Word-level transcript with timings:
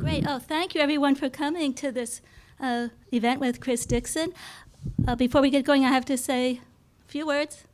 Great. 0.00 0.24
Oh, 0.26 0.38
thank 0.38 0.74
you 0.74 0.80
everyone 0.80 1.14
for 1.14 1.28
coming 1.28 1.74
to 1.74 1.92
this 1.92 2.22
uh, 2.58 2.88
event 3.12 3.38
with 3.38 3.60
Chris 3.60 3.84
Dixon. 3.84 4.32
Uh, 5.06 5.14
before 5.14 5.42
we 5.42 5.50
get 5.50 5.66
going, 5.66 5.84
I 5.84 5.88
have 5.88 6.06
to 6.06 6.16
say 6.16 6.62
a 7.06 7.10
few 7.10 7.26
words 7.26 7.64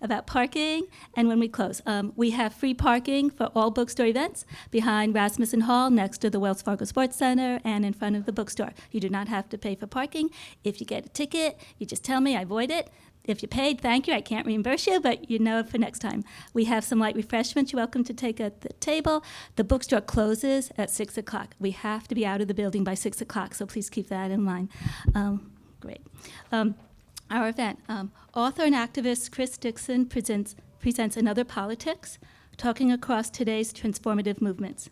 about 0.00 0.28
parking 0.28 0.86
and 1.16 1.26
when 1.26 1.40
we 1.40 1.48
close. 1.48 1.82
Um, 1.84 2.12
we 2.14 2.30
have 2.30 2.54
free 2.54 2.72
parking 2.72 3.30
for 3.30 3.50
all 3.52 3.72
bookstore 3.72 4.06
events 4.06 4.44
behind 4.70 5.12
Rasmussen 5.12 5.62
Hall 5.62 5.90
next 5.90 6.18
to 6.18 6.30
the 6.30 6.38
Wells 6.38 6.62
Fargo 6.62 6.84
Sports 6.84 7.16
Center 7.16 7.60
and 7.64 7.84
in 7.84 7.92
front 7.92 8.14
of 8.14 8.26
the 8.26 8.32
bookstore. 8.32 8.72
You 8.92 9.00
do 9.00 9.08
not 9.08 9.26
have 9.26 9.48
to 9.48 9.58
pay 9.58 9.74
for 9.74 9.88
parking. 9.88 10.30
If 10.62 10.80
you 10.80 10.86
get 10.86 11.06
a 11.06 11.08
ticket, 11.08 11.58
you 11.78 11.86
just 11.86 12.04
tell 12.04 12.20
me, 12.20 12.36
I 12.36 12.44
void 12.44 12.70
it. 12.70 12.90
If 13.26 13.42
you 13.42 13.48
paid, 13.48 13.80
thank 13.80 14.06
you. 14.06 14.14
I 14.14 14.20
can't 14.20 14.46
reimburse 14.46 14.86
you, 14.86 15.00
but 15.00 15.30
you 15.30 15.38
know 15.38 15.62
for 15.62 15.78
next 15.78 15.98
time. 15.98 16.24
We 16.54 16.64
have 16.64 16.84
some 16.84 16.98
light 16.98 17.16
refreshments 17.16 17.72
you're 17.72 17.80
welcome 17.80 18.04
to 18.04 18.14
take 18.14 18.40
at 18.40 18.60
the 18.60 18.72
table. 18.74 19.24
The 19.56 19.64
bookstore 19.64 20.00
closes 20.00 20.70
at 20.78 20.90
6 20.90 21.18
o'clock. 21.18 21.54
We 21.58 21.72
have 21.72 22.06
to 22.08 22.14
be 22.14 22.24
out 22.24 22.40
of 22.40 22.48
the 22.48 22.54
building 22.54 22.84
by 22.84 22.94
6 22.94 23.20
o'clock, 23.20 23.54
so 23.54 23.66
please 23.66 23.90
keep 23.90 24.08
that 24.08 24.30
in 24.30 24.42
mind. 24.42 24.68
Um, 25.14 25.50
great. 25.80 26.00
Um, 26.52 26.76
our 27.30 27.48
event. 27.48 27.80
Um, 27.88 28.12
author 28.34 28.62
and 28.62 28.74
activist 28.74 29.32
Chris 29.32 29.58
Dixon 29.58 30.06
presents, 30.06 30.54
presents 30.78 31.16
Another 31.16 31.44
Politics, 31.44 32.18
talking 32.56 32.92
across 32.92 33.30
today's 33.30 33.72
transformative 33.72 34.40
movements. 34.40 34.90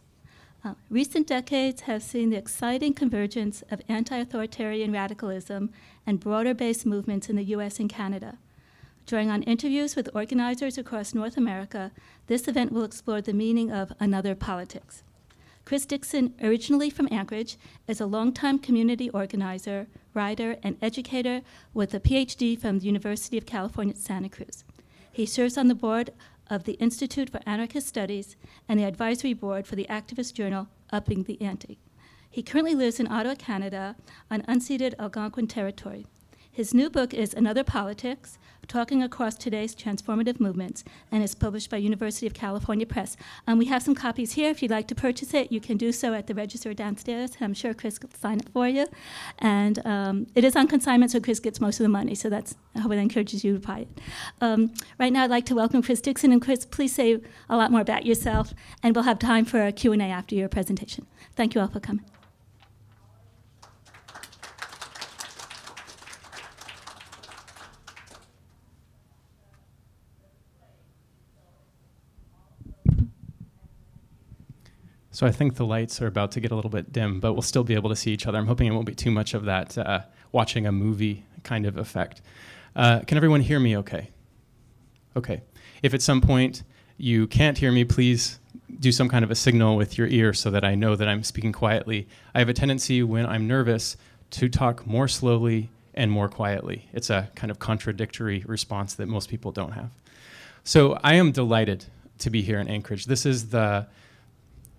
Uh, 0.64 0.74
recent 0.88 1.26
decades 1.26 1.82
have 1.82 2.02
seen 2.02 2.30
the 2.30 2.36
exciting 2.36 2.94
convergence 2.94 3.62
of 3.70 3.82
anti 3.86 4.16
authoritarian 4.16 4.92
radicalism 4.92 5.70
and 6.06 6.20
broader 6.20 6.54
based 6.54 6.86
movements 6.86 7.28
in 7.28 7.36
the 7.36 7.44
US 7.56 7.78
and 7.78 7.88
Canada. 7.88 8.38
Drawing 9.06 9.30
on 9.30 9.42
interviews 9.42 9.96
with 9.96 10.08
organizers 10.14 10.78
across 10.78 11.14
North 11.14 11.36
America, 11.36 11.92
this 12.26 12.48
event 12.48 12.72
will 12.72 12.84
explore 12.84 13.20
the 13.20 13.34
meaning 13.34 13.70
of 13.70 13.92
another 14.00 14.34
politics. 14.34 15.02
Chris 15.64 15.86
Dixon, 15.86 16.34
originally 16.42 16.90
from 16.90 17.08
Anchorage, 17.10 17.56
is 17.86 18.00
a 18.00 18.06
longtime 18.06 18.58
community 18.58 19.08
organizer, 19.10 19.86
writer, 20.12 20.56
and 20.62 20.76
educator 20.82 21.40
with 21.72 21.94
a 21.94 22.00
PhD 22.00 22.58
from 22.58 22.78
the 22.78 22.86
University 22.86 23.38
of 23.38 23.46
California, 23.46 23.96
Santa 23.96 24.28
Cruz. 24.28 24.64
He 25.10 25.26
serves 25.26 25.56
on 25.56 25.68
the 25.68 25.74
board 25.74 26.10
of 26.50 26.64
the 26.64 26.74
Institute 26.74 27.30
for 27.30 27.40
Anarchist 27.46 27.86
Studies 27.86 28.36
and 28.68 28.78
the 28.78 28.84
advisory 28.84 29.32
board 29.32 29.66
for 29.66 29.76
the 29.76 29.86
activist 29.88 30.34
journal 30.34 30.68
Upping 30.90 31.22
the 31.22 31.40
Anti. 31.40 31.78
He 32.34 32.42
currently 32.42 32.74
lives 32.74 32.98
in 32.98 33.06
Ottawa, 33.06 33.36
Canada, 33.36 33.94
on 34.28 34.42
unceded 34.42 34.94
Algonquin 34.98 35.46
territory. 35.46 36.04
His 36.50 36.74
new 36.74 36.90
book 36.90 37.14
is 37.14 37.32
Another 37.32 37.62
Politics 37.62 38.38
Talking 38.66 39.04
Across 39.04 39.36
Today's 39.36 39.72
Transformative 39.72 40.40
Movements 40.40 40.82
and 41.12 41.22
is 41.22 41.36
published 41.36 41.70
by 41.70 41.76
University 41.76 42.26
of 42.26 42.34
California 42.34 42.86
Press. 42.86 43.16
Um, 43.46 43.56
we 43.56 43.66
have 43.66 43.84
some 43.84 43.94
copies 43.94 44.32
here. 44.32 44.50
If 44.50 44.62
you'd 44.62 44.72
like 44.72 44.88
to 44.88 44.96
purchase 44.96 45.32
it, 45.32 45.52
you 45.52 45.60
can 45.60 45.76
do 45.76 45.92
so 45.92 46.12
at 46.12 46.26
the 46.26 46.34
register 46.34 46.74
downstairs. 46.74 47.36
I'm 47.40 47.54
sure 47.54 47.72
Chris 47.72 48.00
will 48.02 48.10
sign 48.20 48.40
it 48.40 48.48
for 48.52 48.66
you. 48.66 48.88
And 49.38 49.78
um, 49.86 50.26
it 50.34 50.42
is 50.42 50.56
on 50.56 50.66
consignment, 50.66 51.12
so 51.12 51.20
Chris 51.20 51.38
gets 51.38 51.60
most 51.60 51.78
of 51.78 51.84
the 51.84 51.88
money. 51.88 52.16
So 52.16 52.28
that's, 52.28 52.56
I 52.74 52.80
hope 52.80 52.90
it 52.90 52.98
encourages 52.98 53.44
you 53.44 53.60
to 53.60 53.64
buy 53.64 53.80
it. 53.80 54.00
Um, 54.40 54.74
right 54.98 55.12
now, 55.12 55.22
I'd 55.22 55.30
like 55.30 55.46
to 55.46 55.54
welcome 55.54 55.82
Chris 55.82 56.00
Dixon. 56.00 56.32
And 56.32 56.42
Chris, 56.42 56.66
please 56.66 56.92
say 56.92 57.20
a 57.48 57.56
lot 57.56 57.70
more 57.70 57.80
about 57.80 58.04
yourself. 58.04 58.52
And 58.82 58.92
we'll 58.96 59.04
have 59.04 59.20
time 59.20 59.44
for 59.44 59.64
a 59.64 59.70
Q&A 59.70 60.02
after 60.02 60.34
your 60.34 60.48
presentation. 60.48 61.06
Thank 61.36 61.54
you 61.54 61.60
all 61.60 61.68
for 61.68 61.78
coming. 61.78 62.04
So 75.14 75.28
I 75.28 75.30
think 75.30 75.54
the 75.54 75.64
lights 75.64 76.02
are 76.02 76.08
about 76.08 76.32
to 76.32 76.40
get 76.40 76.50
a 76.50 76.56
little 76.56 76.72
bit 76.72 76.92
dim, 76.92 77.20
but 77.20 77.34
we'll 77.34 77.42
still 77.42 77.62
be 77.62 77.74
able 77.74 77.88
to 77.88 77.94
see 77.94 78.10
each 78.10 78.26
other. 78.26 78.36
I'm 78.36 78.48
hoping 78.48 78.66
it 78.66 78.72
won't 78.72 78.84
be 78.84 78.96
too 78.96 79.12
much 79.12 79.32
of 79.32 79.44
that 79.44 79.78
uh, 79.78 80.00
watching 80.32 80.66
a 80.66 80.72
movie 80.72 81.24
kind 81.44 81.66
of 81.66 81.76
effect. 81.76 82.20
Uh, 82.74 82.98
can 83.06 83.16
everyone 83.16 83.40
hear 83.40 83.60
me 83.60 83.76
okay? 83.76 84.10
Okay. 85.14 85.42
If 85.84 85.94
at 85.94 86.02
some 86.02 86.20
point 86.20 86.64
you 86.96 87.28
can't 87.28 87.56
hear 87.56 87.70
me, 87.70 87.84
please 87.84 88.40
do 88.80 88.90
some 88.90 89.08
kind 89.08 89.24
of 89.24 89.30
a 89.30 89.36
signal 89.36 89.76
with 89.76 89.96
your 89.96 90.08
ear 90.08 90.32
so 90.34 90.50
that 90.50 90.64
I 90.64 90.74
know 90.74 90.96
that 90.96 91.06
I'm 91.06 91.22
speaking 91.22 91.52
quietly. 91.52 92.08
I 92.34 92.40
have 92.40 92.48
a 92.48 92.52
tendency 92.52 93.04
when 93.04 93.24
I'm 93.24 93.46
nervous 93.46 93.96
to 94.30 94.48
talk 94.48 94.84
more 94.84 95.06
slowly 95.06 95.70
and 95.94 96.10
more 96.10 96.28
quietly. 96.28 96.88
It's 96.92 97.08
a 97.08 97.30
kind 97.36 97.52
of 97.52 97.60
contradictory 97.60 98.42
response 98.48 98.94
that 98.94 99.06
most 99.06 99.28
people 99.28 99.52
don't 99.52 99.72
have. 99.74 99.90
So 100.64 100.98
I 101.04 101.14
am 101.14 101.30
delighted 101.30 101.84
to 102.18 102.30
be 102.30 102.42
here 102.42 102.58
in 102.58 102.66
Anchorage. 102.66 103.04
This 103.04 103.24
is 103.24 103.50
the 103.50 103.86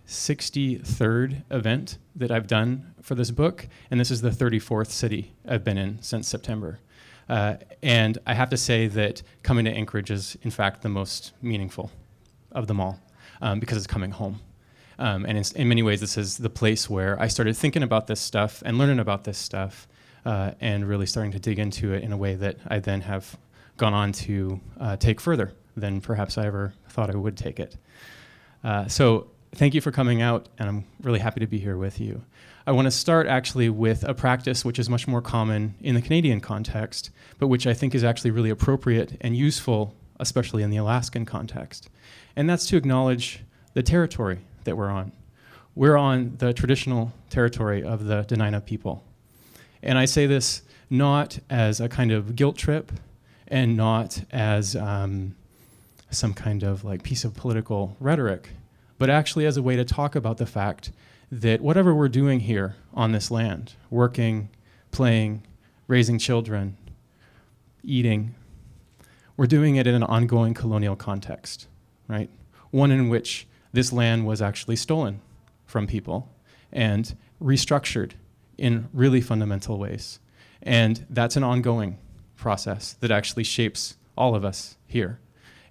63rd 0.07 1.43
event 1.51 1.97
that 2.15 2.31
I've 2.31 2.47
done 2.47 2.93
for 3.01 3.15
this 3.15 3.31
book, 3.31 3.67
and 3.89 3.99
this 3.99 4.11
is 4.11 4.21
the 4.21 4.29
34th 4.29 4.87
city 4.87 5.33
I've 5.47 5.63
been 5.63 5.77
in 5.77 6.01
since 6.01 6.27
September. 6.27 6.79
Uh, 7.27 7.55
and 7.81 8.17
I 8.27 8.33
have 8.33 8.49
to 8.51 8.57
say 8.57 8.87
that 8.87 9.23
coming 9.43 9.65
to 9.65 9.71
Anchorage 9.71 10.11
is, 10.11 10.37
in 10.43 10.51
fact, 10.51 10.81
the 10.81 10.89
most 10.89 11.33
meaningful 11.41 11.91
of 12.51 12.67
them 12.67 12.79
all 12.79 12.99
um, 13.41 13.59
because 13.59 13.77
it's 13.77 13.87
coming 13.87 14.11
home. 14.11 14.39
Um, 14.97 15.25
and 15.25 15.51
in, 15.55 15.67
many 15.67 15.83
ways, 15.83 15.99
this 15.99 16.17
is 16.17 16.37
the 16.37 16.49
place 16.49 16.89
where 16.89 17.19
I 17.19 17.27
started 17.27 17.57
thinking 17.57 17.83
about 17.83 18.07
this 18.07 18.21
stuff 18.21 18.63
and 18.65 18.77
learning 18.77 18.99
about 18.99 19.23
this 19.23 19.37
stuff 19.37 19.87
uh, 20.25 20.51
and 20.61 20.87
really 20.87 21.05
starting 21.05 21.31
to 21.33 21.39
dig 21.39 21.59
into 21.59 21.93
it 21.93 22.03
in 22.03 22.11
a 22.13 22.17
way 22.17 22.35
that 22.35 22.57
I 22.67 22.79
then 22.79 23.01
have 23.01 23.37
gone 23.77 23.93
on 23.93 24.11
to 24.13 24.59
uh, 24.79 24.95
take 24.95 25.19
further 25.19 25.51
than 25.75 25.99
perhaps 25.99 26.37
I 26.37 26.45
ever 26.45 26.73
thought 26.89 27.09
I 27.09 27.17
would 27.17 27.35
take 27.35 27.59
it. 27.59 27.75
Uh, 28.63 28.87
so 28.87 29.27
thank 29.55 29.73
you 29.73 29.81
for 29.81 29.91
coming 29.91 30.21
out, 30.21 30.47
and 30.59 30.67
I'm 30.67 30.85
really 31.01 31.19
happy 31.19 31.39
to 31.39 31.47
be 31.47 31.59
here 31.59 31.77
with 31.77 31.99
you. 31.99 32.23
I 32.67 32.71
want 32.71 32.85
to 32.87 32.91
start 32.91 33.27
actually 33.27 33.69
with 33.69 34.03
a 34.03 34.13
practice 34.13 34.65
which 34.65 34.79
is 34.79 34.89
much 34.89 35.07
more 35.07 35.21
common 35.21 35.75
in 35.81 35.95
the 35.95 36.01
Canadian 36.01 36.41
context, 36.41 37.09
but 37.39 37.47
which 37.47 37.65
I 37.65 37.73
think 37.73 37.95
is 37.95 38.03
actually 38.03 38.31
really 38.31 38.49
appropriate 38.49 39.17
and 39.21 39.35
useful, 39.35 39.93
especially 40.19 40.63
in 40.63 40.71
the 40.71 40.77
Alaskan 40.77 41.25
context. 41.25 41.89
And 42.35 42.49
that's 42.49 42.65
to 42.67 42.77
acknowledge 42.77 43.41
the 43.73 43.83
territory 43.83 44.39
that 44.63 44.75
we're 44.75 44.89
on. 44.89 45.11
We're 45.75 45.97
on 45.97 46.35
the 46.37 46.53
traditional 46.53 47.13
territory 47.29 47.83
of 47.83 48.05
the 48.05 48.23
Dena'ina 48.23 48.65
people. 48.65 49.03
And 49.83 49.97
I 49.97 50.05
say 50.05 50.25
this 50.25 50.63
not 50.89 51.39
as 51.49 51.79
a 51.79 51.87
kind 51.87 52.11
of 52.11 52.35
guilt 52.35 52.57
trip 52.57 52.91
and 53.47 53.77
not 53.77 54.23
as 54.31 54.75
um, 54.75 55.35
some 56.09 56.33
kind 56.33 56.63
of 56.63 56.83
like 56.83 57.03
piece 57.03 57.23
of 57.23 57.35
political 57.35 57.95
rhetoric 57.99 58.49
but 58.97 59.09
actually 59.09 59.45
as 59.45 59.57
a 59.57 59.61
way 59.61 59.75
to 59.75 59.85
talk 59.85 60.15
about 60.15 60.37
the 60.37 60.45
fact 60.45 60.91
that 61.31 61.61
whatever 61.61 61.93
we're 61.93 62.09
doing 62.09 62.41
here 62.41 62.75
on 62.93 63.11
this 63.11 63.31
land, 63.31 63.73
working, 63.89 64.49
playing, 64.91 65.43
raising 65.87 66.17
children, 66.17 66.77
eating, 67.83 68.35
we're 69.37 69.47
doing 69.47 69.75
it 69.75 69.87
in 69.87 69.95
an 69.95 70.03
ongoing 70.03 70.53
colonial 70.53 70.95
context, 70.95 71.67
right? 72.07 72.29
One 72.71 72.91
in 72.91 73.09
which 73.09 73.47
this 73.73 73.91
land 73.91 74.25
was 74.25 74.41
actually 74.41 74.77
stolen 74.77 75.21
from 75.65 75.87
people 75.87 76.29
and 76.71 77.15
restructured 77.41 78.11
in 78.57 78.87
really 78.93 79.21
fundamental 79.21 79.77
ways. 79.77 80.19
And 80.61 81.05
that's 81.09 81.35
an 81.35 81.43
ongoing 81.43 81.97
process 82.35 82.93
that 83.01 83.11
actually 83.11 83.43
shapes 83.43 83.97
all 84.17 84.35
of 84.35 84.45
us 84.45 84.77
here. 84.87 85.19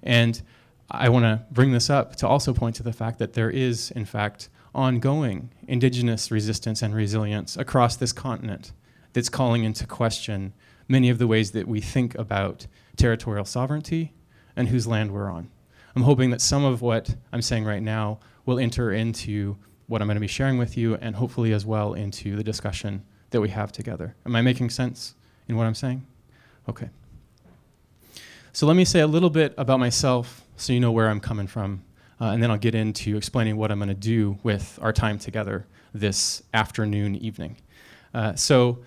And 0.03 0.43
I 0.91 1.09
want 1.09 1.25
to 1.25 1.45
bring 1.51 1.73
this 1.73 1.89
up 1.89 2.17
to 2.17 2.29
also 2.29 2.53
point 2.53 2.77
to 2.77 2.83
the 2.83 2.93
fact 2.93 3.19
that 3.19 3.33
there 3.33 3.51
is, 3.51 3.91
in 3.93 4.05
fact, 4.05 4.49
ongoing 4.75 5.51
indigenous 5.67 6.31
resistance 6.31 6.83
and 6.83 6.95
resilience 6.95 7.57
across 7.57 7.97
this 7.97 8.13
continent 8.13 8.73
that's 9.13 9.29
calling 9.29 9.65
into 9.65 9.87
question 9.87 10.53
many 10.89 11.09
of 11.09 11.19
the 11.19 11.27
ways 11.27 11.53
that 11.53 11.67
we 11.67 11.81
think 11.81 12.15
about 12.17 12.67
territorial 12.97 13.45
sovereignty 13.45 14.13
and 14.57 14.69
whose 14.69 14.87
land 14.87 15.13
we're 15.13 15.31
on. 15.31 15.51
I'm 15.97 16.03
hoping 16.03 16.31
that 16.31 16.41
some 16.41 16.65
of 16.65 16.83
what 16.83 17.15
I'm 17.33 17.43
saying 17.43 17.65
right 17.65 17.83
now 17.83 18.19
will 18.45 18.59
enter 18.59 18.93
into 18.93 19.57
what 19.87 20.03
I'm 20.03 20.09
going 20.09 20.17
to 20.17 20.21
be 20.21 20.27
sharing 20.27 20.59
with 20.59 20.77
you 20.77 20.97
and 20.97 21.17
hopefully 21.17 21.53
as 21.53 21.65
well 21.65 21.95
into 21.95 22.37
the 22.37 22.45
discussion 22.45 23.05
that 23.31 23.41
we 23.41 23.49
have 23.51 23.73
together. 23.73 24.15
Am 24.27 24.35
I 24.37 24.43
making 24.43 24.71
sense 24.71 25.15
in 25.49 25.57
what 25.57 25.67
I'm 25.67 25.75
saying? 25.75 26.07
Okay. 26.69 26.91
So 28.53 28.67
let 28.67 28.77
me 28.77 28.85
say 28.85 29.01
a 29.01 29.07
little 29.07 29.31
bit 29.31 29.55
about 29.57 29.81
myself 29.81 30.44
so 30.57 30.73
you 30.73 30.81
know 30.81 30.93
where 30.93 31.09
I'm 31.09 31.21
coming 31.21 31.47
from. 31.47 31.83
Uh, 32.21 32.27
and 32.27 32.43
then 32.43 32.51
I'll 32.51 32.59
get 32.59 32.75
into 32.75 33.17
explaining 33.17 33.57
what 33.57 33.71
I'm 33.71 33.79
going 33.79 33.89
to 33.89 33.95
do 33.95 34.39
with 34.43 34.79
our 34.81 34.93
time 34.93 35.19
together 35.19 35.67
this 35.93 36.43
afternoon, 36.53 37.17
evening. 37.17 37.57
Uh, 38.13 38.35
so, 38.35 38.79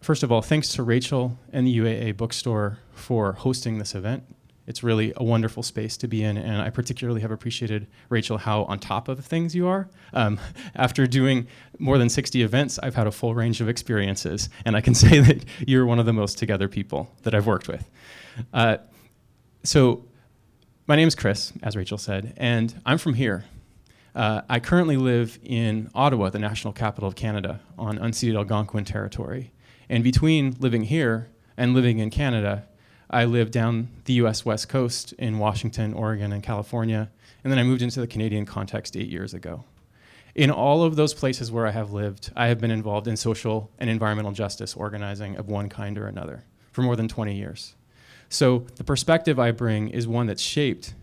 first 0.00 0.22
of 0.22 0.32
all, 0.32 0.42
thanks 0.42 0.70
to 0.70 0.82
Rachel 0.82 1.38
and 1.52 1.66
the 1.66 1.78
UAA 1.78 2.16
bookstore 2.16 2.78
for 2.92 3.32
hosting 3.32 3.78
this 3.78 3.94
event. 3.94 4.24
It's 4.66 4.82
really 4.82 5.12
a 5.16 5.22
wonderful 5.22 5.62
space 5.62 5.96
to 5.98 6.08
be 6.08 6.24
in, 6.24 6.36
and 6.36 6.60
I 6.60 6.70
particularly 6.70 7.20
have 7.20 7.30
appreciated, 7.30 7.86
Rachel, 8.08 8.36
how 8.36 8.64
on 8.64 8.80
top 8.80 9.08
of 9.08 9.24
things 9.24 9.54
you 9.54 9.68
are. 9.68 9.88
Um, 10.12 10.40
after 10.74 11.06
doing 11.06 11.46
more 11.78 11.98
than 11.98 12.08
60 12.08 12.42
events, 12.42 12.78
I've 12.82 12.96
had 12.96 13.06
a 13.06 13.12
full 13.12 13.34
range 13.34 13.60
of 13.60 13.68
experiences, 13.68 14.48
and 14.64 14.76
I 14.76 14.80
can 14.80 14.94
say 14.94 15.20
that 15.20 15.44
you're 15.66 15.86
one 15.86 16.00
of 16.00 16.06
the 16.06 16.12
most 16.12 16.38
together 16.38 16.68
people 16.68 17.12
that 17.22 17.34
I've 17.34 17.46
worked 17.46 17.68
with. 17.68 17.88
Uh, 18.52 18.78
so, 19.66 20.04
my 20.86 20.94
name 20.94 21.08
is 21.08 21.16
Chris, 21.16 21.52
as 21.62 21.76
Rachel 21.76 21.98
said, 21.98 22.34
and 22.36 22.80
I'm 22.86 22.98
from 22.98 23.14
here. 23.14 23.44
Uh, 24.14 24.42
I 24.48 24.60
currently 24.60 24.96
live 24.96 25.38
in 25.42 25.90
Ottawa, 25.94 26.30
the 26.30 26.38
national 26.38 26.72
capital 26.72 27.08
of 27.08 27.16
Canada, 27.16 27.60
on 27.76 27.98
unceded 27.98 28.36
Algonquin 28.36 28.84
territory. 28.84 29.52
And 29.88 30.04
between 30.04 30.56
living 30.60 30.84
here 30.84 31.30
and 31.56 31.74
living 31.74 31.98
in 31.98 32.10
Canada, 32.10 32.68
I 33.10 33.24
lived 33.24 33.52
down 33.52 33.88
the 34.04 34.14
US 34.14 34.44
West 34.44 34.68
Coast 34.68 35.12
in 35.14 35.38
Washington, 35.38 35.92
Oregon, 35.94 36.32
and 36.32 36.42
California. 36.42 37.10
And 37.42 37.52
then 37.52 37.58
I 37.58 37.64
moved 37.64 37.82
into 37.82 38.00
the 38.00 38.06
Canadian 38.06 38.46
context 38.46 38.96
eight 38.96 39.08
years 39.08 39.34
ago. 39.34 39.64
In 40.36 40.50
all 40.50 40.84
of 40.84 40.96
those 40.96 41.12
places 41.12 41.50
where 41.50 41.66
I 41.66 41.72
have 41.72 41.92
lived, 41.92 42.30
I 42.36 42.46
have 42.46 42.60
been 42.60 42.70
involved 42.70 43.08
in 43.08 43.16
social 43.16 43.70
and 43.78 43.90
environmental 43.90 44.32
justice 44.32 44.74
organizing 44.74 45.36
of 45.36 45.48
one 45.48 45.68
kind 45.68 45.98
or 45.98 46.06
another 46.06 46.44
for 46.72 46.82
more 46.82 46.94
than 46.94 47.08
20 47.08 47.34
years. 47.34 47.74
So 48.28 48.66
the 48.76 48.84
perspective 48.84 49.38
I 49.38 49.50
bring 49.50 49.88
is 49.88 50.06
one 50.08 50.26
that's 50.26 50.42
shaped 50.42 50.94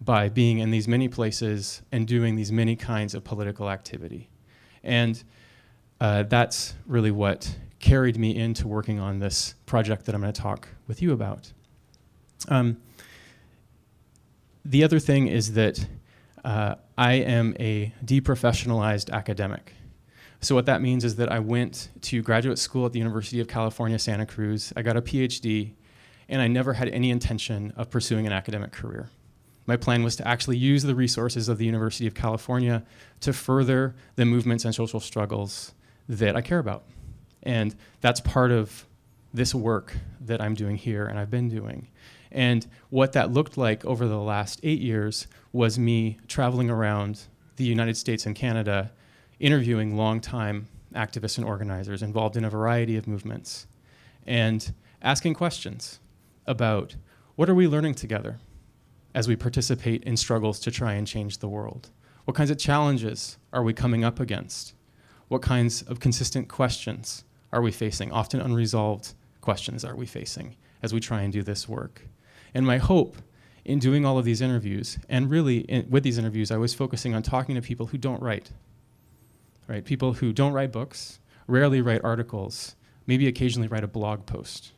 by 0.00 0.28
being 0.28 0.58
in 0.58 0.70
these 0.70 0.88
many 0.88 1.08
places 1.08 1.82
and 1.92 2.06
doing 2.06 2.34
these 2.34 2.50
many 2.50 2.76
kinds 2.76 3.14
of 3.14 3.24
political 3.24 3.70
activity. 3.70 4.28
And 4.82 5.22
uh, 6.00 6.24
that's 6.24 6.74
really 6.86 7.10
what 7.10 7.56
carried 7.78 8.18
me 8.18 8.34
into 8.34 8.66
working 8.66 8.98
on 8.98 9.18
this 9.18 9.54
project 9.66 10.06
that 10.06 10.14
I'm 10.14 10.20
going 10.20 10.32
to 10.32 10.40
talk 10.40 10.68
with 10.86 11.02
you 11.02 11.12
about. 11.12 11.52
Um, 12.48 12.78
the 14.64 14.84
other 14.84 14.98
thing 14.98 15.26
is 15.26 15.54
that 15.54 15.86
uh, 16.44 16.76
I 16.98 17.14
am 17.14 17.54
a 17.60 17.92
deprofessionalized 18.04 19.10
academic. 19.10 19.74
So, 20.40 20.56
what 20.56 20.66
that 20.66 20.82
means 20.82 21.04
is 21.04 21.16
that 21.16 21.30
I 21.30 21.38
went 21.38 21.90
to 22.02 22.20
graduate 22.20 22.58
school 22.58 22.86
at 22.86 22.92
the 22.92 22.98
University 22.98 23.38
of 23.40 23.46
California, 23.46 23.98
Santa 23.98 24.26
Cruz. 24.26 24.72
I 24.76 24.82
got 24.82 24.96
a 24.96 25.02
PhD, 25.02 25.74
and 26.32 26.40
I 26.40 26.48
never 26.48 26.72
had 26.72 26.88
any 26.88 27.10
intention 27.10 27.74
of 27.76 27.90
pursuing 27.90 28.26
an 28.26 28.32
academic 28.32 28.72
career. 28.72 29.10
My 29.66 29.76
plan 29.76 30.02
was 30.02 30.16
to 30.16 30.26
actually 30.26 30.56
use 30.56 30.82
the 30.82 30.94
resources 30.94 31.46
of 31.46 31.58
the 31.58 31.66
University 31.66 32.06
of 32.06 32.14
California 32.14 32.84
to 33.20 33.34
further 33.34 33.94
the 34.16 34.24
movements 34.24 34.64
and 34.64 34.74
social 34.74 34.98
struggles 34.98 35.74
that 36.08 36.34
I 36.34 36.40
care 36.40 36.58
about. 36.58 36.84
And 37.42 37.76
that's 38.00 38.18
part 38.20 38.50
of 38.50 38.86
this 39.34 39.54
work 39.54 39.94
that 40.22 40.40
I'm 40.40 40.54
doing 40.54 40.76
here 40.76 41.04
and 41.04 41.18
I've 41.18 41.30
been 41.30 41.50
doing. 41.50 41.88
And 42.32 42.66
what 42.88 43.12
that 43.12 43.30
looked 43.30 43.58
like 43.58 43.84
over 43.84 44.08
the 44.08 44.18
last 44.18 44.58
eight 44.62 44.80
years 44.80 45.26
was 45.52 45.78
me 45.78 46.18
traveling 46.28 46.70
around 46.70 47.20
the 47.56 47.64
United 47.64 47.98
States 47.98 48.24
and 48.24 48.34
Canada, 48.34 48.90
interviewing 49.38 49.98
longtime 49.98 50.68
activists 50.94 51.36
and 51.36 51.46
organizers 51.46 52.02
involved 52.02 52.38
in 52.38 52.44
a 52.46 52.50
variety 52.50 52.96
of 52.96 53.06
movements, 53.06 53.66
and 54.26 54.72
asking 55.02 55.34
questions 55.34 55.98
about 56.46 56.96
what 57.36 57.48
are 57.48 57.54
we 57.54 57.66
learning 57.66 57.94
together 57.94 58.38
as 59.14 59.28
we 59.28 59.36
participate 59.36 60.02
in 60.04 60.16
struggles 60.16 60.58
to 60.60 60.70
try 60.70 60.94
and 60.94 61.06
change 61.06 61.38
the 61.38 61.48
world? 61.48 61.90
What 62.24 62.36
kinds 62.36 62.50
of 62.50 62.58
challenges 62.58 63.38
are 63.52 63.62
we 63.62 63.72
coming 63.72 64.04
up 64.04 64.20
against? 64.20 64.74
What 65.28 65.42
kinds 65.42 65.82
of 65.82 66.00
consistent 66.00 66.48
questions 66.48 67.24
are 67.52 67.62
we 67.62 67.72
facing? 67.72 68.12
Often 68.12 68.40
unresolved 68.40 69.14
questions 69.40 69.84
are 69.84 69.96
we 69.96 70.06
facing 70.06 70.56
as 70.82 70.92
we 70.92 71.00
try 71.00 71.22
and 71.22 71.32
do 71.32 71.42
this 71.42 71.68
work? 71.68 72.02
And 72.54 72.66
my 72.66 72.78
hope 72.78 73.16
in 73.64 73.78
doing 73.78 74.04
all 74.04 74.18
of 74.18 74.24
these 74.24 74.40
interviews, 74.40 74.98
and 75.08 75.30
really 75.30 75.58
in, 75.58 75.88
with 75.88 76.02
these 76.02 76.18
interviews, 76.18 76.50
I 76.50 76.56
was 76.56 76.74
focusing 76.74 77.14
on 77.14 77.22
talking 77.22 77.54
to 77.54 77.62
people 77.62 77.86
who 77.86 77.98
don't 77.98 78.20
write, 78.20 78.50
right? 79.68 79.84
People 79.84 80.14
who 80.14 80.32
don't 80.32 80.52
write 80.52 80.72
books, 80.72 81.20
rarely 81.46 81.80
write 81.80 82.02
articles, 82.02 82.74
maybe 83.06 83.28
occasionally 83.28 83.68
write 83.68 83.84
a 83.84 83.88
blog 83.88 84.26
post, 84.26 84.72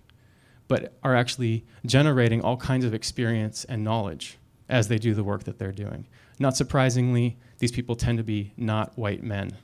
but 0.68 0.94
are 1.02 1.14
actually 1.14 1.64
generating 1.84 2.40
all 2.40 2.56
kinds 2.56 2.84
of 2.84 2.94
experience 2.94 3.64
and 3.64 3.84
knowledge 3.84 4.38
as 4.68 4.88
they 4.88 4.98
do 4.98 5.14
the 5.14 5.24
work 5.24 5.44
that 5.44 5.58
they're 5.58 5.72
doing. 5.72 6.06
Not 6.38 6.56
surprisingly, 6.56 7.36
these 7.58 7.72
people 7.72 7.96
tend 7.96 8.18
to 8.18 8.24
be 8.24 8.52
not 8.56 8.96
white 8.98 9.22
men. 9.22 9.56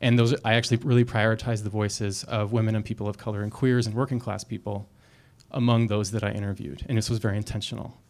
And 0.00 0.18
those, 0.18 0.34
I 0.44 0.54
actually 0.54 0.78
really 0.78 1.04
prioritize 1.04 1.62
the 1.62 1.70
voices 1.70 2.24
of 2.24 2.52
women 2.52 2.74
and 2.74 2.84
people 2.84 3.08
of 3.08 3.18
color 3.18 3.42
and 3.42 3.52
queers 3.52 3.86
and 3.86 3.94
working 3.94 4.18
class 4.18 4.44
people 4.44 4.88
among 5.52 5.86
those 5.86 6.10
that 6.10 6.24
I 6.24 6.32
interviewed, 6.32 6.84
and 6.88 6.98
this 6.98 7.10
was 7.10 7.18
very 7.18 7.36
intentional. 7.36 8.00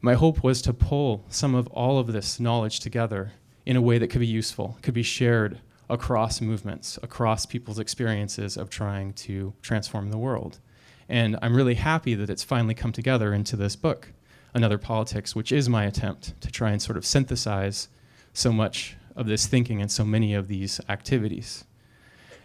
My 0.00 0.14
hope 0.14 0.42
was 0.42 0.60
to 0.62 0.72
pull 0.72 1.24
some 1.28 1.54
of 1.54 1.68
all 1.68 1.98
of 1.98 2.12
this 2.12 2.40
knowledge 2.40 2.80
together 2.80 3.32
in 3.64 3.76
a 3.76 3.82
way 3.82 3.98
that 3.98 4.08
could 4.08 4.20
be 4.20 4.26
useful, 4.26 4.78
could 4.82 4.94
be 4.94 5.04
shared 5.04 5.60
across 5.92 6.40
movements, 6.40 6.98
across 7.02 7.44
people's 7.44 7.78
experiences 7.78 8.56
of 8.56 8.70
trying 8.70 9.12
to 9.12 9.52
transform 9.60 10.10
the 10.10 10.16
world. 10.16 10.58
And 11.06 11.38
I'm 11.42 11.54
really 11.54 11.74
happy 11.74 12.14
that 12.14 12.30
it's 12.30 12.42
finally 12.42 12.72
come 12.72 12.92
together 12.92 13.34
into 13.34 13.56
this 13.56 13.76
book, 13.76 14.08
Another 14.54 14.78
Politics, 14.78 15.36
which 15.36 15.52
is 15.52 15.68
my 15.68 15.84
attempt 15.84 16.40
to 16.40 16.50
try 16.50 16.70
and 16.70 16.80
sort 16.80 16.96
of 16.96 17.04
synthesize 17.04 17.88
so 18.32 18.52
much 18.52 18.96
of 19.14 19.26
this 19.26 19.46
thinking 19.46 19.82
and 19.82 19.92
so 19.92 20.02
many 20.02 20.32
of 20.32 20.48
these 20.48 20.80
activities. 20.88 21.64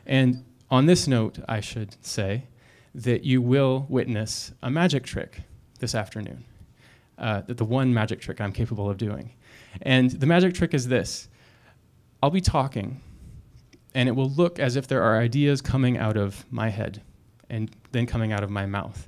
And 0.06 0.44
on 0.70 0.86
this 0.86 1.08
note, 1.08 1.40
I 1.48 1.62
should 1.62 1.96
say 2.06 2.48
that 2.94 3.24
you 3.24 3.42
will 3.42 3.86
witness 3.88 4.52
a 4.62 4.70
magic 4.70 5.06
trick 5.06 5.44
this 5.80 5.96
afternoon. 5.96 6.44
Uh, 7.18 7.44
the 7.48 7.64
one 7.64 7.94
magic 7.94 8.20
trick 8.20 8.42
I'm 8.42 8.52
capable 8.52 8.90
of 8.90 8.98
doing. 8.98 9.32
And 9.82 10.12
the 10.12 10.26
magic 10.26 10.54
trick 10.54 10.74
is 10.74 10.90
this 10.90 11.30
I'll 12.22 12.30
be 12.30 12.42
talking, 12.42 13.02
and 13.94 14.08
it 14.08 14.14
will 14.14 14.30
look 14.30 14.60
as 14.60 14.76
if 14.76 14.88
there 14.88 15.02
are 15.02 15.18
ideas 15.18 15.62
coming 15.62 15.98
out 15.98 16.18
of 16.18 16.46
my 16.52 16.70
head 16.70 17.02
and 17.50 17.72
then 17.92 18.06
coming 18.06 18.32
out 18.32 18.44
of 18.44 18.50
my 18.50 18.66
mouth. 18.66 19.08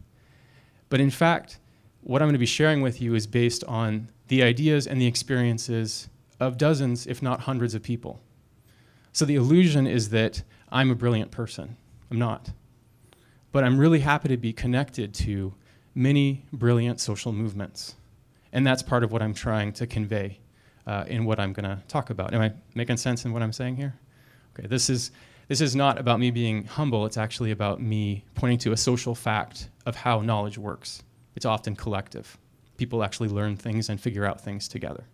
But 0.89 0.99
in 0.99 1.11
fact, 1.11 1.59
what 2.01 2.21
I'm 2.21 2.27
going 2.27 2.33
to 2.33 2.39
be 2.39 2.45
sharing 2.45 2.81
with 2.81 3.01
you 3.01 3.13
is 3.13 3.27
based 3.27 3.63
on 3.65 4.09
the 4.29 4.41
ideas 4.43 4.87
and 4.87 4.99
the 4.99 5.07
experiences 5.07 6.09
of 6.39 6.57
dozens, 6.57 7.05
if 7.05 7.21
not 7.21 7.41
hundreds, 7.41 7.75
of 7.75 7.83
people. 7.83 8.21
So 9.11 9.25
the 9.25 9.35
illusion 9.35 9.85
is 9.85 10.09
that 10.09 10.43
I'm 10.71 10.91
a 10.91 10.95
brilliant 10.95 11.31
person. 11.31 11.75
I'm 12.09 12.19
not. 12.19 12.51
But 13.51 13.63
I'm 13.63 13.77
really 13.77 13.99
happy 13.99 14.29
to 14.29 14.37
be 14.37 14.53
connected 14.53 15.13
to 15.15 15.53
many 15.93 16.45
brilliant 16.53 16.99
social 16.99 17.33
movements. 17.33 17.95
And 18.53 18.65
that's 18.65 18.81
part 18.81 19.03
of 19.03 19.11
what 19.11 19.21
I'm 19.21 19.33
trying 19.33 19.73
to 19.73 19.87
convey 19.87 20.39
uh, 20.87 21.03
in 21.07 21.25
what 21.25 21.39
I'm 21.39 21.53
going 21.53 21.65
to 21.65 21.83
talk 21.87 22.09
about. 22.09 22.33
Am 22.33 22.41
I 22.41 22.53
making 22.73 22.97
sense 22.97 23.25
in 23.25 23.33
what 23.33 23.43
I'm 23.43 23.53
saying 23.53 23.75
here? 23.75 23.95
Okay, 24.59 24.67
this 24.67 24.89
is, 24.89 25.11
this 25.47 25.61
is 25.61 25.75
not 25.75 25.97
about 25.97 26.19
me 26.19 26.31
being 26.31 26.65
humble, 26.65 27.05
it's 27.05 27.17
actually 27.17 27.51
about 27.51 27.81
me 27.81 28.25
pointing 28.35 28.57
to 28.59 28.73
a 28.73 28.77
social 28.77 29.15
fact 29.15 29.69
of 29.85 29.95
how 29.95 30.19
knowledge 30.21 30.57
works. 30.57 31.01
It's 31.35 31.45
often 31.45 31.75
collective. 31.75 32.37
People 32.77 33.03
actually 33.03 33.29
learn 33.29 33.55
things 33.55 33.89
and 33.89 33.99
figure 33.99 34.25
out 34.25 34.41
things 34.41 34.67
together. 34.67 35.05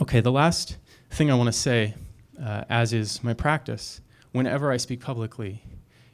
Okay, 0.00 0.20
the 0.20 0.32
last 0.32 0.78
thing 1.10 1.30
I 1.30 1.34
want 1.34 1.48
to 1.48 1.52
say, 1.52 1.94
uh, 2.42 2.64
as 2.70 2.94
is 2.94 3.22
my 3.22 3.34
practice, 3.34 4.00
whenever 4.32 4.72
I 4.72 4.78
speak 4.78 5.00
publicly, 5.00 5.62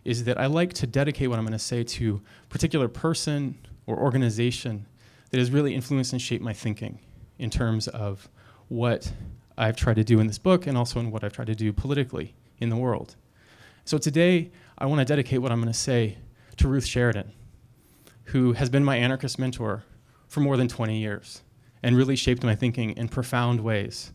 is 0.05 0.25
that 0.25 0.39
I 0.39 0.47
like 0.47 0.73
to 0.75 0.87
dedicate 0.87 1.31
what 1.31 1.39
I'm 1.39 1.45
going 1.45 1.53
to 1.53 1.59
say 1.59 1.85
to 1.85 2.21
a 2.45 2.49
particular 2.49 2.89
person 2.89 3.57
or 3.87 3.97
organization 3.97 4.87
that 5.31 5.39
has 5.39 5.53
really 5.53 5.75
influenced 5.75 6.13
and 6.13 6.21
shaped 6.21 6.43
my 6.43 6.53
thinking 6.53 6.99
in 7.39 7.49
terms 7.49 7.87
of 7.89 8.29
what 8.69 9.13
I've 9.57 9.77
tried 9.77 9.97
to 9.97 10.05
do 10.05 10.21
in 10.21 10.27
this 10.27 10.39
book 10.39 10.67
and 10.67 10.77
also 10.77 11.01
in 11.01 11.11
what 11.11 11.25
I've 11.25 11.33
tried 11.33 11.49
to 11.49 11.55
do 11.55 11.73
politically 11.73 12.35
in 12.59 12.69
the 12.69 12.77
world. 12.77 13.17
So 13.85 13.99
today, 13.99 14.51
I 14.79 14.87
want 14.87 15.01
to 15.01 15.05
dedicate 15.05 15.43
what 15.43 15.53
I'm 15.53 15.61
going 15.61 15.73
to 15.73 15.79
say 15.79 16.19
to 16.57 16.69
Ruth 16.69 16.87
Sheridan, 16.87 17.33
who 18.27 18.53
has 18.53 18.71
been 18.71 18.85
my 18.85 18.97
anarchist 18.97 19.39
mentor 19.39 19.85
for 20.29 20.41
more 20.41 20.57
than 20.57 20.69
20 20.69 20.99
years 20.99 21.43
and 21.83 21.97
really 21.97 22.17
shaped 22.17 22.45
my 22.45 22.55
thinking 22.55 22.91
in 22.93 23.09
profound 23.09 23.61
ways 23.61 24.13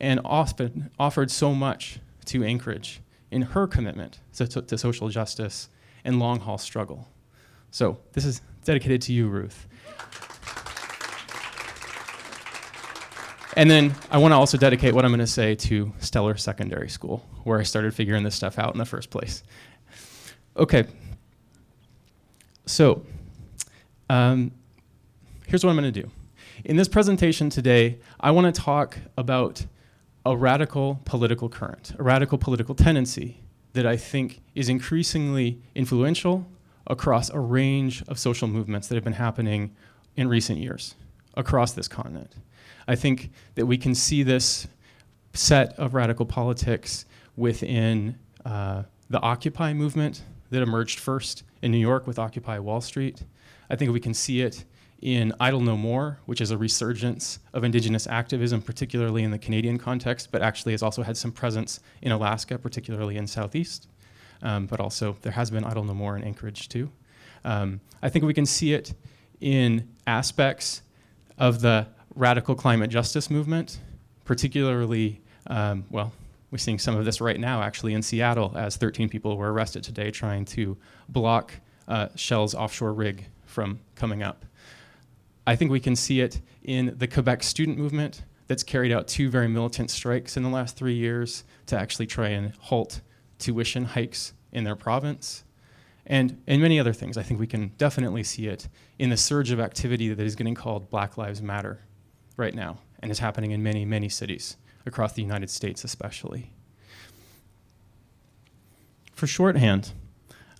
and 0.00 0.20
often 0.24 0.90
offered 0.98 1.30
so 1.30 1.54
much 1.54 1.98
to 2.26 2.44
Anchorage 2.44 3.00
in 3.30 3.42
her 3.42 3.66
commitment 3.66 4.20
to, 4.34 4.46
to, 4.46 4.62
to 4.62 4.78
social 4.78 5.08
justice 5.08 5.68
and 6.04 6.18
long 6.18 6.40
haul 6.40 6.58
struggle. 6.58 7.08
So, 7.70 7.98
this 8.12 8.24
is 8.24 8.40
dedicated 8.64 9.02
to 9.02 9.12
you, 9.12 9.28
Ruth. 9.28 9.66
And 13.58 13.68
then 13.68 13.92
I 14.08 14.18
want 14.18 14.30
to 14.30 14.36
also 14.36 14.56
dedicate 14.56 14.94
what 14.94 15.04
I'm 15.04 15.10
going 15.10 15.18
to 15.18 15.26
say 15.26 15.56
to 15.56 15.86
Steller 15.98 16.38
Secondary 16.38 16.88
School, 16.88 17.26
where 17.42 17.58
I 17.58 17.64
started 17.64 17.92
figuring 17.92 18.22
this 18.22 18.36
stuff 18.36 18.56
out 18.56 18.72
in 18.72 18.78
the 18.78 18.84
first 18.84 19.10
place. 19.10 19.42
Okay. 20.56 20.84
So, 22.66 23.02
um, 24.08 24.52
here's 25.48 25.64
what 25.64 25.70
I'm 25.70 25.76
going 25.76 25.92
to 25.92 26.02
do. 26.02 26.08
In 26.66 26.76
this 26.76 26.86
presentation 26.86 27.50
today, 27.50 27.98
I 28.20 28.30
want 28.30 28.54
to 28.54 28.62
talk 28.62 28.96
about 29.16 29.66
a 30.24 30.36
radical 30.36 31.00
political 31.04 31.48
current, 31.48 31.94
a 31.98 32.02
radical 32.04 32.38
political 32.38 32.76
tendency 32.76 33.40
that 33.72 33.86
I 33.86 33.96
think 33.96 34.40
is 34.54 34.68
increasingly 34.68 35.60
influential 35.74 36.46
across 36.86 37.28
a 37.30 37.40
range 37.40 38.04
of 38.06 38.20
social 38.20 38.46
movements 38.46 38.86
that 38.86 38.94
have 38.94 39.02
been 39.02 39.14
happening 39.14 39.74
in 40.14 40.28
recent 40.28 40.60
years 40.60 40.94
across 41.34 41.72
this 41.72 41.88
continent. 41.88 42.36
I 42.88 42.96
think 42.96 43.30
that 43.54 43.66
we 43.66 43.76
can 43.76 43.94
see 43.94 44.22
this 44.22 44.66
set 45.34 45.78
of 45.78 45.92
radical 45.92 46.24
politics 46.24 47.04
within 47.36 48.18
uh, 48.46 48.84
the 49.10 49.20
Occupy 49.20 49.74
movement 49.74 50.22
that 50.50 50.62
emerged 50.62 50.98
first 50.98 51.42
in 51.60 51.70
New 51.70 51.78
York 51.78 52.06
with 52.06 52.18
Occupy 52.18 52.58
Wall 52.58 52.80
Street. 52.80 53.22
I 53.68 53.76
think 53.76 53.92
we 53.92 54.00
can 54.00 54.14
see 54.14 54.40
it 54.40 54.64
in 55.02 55.34
Idle 55.38 55.60
No 55.60 55.76
More, 55.76 56.18
which 56.24 56.40
is 56.40 56.50
a 56.50 56.56
resurgence 56.56 57.40
of 57.52 57.62
Indigenous 57.62 58.06
activism, 58.06 58.62
particularly 58.62 59.22
in 59.22 59.30
the 59.30 59.38
Canadian 59.38 59.78
context, 59.78 60.32
but 60.32 60.40
actually 60.40 60.72
has 60.72 60.82
also 60.82 61.02
had 61.02 61.16
some 61.16 61.30
presence 61.30 61.80
in 62.00 62.10
Alaska, 62.10 62.58
particularly 62.58 63.18
in 63.18 63.26
Southeast. 63.26 63.86
Um, 64.40 64.66
but 64.66 64.80
also, 64.80 65.16
there 65.20 65.32
has 65.32 65.50
been 65.50 65.62
Idle 65.62 65.84
No 65.84 65.94
More 65.94 66.16
in 66.16 66.24
Anchorage 66.24 66.70
too. 66.70 66.90
Um, 67.44 67.80
I 68.02 68.08
think 68.08 68.24
we 68.24 68.34
can 68.34 68.46
see 68.46 68.72
it 68.72 68.94
in 69.40 69.88
aspects 70.06 70.82
of 71.36 71.60
the 71.60 71.86
radical 72.18 72.56
climate 72.56 72.90
justice 72.90 73.30
movement, 73.30 73.78
particularly, 74.24 75.20
um, 75.46 75.84
well, 75.88 76.12
we're 76.50 76.58
seeing 76.58 76.78
some 76.78 76.96
of 76.96 77.04
this 77.04 77.20
right 77.20 77.38
now 77.38 77.62
actually 77.62 77.94
in 77.94 78.02
Seattle 78.02 78.52
as 78.56 78.76
13 78.76 79.08
people 79.08 79.36
were 79.36 79.52
arrested 79.52 79.84
today 79.84 80.10
trying 80.10 80.44
to 80.46 80.76
block 81.08 81.52
uh, 81.86 82.08
Shell's 82.16 82.54
offshore 82.54 82.92
rig 82.92 83.26
from 83.46 83.78
coming 83.94 84.22
up. 84.22 84.44
I 85.46 85.54
think 85.56 85.70
we 85.70 85.80
can 85.80 85.94
see 85.94 86.20
it 86.20 86.40
in 86.62 86.94
the 86.98 87.06
Quebec 87.06 87.42
student 87.42 87.78
movement 87.78 88.24
that's 88.48 88.64
carried 88.64 88.90
out 88.90 89.06
two 89.06 89.30
very 89.30 89.48
militant 89.48 89.90
strikes 89.90 90.36
in 90.36 90.42
the 90.42 90.48
last 90.48 90.76
three 90.76 90.94
years 90.94 91.44
to 91.66 91.78
actually 91.78 92.06
try 92.06 92.28
and 92.28 92.52
halt 92.58 93.00
tuition 93.38 93.84
hikes 93.84 94.32
in 94.52 94.64
their 94.64 94.76
province. 94.76 95.44
And, 96.04 96.42
and 96.46 96.60
many 96.60 96.80
other 96.80 96.94
things. 96.94 97.18
I 97.18 97.22
think 97.22 97.38
we 97.38 97.46
can 97.46 97.68
definitely 97.76 98.24
see 98.24 98.46
it 98.46 98.68
in 98.98 99.10
the 99.10 99.16
surge 99.16 99.50
of 99.50 99.60
activity 99.60 100.08
that 100.08 100.24
is 100.24 100.34
getting 100.34 100.54
called 100.54 100.88
Black 100.88 101.18
Lives 101.18 101.42
Matter 101.42 101.80
right 102.38 102.54
now 102.54 102.78
and 103.00 103.10
is 103.10 103.18
happening 103.18 103.50
in 103.50 103.62
many, 103.62 103.84
many 103.84 104.08
cities 104.08 104.56
across 104.86 105.12
the 105.12 105.22
United 105.22 105.50
States, 105.50 105.84
especially. 105.84 106.52
For 109.12 109.26
shorthand, 109.26 109.92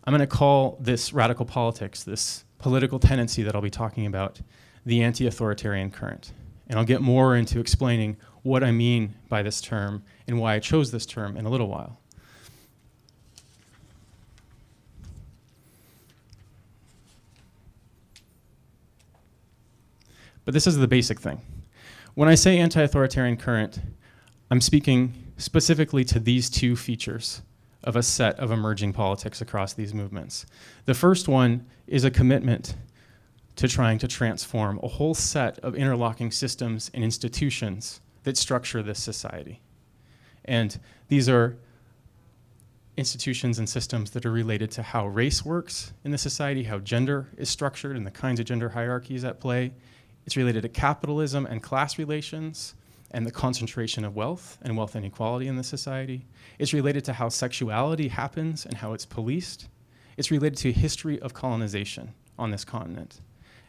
I'm 0.04 0.12
going 0.12 0.20
to 0.20 0.26
call 0.26 0.76
this 0.80 1.12
radical 1.12 1.46
politics, 1.46 2.02
this 2.02 2.44
political 2.58 2.98
tendency 2.98 3.42
that 3.44 3.54
I'll 3.54 3.62
be 3.62 3.70
talking 3.70 4.06
about, 4.06 4.40
the 4.84 5.02
anti 5.02 5.26
authoritarian 5.26 5.90
current. 5.90 6.32
And 6.68 6.78
I'll 6.78 6.84
get 6.84 7.00
more 7.00 7.36
into 7.36 7.60
explaining 7.60 8.16
what 8.42 8.62
I 8.62 8.72
mean 8.72 9.14
by 9.28 9.42
this 9.42 9.60
term 9.60 10.02
and 10.26 10.38
why 10.38 10.54
I 10.54 10.58
chose 10.58 10.90
this 10.90 11.06
term 11.06 11.36
in 11.36 11.46
a 11.46 11.48
little 11.48 11.68
while. 11.68 12.00
But 20.44 20.54
this 20.54 20.66
is 20.66 20.78
the 20.78 20.88
basic 20.88 21.20
thing. 21.20 21.42
When 22.18 22.28
I 22.28 22.34
say 22.34 22.58
anti 22.58 22.82
authoritarian 22.82 23.36
current, 23.36 23.78
I'm 24.50 24.60
speaking 24.60 25.32
specifically 25.36 26.04
to 26.06 26.18
these 26.18 26.50
two 26.50 26.74
features 26.74 27.42
of 27.84 27.94
a 27.94 28.02
set 28.02 28.36
of 28.40 28.50
emerging 28.50 28.94
politics 28.94 29.40
across 29.40 29.72
these 29.72 29.94
movements. 29.94 30.44
The 30.86 30.94
first 30.94 31.28
one 31.28 31.64
is 31.86 32.02
a 32.02 32.10
commitment 32.10 32.74
to 33.54 33.68
trying 33.68 34.00
to 34.00 34.08
transform 34.08 34.80
a 34.82 34.88
whole 34.88 35.14
set 35.14 35.60
of 35.60 35.76
interlocking 35.76 36.32
systems 36.32 36.90
and 36.92 37.04
institutions 37.04 38.00
that 38.24 38.36
structure 38.36 38.82
this 38.82 38.98
society. 38.98 39.60
And 40.44 40.76
these 41.06 41.28
are 41.28 41.56
institutions 42.96 43.60
and 43.60 43.68
systems 43.68 44.10
that 44.10 44.26
are 44.26 44.32
related 44.32 44.72
to 44.72 44.82
how 44.82 45.06
race 45.06 45.44
works 45.44 45.92
in 46.02 46.10
the 46.10 46.18
society, 46.18 46.64
how 46.64 46.80
gender 46.80 47.28
is 47.36 47.48
structured, 47.48 47.96
and 47.96 48.04
the 48.04 48.10
kinds 48.10 48.40
of 48.40 48.46
gender 48.46 48.70
hierarchies 48.70 49.22
at 49.22 49.38
play. 49.38 49.72
It's 50.28 50.36
related 50.36 50.60
to 50.60 50.68
capitalism 50.68 51.46
and 51.46 51.62
class 51.62 51.96
relations 51.96 52.74
and 53.12 53.26
the 53.26 53.30
concentration 53.30 54.04
of 54.04 54.14
wealth 54.14 54.58
and 54.60 54.76
wealth 54.76 54.94
inequality 54.94 55.48
in 55.48 55.56
the 55.56 55.64
society. 55.64 56.26
It's 56.58 56.74
related 56.74 57.02
to 57.06 57.14
how 57.14 57.30
sexuality 57.30 58.08
happens 58.08 58.66
and 58.66 58.76
how 58.76 58.92
it's 58.92 59.06
policed. 59.06 59.68
It's 60.18 60.30
related 60.30 60.58
to 60.58 60.72
history 60.72 61.18
of 61.20 61.32
colonization 61.32 62.12
on 62.38 62.50
this 62.50 62.62
continent. 62.62 63.22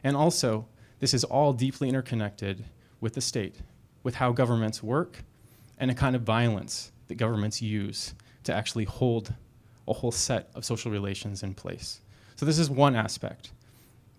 And 0.03 0.17
also, 0.17 0.67
this 0.99 1.13
is 1.13 1.23
all 1.23 1.53
deeply 1.53 1.87
interconnected 1.87 2.65
with 2.99 3.13
the 3.13 3.21
state, 3.21 3.55
with 4.03 4.15
how 4.15 4.33
governments 4.33 4.83
work, 4.83 5.23
and 5.77 5.89
a 5.89 5.95
kind 5.95 6.13
of 6.13 6.23
violence 6.23 6.91
that 7.07 7.15
governments 7.15 7.61
use 7.61 8.15
to 8.43 8.53
actually 8.53 8.83
hold 8.83 9.33
a 9.87 9.93
whole 9.93 10.11
set 10.11 10.49
of 10.55 10.65
social 10.65 10.91
relations 10.91 11.41
in 11.41 11.53
place. 11.53 12.01
So, 12.35 12.45
this 12.45 12.59
is 12.59 12.69
one 12.69 12.97
aspect. 12.97 13.53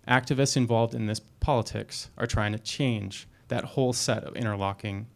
Activists 0.07 0.57
involved 0.57 0.95
in 0.95 1.05
this 1.05 1.21
politics 1.41 2.09
are 2.17 2.27
trying 2.27 2.53
to 2.53 2.59
change 2.59 3.27
that 3.49 3.65
whole 3.65 3.91
set 3.91 4.23
of 4.23 4.37
interlocking 4.37 5.07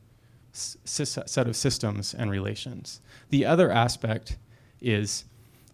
set 0.51 1.48
of 1.48 1.55
systems 1.55 2.13
and 2.13 2.32
relations. 2.32 3.01
The 3.29 3.46
other 3.46 3.72
aspect 3.72 4.38
is 4.79 5.25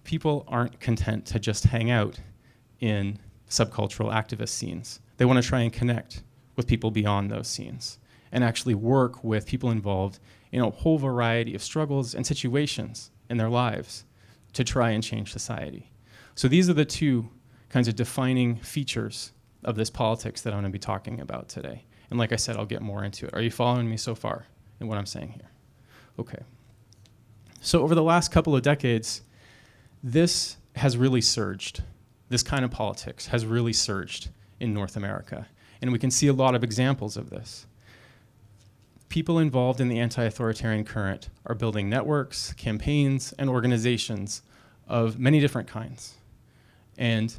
people 0.03 0.43
aren't 0.47 0.79
content 0.79 1.25
to 1.27 1.39
just 1.39 1.65
hang 1.65 1.91
out 1.91 2.19
in 2.79 3.19
subcultural 3.47 4.11
activist 4.11 4.49
scenes. 4.49 4.99
They 5.17 5.25
want 5.25 5.41
to 5.41 5.47
try 5.47 5.61
and 5.61 5.71
connect 5.71 6.23
with 6.55 6.67
people 6.67 6.89
beyond 6.89 7.29
those 7.29 7.47
scenes 7.47 7.99
and 8.31 8.43
actually 8.43 8.75
work 8.75 9.23
with 9.23 9.45
people 9.45 9.69
involved 9.69 10.19
in 10.51 10.61
a 10.61 10.69
whole 10.69 10.97
variety 10.97 11.53
of 11.53 11.61
struggles 11.61 12.15
and 12.15 12.25
situations 12.25 13.11
in 13.29 13.37
their 13.37 13.49
lives 13.49 14.05
to 14.53 14.63
try 14.63 14.91
and 14.91 15.03
change 15.03 15.31
society. 15.31 15.91
So 16.33 16.47
these 16.47 16.69
are 16.69 16.73
the 16.73 16.85
two 16.85 17.29
kinds 17.69 17.87
of 17.87 17.95
defining 17.95 18.55
features 18.55 19.31
of 19.63 19.75
this 19.75 19.89
politics 19.89 20.41
that 20.41 20.53
I'm 20.53 20.61
going 20.61 20.71
to 20.71 20.75
be 20.75 20.79
talking 20.79 21.19
about 21.19 21.49
today. 21.49 21.85
And 22.09 22.19
like 22.19 22.31
I 22.31 22.35
said, 22.35 22.57
I'll 22.57 22.65
get 22.65 22.81
more 22.81 23.03
into 23.03 23.25
it. 23.25 23.33
Are 23.33 23.41
you 23.41 23.51
following 23.51 23.89
me 23.89 23.97
so 23.97 24.15
far 24.15 24.45
in 24.79 24.87
what 24.87 24.97
I'm 24.97 25.05
saying 25.05 25.29
here? 25.29 25.49
Okay. 26.19 26.43
So 27.61 27.83
over 27.83 27.95
the 27.95 28.03
last 28.03 28.31
couple 28.31 28.55
of 28.55 28.63
decades, 28.63 29.21
this 30.03 30.57
has 30.75 30.97
really 30.97 31.21
surged 31.21 31.83
this 32.31 32.43
kind 32.43 32.63
of 32.63 32.71
politics 32.71 33.27
has 33.27 33.45
really 33.45 33.73
surged 33.73 34.29
in 34.61 34.73
North 34.73 34.95
America. 34.95 35.47
And 35.81 35.91
we 35.91 35.99
can 35.99 36.09
see 36.09 36.27
a 36.27 36.33
lot 36.33 36.55
of 36.55 36.63
examples 36.63 37.17
of 37.17 37.29
this. 37.29 37.67
People 39.09 39.37
involved 39.37 39.81
in 39.81 39.89
the 39.89 39.99
anti 39.99 40.23
authoritarian 40.23 40.85
current 40.85 41.29
are 41.45 41.53
building 41.53 41.89
networks, 41.89 42.53
campaigns, 42.53 43.33
and 43.33 43.49
organizations 43.49 44.43
of 44.87 45.19
many 45.19 45.41
different 45.41 45.67
kinds. 45.67 46.15
And 46.97 47.37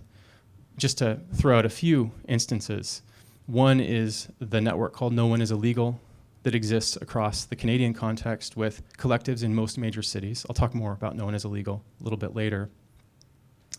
just 0.77 0.99
to 0.99 1.21
throw 1.35 1.59
out 1.59 1.67
a 1.67 1.71
few 1.71 2.13
instances, 2.29 3.03
one 3.47 3.81
is 3.81 4.29
the 4.39 4.61
network 4.61 4.93
called 4.93 5.13
No 5.13 5.27
One 5.27 5.43
is 5.43 5.51
Illegal 5.51 6.01
that 6.43 6.55
exists 6.55 6.97
across 6.97 7.45
the 7.45 7.57
Canadian 7.57 7.95
context 7.95 8.57
with 8.57 8.83
collectives 8.97 9.45
in 9.45 9.55
most 9.55 9.79
major 9.79 10.03
cities. 10.03 10.45
I'll 10.49 10.55
talk 10.55 10.75
more 10.75 10.93
about 10.93 11.17
No 11.17 11.25
One 11.25 11.35
is 11.35 11.45
Illegal 11.45 11.85
a 12.01 12.05
little 12.05 12.17
bit 12.17 12.35
later. 12.35 12.71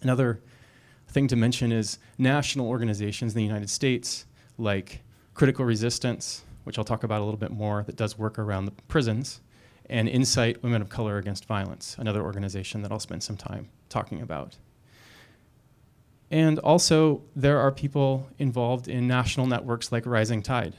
Another 0.02 0.42
thing 1.10 1.28
to 1.28 1.36
mention 1.36 1.72
is 1.72 2.00
national 2.18 2.68
organizations 2.68 3.34
in 3.34 3.38
the 3.38 3.46
United 3.46 3.70
States, 3.70 4.26
like 4.58 5.02
Critical 5.34 5.66
Resistance, 5.66 6.44
which 6.64 6.78
I'll 6.78 6.86
talk 6.86 7.04
about 7.04 7.22
a 7.22 7.26
little 7.26 7.40
bit 7.40 7.52
more, 7.52 7.84
that 7.84 7.96
does 7.96 8.18
work 8.18 8.40
around 8.40 8.66
the 8.66 8.72
prisons, 8.88 9.42
and 9.90 10.08
INCITE 10.08 10.64
Women 10.64 10.82
of 10.82 10.90
Color 10.90 11.18
Against 11.18 11.46
Violence, 11.46 11.96
another 12.00 12.22
organization 12.22 12.82
that 12.82 12.92
I'll 12.92 13.00
spend 13.00 13.24
some 13.24 13.38
time 13.38 13.70
talking 13.90 14.22
about. 14.22 14.58
And 16.34 16.58
also, 16.58 17.22
there 17.36 17.60
are 17.60 17.72
people 17.72 18.28
involved 18.40 18.88
in 18.88 19.08
national 19.08 19.46
networks 19.46 19.92
like 19.92 20.08
Rising 20.08 20.42
Tide, 20.42 20.76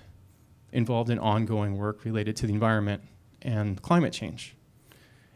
involved 0.73 1.11
in 1.11 1.21
ongoing 1.21 1.79
work 1.79 2.05
related 2.05 2.35
to 2.39 2.49
the 2.49 2.53
environment 2.53 3.05
and 3.41 3.81
climate 3.81 4.13
change. 4.13 4.57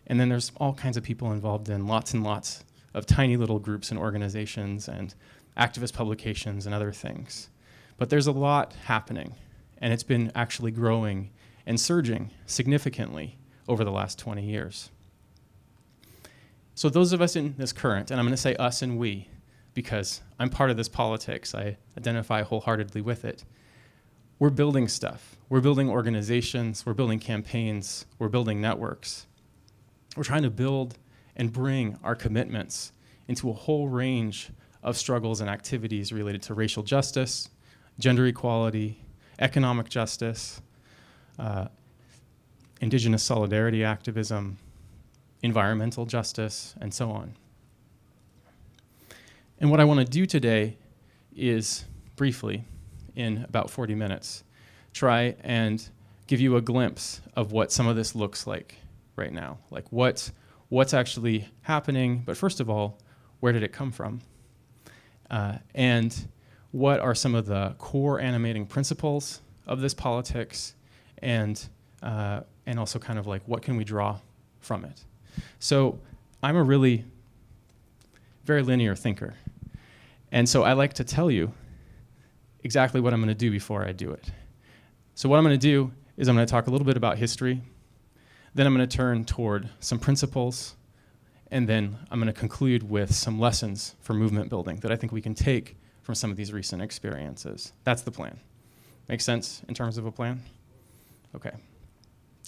And 0.09 0.19
then 0.19 0.29
there's 0.29 0.51
all 0.57 0.75
kinds 0.75 0.97
of 0.97 1.05
people 1.05 1.31
involved 1.31 1.69
in 1.69 1.87
lots 1.87 2.15
and 2.15 2.25
lots 2.25 2.65
of 2.95 3.07
tiny 3.07 3.37
little 3.37 3.61
groups 3.61 3.93
and 3.93 4.01
organizations 4.01 4.89
and 4.89 5.15
activist 5.57 5.93
publications 5.93 6.67
and 6.67 6.75
other 6.75 6.91
things. 6.91 7.49
But 7.97 8.11
there's 8.11 8.27
a 8.27 8.33
lot 8.33 8.73
happening, 8.87 9.37
and 9.81 9.93
it's 9.93 10.03
been 10.03 10.33
actually 10.35 10.73
growing 10.73 11.31
and 11.65 11.81
surging 11.81 12.33
significantly 12.45 13.39
over 13.69 13.85
the 13.85 13.93
last 13.93 14.19
20 14.19 14.43
years. 14.43 14.91
So, 16.75 16.89
those 16.89 17.13
of 17.13 17.23
us 17.23 17.37
in 17.37 17.55
this 17.57 17.73
current, 17.73 18.11
and 18.11 18.19
I'm 18.19 18.27
going 18.27 18.35
to 18.35 18.37
say 18.37 18.57
us 18.57 18.83
and 18.83 18.99
we, 18.99 19.29
because 19.79 20.23
I'm 20.41 20.51
part 20.51 20.71
of 20.71 20.77
this 20.77 20.89
politics, 20.89 21.55
I 21.55 21.77
identify 21.97 22.43
wholeheartedly 22.43 23.01
with 23.01 23.25
it. 23.25 23.45
We're 24.41 24.51
building 24.51 24.89
stuff. 24.89 25.37
We're 25.49 25.61
building 25.61 25.89
organizations, 25.89 26.85
we're 26.85 26.95
building 26.95 27.21
campaigns, 27.21 28.05
we're 28.19 28.29
building 28.29 28.61
networks. 28.61 29.29
We're 30.17 30.25
trying 30.25 30.43
to 30.43 30.51
build 30.51 30.99
and 31.37 31.53
bring 31.53 31.97
our 32.03 32.17
commitments 32.17 32.91
into 33.29 33.51
a 33.51 33.53
whole 33.53 33.87
range 33.87 34.51
of 34.83 34.97
struggles 34.97 35.41
and 35.41 35.49
activities 35.49 36.13
related 36.13 36.43
to 36.43 36.55
racial 36.55 36.83
justice, 36.83 37.49
gender 38.01 38.27
equality, 38.27 38.99
economic 39.39 39.89
justice, 39.89 40.61
uh, 41.39 41.69
indigenous 42.81 43.23
solidarity 43.23 43.85
activism, 43.85 44.59
environmental 45.45 46.05
justice, 46.05 46.75
and 46.81 46.93
so 46.93 47.13
on. 47.13 47.35
And 49.61 49.71
what 49.71 49.81
I 49.81 49.85
want 49.85 49.99
to 50.01 50.07
do 50.07 50.25
today 50.25 50.77
is 51.35 51.85
briefly, 52.15 52.65
in 53.17 53.45
about 53.49 53.71
40 53.71 53.95
minutes, 53.95 54.45
try 54.93 55.35
and 55.41 55.87
give 56.29 56.41
you 56.41 56.57
a 56.57 56.61
glimpse 56.61 57.21
of 57.35 57.51
what 57.51 57.73
some 57.73 57.89
of 57.89 57.97
this 57.97 58.15
looks 58.15 58.47
like 58.47 58.77
right 59.17 59.33
now. 59.33 59.59
Like 59.71 59.91
what 59.91 60.31
what's 60.69 60.95
actually 60.95 61.49
happening, 61.63 62.23
but 62.25 62.37
first 62.37 62.61
of 62.61 62.69
all, 62.69 62.99
where 63.41 63.53
did 63.53 63.63
it 63.63 63.73
come 63.73 63.91
from? 63.91 64.21
Uh, 65.31 65.57
and 65.75 66.29
what 66.73 67.01
are 67.01 67.15
some 67.15 67.35
of 67.35 67.47
the 67.47 67.75
core 67.79 68.21
animating 68.21 68.67
principles 68.67 69.41
of 69.67 69.81
this 69.81 69.95
politics, 69.95 70.75
and 71.19 71.69
uh, 72.03 72.41
and 72.67 72.79
also 72.79 72.99
kind 72.99 73.19
of 73.19 73.27
like 73.27 73.43
what 73.47 73.63
can 73.63 73.77
we 73.77 73.85
draw 73.85 74.19
from 74.61 74.85
it. 74.85 75.05
So 75.59 75.99
I'm 76.43 76.57
a 76.57 76.63
really 76.63 77.05
very 78.45 78.63
linear 78.63 78.95
thinker, 78.95 79.35
and 80.33 80.49
so 80.49 80.63
I 80.63 80.75
like 80.75 80.95
to 80.95 81.05
tell 81.05 81.31
you 81.31 81.53
exactly 82.63 83.01
what 83.01 83.13
I'm 83.13 83.21
going 83.21 83.29
to 83.29 83.35
do 83.35 83.51
before 83.51 83.85
I 83.85 83.93
do 83.93 84.11
it. 84.13 84.31
So 85.15 85.29
what 85.29 85.39
I'm 85.39 85.45
going 85.45 85.59
to 85.59 85.67
do 85.67 85.93
is 86.17 86.29
I'm 86.29 86.35
going 86.35 86.47
to 86.47 86.51
talk 86.51 86.67
a 86.67 86.71
little 86.71 86.87
bit 86.87 86.97
about 86.97 87.19
history, 87.19 87.61
then 88.55 88.67
I'm 88.67 88.75
going 88.75 88.87
to 88.87 88.97
turn 88.97 89.25
toward 89.25 89.69
some 89.81 89.99
principles, 89.99 90.75
and 91.51 91.69
then 91.69 91.97
I'm 92.11 92.19
going 92.21 92.33
to 92.33 92.39
conclude 92.39 92.89
with 92.89 93.15
some 93.15 93.39
lessons 93.39 93.95
for 94.01 94.15
movement 94.15 94.51
building 94.51 94.77
that 94.81 94.93
I 94.93 94.97
think 94.97 95.13
we 95.13 95.23
can 95.23 95.35
take 95.35 95.77
from 96.03 96.15
some 96.15 96.31
of 96.31 96.37
these 96.37 96.53
recent 96.53 96.83
experiences. 96.83 97.73
That's 97.85 98.03
the 98.03 98.11
plan. 98.11 98.41
Make 99.09 99.21
sense 99.21 99.63
in 99.69 99.75
terms 99.75 99.99
of 99.99 100.07
a 100.07 100.13
plan? 100.13 100.43
Okay. 101.35 101.53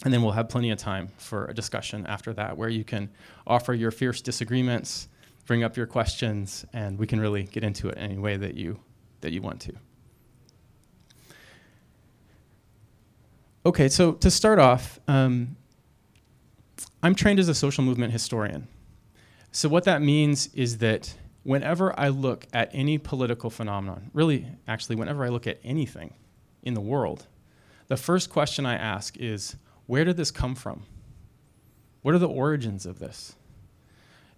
And 0.05 0.13
then 0.13 0.23
we'll 0.23 0.33
have 0.33 0.49
plenty 0.49 0.71
of 0.71 0.79
time 0.79 1.09
for 1.19 1.47
a 1.47 1.55
discussion 1.55 2.07
after 2.07 2.33
that 2.35 2.57
where 2.57 2.69
you 2.69 2.85
can 2.85 3.11
offer 3.47 3.75
your 3.75 3.91
fierce 3.91 4.23
disagreements, 4.23 5.09
bring 5.51 5.65
up 5.65 5.77
your 5.77 5.87
questions, 5.87 6.65
and 6.73 6.97
we 6.97 7.09
can 7.09 7.19
really 7.19 7.43
get 7.43 7.65
into 7.65 7.89
it 7.89 7.97
any 7.99 8.17
way 8.17 8.37
that 8.37 8.55
you, 8.55 8.79
that 9.21 9.33
you 9.33 9.43
want 9.43 9.61
to. 9.61 9.73
Okay, 13.67 13.89
so 13.89 14.13
to 14.13 14.31
start 14.31 14.61
off, 14.61 15.01
um, 15.09 15.57
I'm 17.03 17.17
trained 17.17 17.41
as 17.41 17.49
a 17.49 17.55
social 17.57 17.83
movement 17.83 18.13
historian. 18.13 18.69
So, 19.51 19.69
what 19.69 19.83
that 19.87 20.03
means 20.03 20.55
is 20.55 20.79
that 20.79 21.13
whenever 21.43 21.99
I 21.99 22.11
look 22.11 22.47
at 22.53 22.71
any 22.73 22.97
political 22.97 23.51
phenomenon, 23.51 24.09
really, 24.15 24.47
actually, 24.69 24.95
whenever 24.95 25.25
I 25.25 25.31
look 25.31 25.49
at 25.49 25.59
anything 25.65 26.15
in 26.63 26.75
the 26.75 26.81
world, 26.81 27.27
the 27.89 27.97
first 27.97 28.31
question 28.31 28.67
I 28.67 28.77
ask 28.77 29.17
is 29.17 29.57
where 29.87 30.05
did 30.05 30.17
this 30.17 30.31
come 30.31 30.55
from? 30.55 30.85
What 32.03 32.15
are 32.15 32.19
the 32.19 32.29
origins 32.29 32.87
of 32.87 33.01
this? 33.01 33.35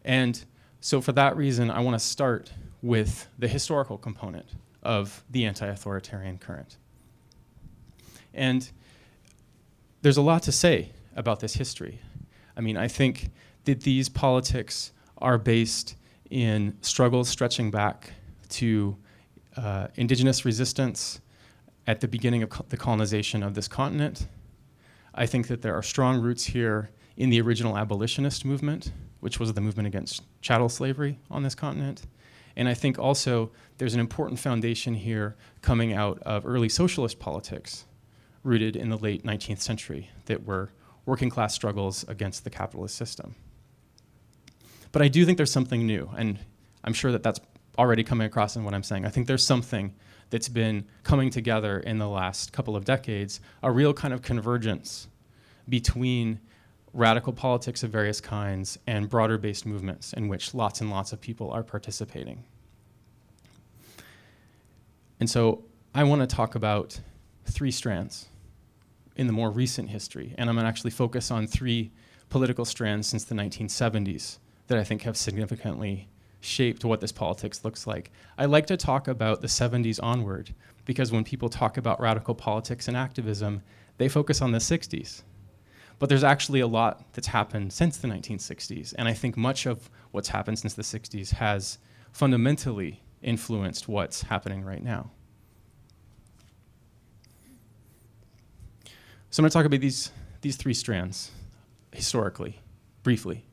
And 0.06 0.42
so, 0.84 1.00
for 1.00 1.12
that 1.12 1.36
reason, 1.36 1.70
I 1.70 1.78
want 1.78 1.94
to 1.94 2.04
start 2.04 2.52
with 2.82 3.28
the 3.38 3.46
historical 3.46 3.96
component 3.96 4.46
of 4.82 5.22
the 5.30 5.44
anti 5.44 5.64
authoritarian 5.64 6.38
current. 6.38 6.76
And 8.34 8.68
there's 10.02 10.16
a 10.16 10.22
lot 10.22 10.42
to 10.42 10.52
say 10.52 10.90
about 11.14 11.38
this 11.38 11.54
history. 11.54 12.00
I 12.56 12.62
mean, 12.62 12.76
I 12.76 12.88
think 12.88 13.30
that 13.64 13.82
these 13.82 14.08
politics 14.08 14.90
are 15.18 15.38
based 15.38 15.94
in 16.30 16.76
struggles 16.80 17.28
stretching 17.28 17.70
back 17.70 18.10
to 18.48 18.96
uh, 19.56 19.86
indigenous 19.94 20.44
resistance 20.44 21.20
at 21.86 22.00
the 22.00 22.08
beginning 22.08 22.42
of 22.42 22.50
co- 22.50 22.66
the 22.68 22.76
colonization 22.76 23.44
of 23.44 23.54
this 23.54 23.68
continent. 23.68 24.26
I 25.14 25.26
think 25.26 25.46
that 25.46 25.62
there 25.62 25.76
are 25.76 25.82
strong 25.84 26.20
roots 26.20 26.46
here 26.46 26.90
in 27.16 27.30
the 27.30 27.40
original 27.40 27.78
abolitionist 27.78 28.44
movement, 28.44 28.90
which 29.22 29.38
was 29.38 29.52
the 29.52 29.60
movement 29.60 29.86
against 29.86 30.24
chattel 30.40 30.68
slavery 30.68 31.16
on 31.30 31.44
this 31.44 31.54
continent. 31.54 32.02
And 32.56 32.68
I 32.68 32.74
think 32.74 32.98
also 32.98 33.52
there's 33.78 33.94
an 33.94 34.00
important 34.00 34.40
foundation 34.40 34.94
here 34.94 35.36
coming 35.60 35.92
out 35.92 36.18
of 36.22 36.44
early 36.44 36.68
socialist 36.68 37.20
politics 37.20 37.84
rooted 38.42 38.74
in 38.74 38.88
the 38.88 38.98
late 38.98 39.24
19th 39.24 39.60
century 39.60 40.10
that 40.26 40.44
were 40.44 40.70
working 41.06 41.30
class 41.30 41.54
struggles 41.54 42.04
against 42.08 42.42
the 42.42 42.50
capitalist 42.50 42.96
system. 42.96 43.36
But 44.90 45.02
I 45.02 45.08
do 45.08 45.24
think 45.24 45.36
there's 45.36 45.52
something 45.52 45.86
new, 45.86 46.10
and 46.18 46.40
I'm 46.82 46.92
sure 46.92 47.12
that 47.12 47.22
that's 47.22 47.38
already 47.78 48.02
coming 48.02 48.26
across 48.26 48.56
in 48.56 48.64
what 48.64 48.74
I'm 48.74 48.82
saying. 48.82 49.06
I 49.06 49.08
think 49.08 49.28
there's 49.28 49.46
something 49.46 49.94
that's 50.30 50.48
been 50.48 50.84
coming 51.04 51.30
together 51.30 51.78
in 51.78 51.98
the 51.98 52.08
last 52.08 52.52
couple 52.52 52.74
of 52.74 52.84
decades, 52.84 53.40
a 53.62 53.70
real 53.70 53.94
kind 53.94 54.12
of 54.12 54.20
convergence 54.20 55.06
between 55.68 56.40
radical 56.94 57.32
politics 57.32 57.82
of 57.82 57.90
various 57.90 58.20
kinds 58.20 58.78
and 58.86 59.08
broader 59.08 59.38
based 59.38 59.64
movements 59.64 60.12
in 60.12 60.28
which 60.28 60.54
lots 60.54 60.80
and 60.80 60.90
lots 60.90 61.12
of 61.12 61.20
people 61.20 61.50
are 61.50 61.62
participating. 61.62 62.44
And 65.20 65.30
so 65.30 65.64
I 65.94 66.04
want 66.04 66.20
to 66.20 66.26
talk 66.26 66.54
about 66.54 67.00
three 67.46 67.70
strands 67.70 68.28
in 69.16 69.26
the 69.26 69.32
more 69.32 69.50
recent 69.50 69.90
history. 69.90 70.34
And 70.38 70.48
I'm 70.48 70.56
going 70.56 70.64
to 70.64 70.68
actually 70.68 70.90
focus 70.90 71.30
on 71.30 71.46
three 71.46 71.90
political 72.28 72.64
strands 72.64 73.06
since 73.06 73.24
the 73.24 73.34
1970s 73.34 74.38
that 74.66 74.78
I 74.78 74.84
think 74.84 75.02
have 75.02 75.16
significantly 75.16 76.08
shaped 76.40 76.84
what 76.84 77.00
this 77.00 77.12
politics 77.12 77.64
looks 77.64 77.86
like. 77.86 78.10
I 78.36 78.46
like 78.46 78.66
to 78.66 78.76
talk 78.76 79.06
about 79.06 79.40
the 79.42 79.46
70s 79.46 80.02
onward 80.02 80.54
because 80.84 81.12
when 81.12 81.24
people 81.24 81.48
talk 81.48 81.76
about 81.76 82.00
radical 82.00 82.34
politics 82.34 82.88
and 82.88 82.96
activism, 82.96 83.62
they 83.98 84.08
focus 84.08 84.42
on 84.42 84.50
the 84.50 84.58
60s. 84.58 85.22
But 86.02 86.08
there's 86.08 86.24
actually 86.24 86.58
a 86.58 86.66
lot 86.66 87.12
that's 87.12 87.28
happened 87.28 87.72
since 87.72 87.96
the 87.96 88.08
1960s. 88.08 88.92
And 88.98 89.06
I 89.06 89.12
think 89.12 89.36
much 89.36 89.66
of 89.66 89.88
what's 90.10 90.30
happened 90.30 90.58
since 90.58 90.74
the 90.74 90.82
60s 90.82 91.30
has 91.34 91.78
fundamentally 92.10 93.04
influenced 93.22 93.86
what's 93.86 94.22
happening 94.22 94.64
right 94.64 94.82
now. 94.82 95.12
So 99.30 99.40
I'm 99.40 99.44
going 99.44 99.50
to 99.50 99.54
talk 99.54 99.64
about 99.64 99.78
these, 99.78 100.10
these 100.40 100.56
three 100.56 100.74
strands 100.74 101.30
historically, 101.92 102.58
briefly. 103.04 103.44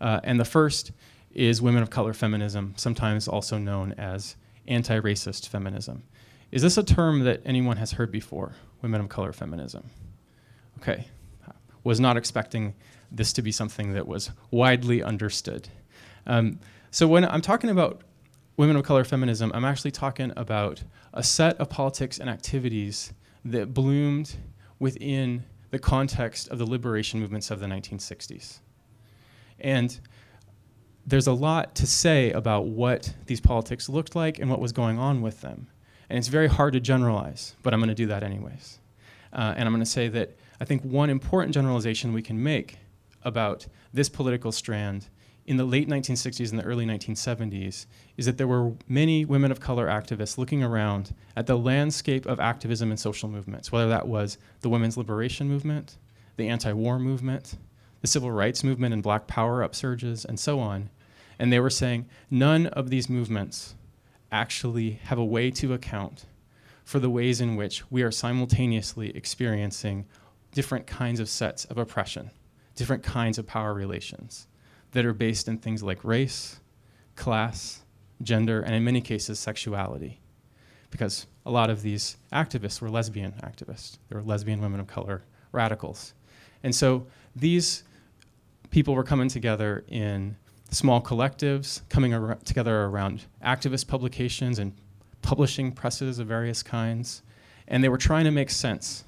Uh, 0.00 0.18
and 0.24 0.40
the 0.40 0.44
first 0.44 0.90
is 1.30 1.62
women 1.62 1.84
of 1.84 1.90
color 1.90 2.12
feminism, 2.12 2.74
sometimes 2.76 3.28
also 3.28 3.56
known 3.56 3.92
as 3.92 4.34
anti 4.66 4.98
racist 4.98 5.46
feminism. 5.46 6.02
Is 6.50 6.62
this 6.62 6.76
a 6.76 6.82
term 6.82 7.20
that 7.20 7.40
anyone 7.44 7.76
has 7.76 7.92
heard 7.92 8.10
before, 8.10 8.56
women 8.82 9.00
of 9.00 9.08
color 9.08 9.32
feminism? 9.32 9.90
Okay. 10.78 11.06
Was 11.84 12.00
not 12.00 12.16
expecting 12.16 12.74
this 13.10 13.32
to 13.34 13.42
be 13.42 13.52
something 13.52 13.94
that 13.94 14.06
was 14.06 14.30
widely 14.50 15.02
understood. 15.02 15.68
Um, 16.26 16.60
so 16.90 17.06
when 17.08 17.24
I'm 17.24 17.40
talking 17.40 17.70
about 17.70 18.02
women 18.56 18.76
of 18.76 18.84
color 18.84 19.04
feminism, 19.04 19.50
I'm 19.54 19.64
actually 19.64 19.92
talking 19.92 20.32
about 20.36 20.82
a 21.14 21.22
set 21.22 21.56
of 21.58 21.70
politics 21.70 22.18
and 22.18 22.28
activities 22.28 23.12
that 23.44 23.72
bloomed 23.72 24.36
within 24.78 25.44
the 25.70 25.78
context 25.78 26.48
of 26.48 26.58
the 26.58 26.66
liberation 26.66 27.20
movements 27.20 27.50
of 27.50 27.60
the 27.60 27.66
1960s. 27.66 28.58
And 29.60 29.98
there's 31.06 31.26
a 31.26 31.32
lot 31.32 31.74
to 31.76 31.86
say 31.86 32.32
about 32.32 32.66
what 32.66 33.14
these 33.26 33.40
politics 33.40 33.88
looked 33.88 34.14
like 34.14 34.38
and 34.38 34.50
what 34.50 34.60
was 34.60 34.72
going 34.72 34.98
on 34.98 35.22
with 35.22 35.40
them. 35.40 35.68
And 36.10 36.18
it's 36.18 36.28
very 36.28 36.48
hard 36.48 36.72
to 36.74 36.80
generalize, 36.80 37.56
but 37.62 37.72
I'm 37.72 37.80
going 37.80 37.88
to 37.88 37.94
do 37.94 38.06
that 38.06 38.22
anyways. 38.22 38.78
Uh, 39.32 39.54
and 39.56 39.66
I'm 39.66 39.72
going 39.72 39.84
to 39.84 39.90
say 39.90 40.08
that 40.08 40.36
I 40.60 40.64
think 40.64 40.82
one 40.82 41.10
important 41.10 41.54
generalization 41.54 42.12
we 42.12 42.22
can 42.22 42.42
make 42.42 42.78
about 43.22 43.66
this 43.92 44.08
political 44.08 44.52
strand 44.52 45.08
in 45.46 45.56
the 45.56 45.64
late 45.64 45.88
1960s 45.88 46.50
and 46.50 46.58
the 46.58 46.64
early 46.64 46.84
1970s 46.84 47.86
is 48.18 48.26
that 48.26 48.36
there 48.36 48.46
were 48.46 48.72
many 48.86 49.24
women 49.24 49.50
of 49.50 49.60
color 49.60 49.86
activists 49.86 50.36
looking 50.36 50.62
around 50.62 51.14
at 51.36 51.46
the 51.46 51.56
landscape 51.56 52.26
of 52.26 52.38
activism 52.38 52.90
and 52.90 53.00
social 53.00 53.30
movements, 53.30 53.72
whether 53.72 53.88
that 53.88 54.06
was 54.06 54.36
the 54.60 54.68
women's 54.68 54.98
liberation 54.98 55.48
movement, 55.48 55.96
the 56.36 56.48
anti 56.48 56.72
war 56.72 56.98
movement, 56.98 57.56
the 58.02 58.06
civil 58.06 58.30
rights 58.30 58.62
movement 58.62 58.92
and 58.92 59.02
black 59.02 59.26
power 59.26 59.66
upsurges, 59.66 60.24
and 60.24 60.38
so 60.38 60.60
on. 60.60 60.90
And 61.38 61.50
they 61.50 61.60
were 61.60 61.70
saying 61.70 62.06
none 62.30 62.66
of 62.66 62.90
these 62.90 63.08
movements 63.08 63.74
actually 64.30 65.00
have 65.04 65.18
a 65.18 65.24
way 65.24 65.50
to 65.52 65.72
account 65.72 66.26
for 66.84 66.98
the 66.98 67.10
ways 67.10 67.40
in 67.40 67.56
which 67.56 67.90
we 67.90 68.02
are 68.02 68.10
simultaneously 68.10 69.16
experiencing 69.16 70.04
different 70.52 70.86
kinds 70.86 71.20
of 71.20 71.28
sets 71.28 71.64
of 71.66 71.78
oppression, 71.78 72.30
different 72.74 73.02
kinds 73.02 73.38
of 73.38 73.46
power 73.46 73.74
relations 73.74 74.46
that 74.92 75.04
are 75.04 75.12
based 75.12 75.48
in 75.48 75.58
things 75.58 75.82
like 75.82 76.04
race, 76.04 76.60
class, 77.16 77.82
gender, 78.22 78.60
and 78.60 78.74
in 78.74 78.84
many 78.84 79.00
cases, 79.00 79.38
sexuality. 79.38 80.20
Because 80.90 81.26
a 81.44 81.50
lot 81.50 81.70
of 81.70 81.82
these 81.82 82.16
activists 82.32 82.80
were 82.80 82.88
lesbian 82.88 83.32
activists, 83.42 83.98
they 84.08 84.16
were 84.16 84.22
lesbian 84.22 84.60
women 84.60 84.80
of 84.80 84.86
color 84.86 85.22
radicals. 85.52 86.14
And 86.62 86.74
so 86.74 87.06
these 87.36 87.84
people 88.70 88.94
were 88.94 89.04
coming 89.04 89.28
together 89.28 89.84
in 89.88 90.36
small 90.70 91.00
collectives, 91.00 91.82
coming 91.88 92.14
ar- 92.14 92.38
together 92.44 92.84
around 92.84 93.24
activist 93.42 93.86
publications 93.86 94.58
and 94.58 94.72
publishing 95.22 95.72
presses 95.72 96.18
of 96.18 96.26
various 96.26 96.62
kinds. 96.62 97.22
And 97.66 97.82
they 97.84 97.88
were 97.88 97.98
trying 97.98 98.24
to 98.24 98.30
make 98.30 98.50
sense 98.50 99.04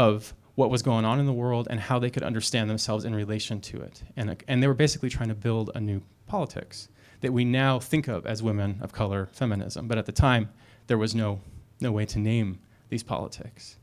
of 0.00 0.32
what 0.54 0.70
was 0.70 0.80
going 0.80 1.04
on 1.04 1.20
in 1.20 1.26
the 1.26 1.32
world 1.32 1.68
and 1.70 1.78
how 1.78 1.98
they 1.98 2.08
could 2.08 2.22
understand 2.22 2.70
themselves 2.70 3.04
in 3.04 3.14
relation 3.14 3.60
to 3.60 3.82
it. 3.82 4.02
And, 4.16 4.42
and 4.48 4.62
they 4.62 4.66
were 4.66 4.72
basically 4.72 5.10
trying 5.10 5.28
to 5.28 5.34
build 5.34 5.70
a 5.74 5.80
new 5.80 6.00
politics 6.26 6.88
that 7.20 7.34
we 7.34 7.44
now 7.44 7.78
think 7.78 8.08
of 8.08 8.24
as 8.24 8.42
women 8.42 8.78
of 8.80 8.92
color 8.92 9.28
feminism. 9.32 9.88
But 9.88 9.98
at 9.98 10.06
the 10.06 10.12
time, 10.12 10.48
there 10.86 10.96
was 10.96 11.14
no, 11.14 11.40
no 11.80 11.92
way 11.92 12.06
to 12.06 12.18
name 12.18 12.60
these 12.88 13.02
politics. 13.02 13.76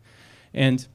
And 0.55 0.87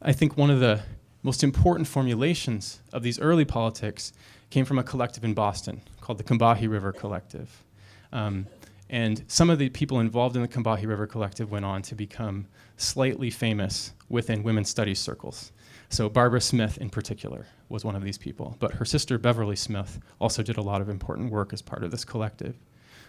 I 0.00 0.14
think 0.14 0.38
one 0.38 0.50
of 0.50 0.60
the 0.60 0.80
most 1.22 1.44
important 1.44 1.86
formulations 1.86 2.80
of 2.94 3.02
these 3.02 3.20
early 3.20 3.44
politics 3.44 4.14
came 4.48 4.64
from 4.64 4.78
a 4.78 4.82
collective 4.82 5.22
in 5.22 5.34
Boston 5.34 5.82
called 6.00 6.16
the 6.16 6.24
Combahee 6.24 6.70
River 6.70 6.92
Collective. 6.92 7.62
Um, 8.10 8.46
And 8.88 9.24
some 9.26 9.50
of 9.50 9.58
the 9.58 9.68
people 9.68 10.00
involved 10.00 10.36
in 10.36 10.42
the 10.42 10.48
Combahee 10.48 10.86
River 10.86 11.06
Collective 11.06 11.50
went 11.50 11.64
on 11.64 11.82
to 11.82 11.94
become 11.94 12.46
slightly 12.76 13.30
famous 13.30 13.92
within 14.08 14.42
women's 14.42 14.68
studies 14.68 15.00
circles. 15.00 15.52
So 15.88 16.08
Barbara 16.08 16.40
Smith, 16.40 16.78
in 16.78 16.90
particular, 16.90 17.46
was 17.68 17.84
one 17.84 17.96
of 17.96 18.02
these 18.02 18.18
people. 18.18 18.56
But 18.58 18.74
her 18.74 18.84
sister, 18.84 19.18
Beverly 19.18 19.56
Smith, 19.56 19.98
also 20.20 20.42
did 20.42 20.56
a 20.56 20.62
lot 20.62 20.80
of 20.80 20.88
important 20.88 21.30
work 21.30 21.52
as 21.52 21.62
part 21.62 21.82
of 21.82 21.90
this 21.90 22.04
collective. 22.04 22.56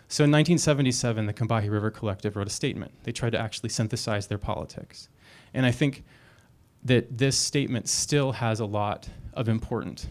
So 0.10 0.24
in 0.24 0.32
1977, 0.32 1.26
the 1.26 1.34
Combahee 1.34 1.70
River 1.70 1.92
Collective 1.92 2.36
wrote 2.36 2.48
a 2.48 2.52
statement. 2.52 2.92
They 3.04 3.12
tried 3.12 3.32
to 3.32 3.40
actually 3.40 3.70
synthesize 3.70 4.28
their 4.28 4.38
politics. 4.38 5.10
And 5.54 5.66
I 5.66 5.72
think 5.72 6.04
that 6.84 7.18
this 7.18 7.38
statement 7.38 7.90
still 7.90 8.32
has 8.32 8.60
a 8.60 8.66
lot 8.66 9.10
of 9.34 9.50
important 9.50 10.08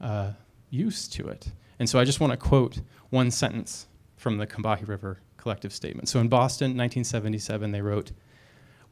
uh, 0.00 0.32
use 0.70 1.06
to 1.08 1.28
it. 1.28 1.48
And 1.78 1.88
so 1.88 1.98
I 1.98 2.04
just 2.04 2.20
want 2.20 2.32
to 2.32 2.36
quote 2.36 2.80
one 3.10 3.30
sentence 3.30 3.86
from 4.20 4.36
the 4.36 4.46
Combahee 4.46 4.86
River 4.86 5.18
Collective 5.38 5.72
Statement. 5.72 6.06
So 6.06 6.20
in 6.20 6.28
Boston, 6.28 6.76
1977, 6.76 7.72
they 7.72 7.80
wrote, 7.80 8.12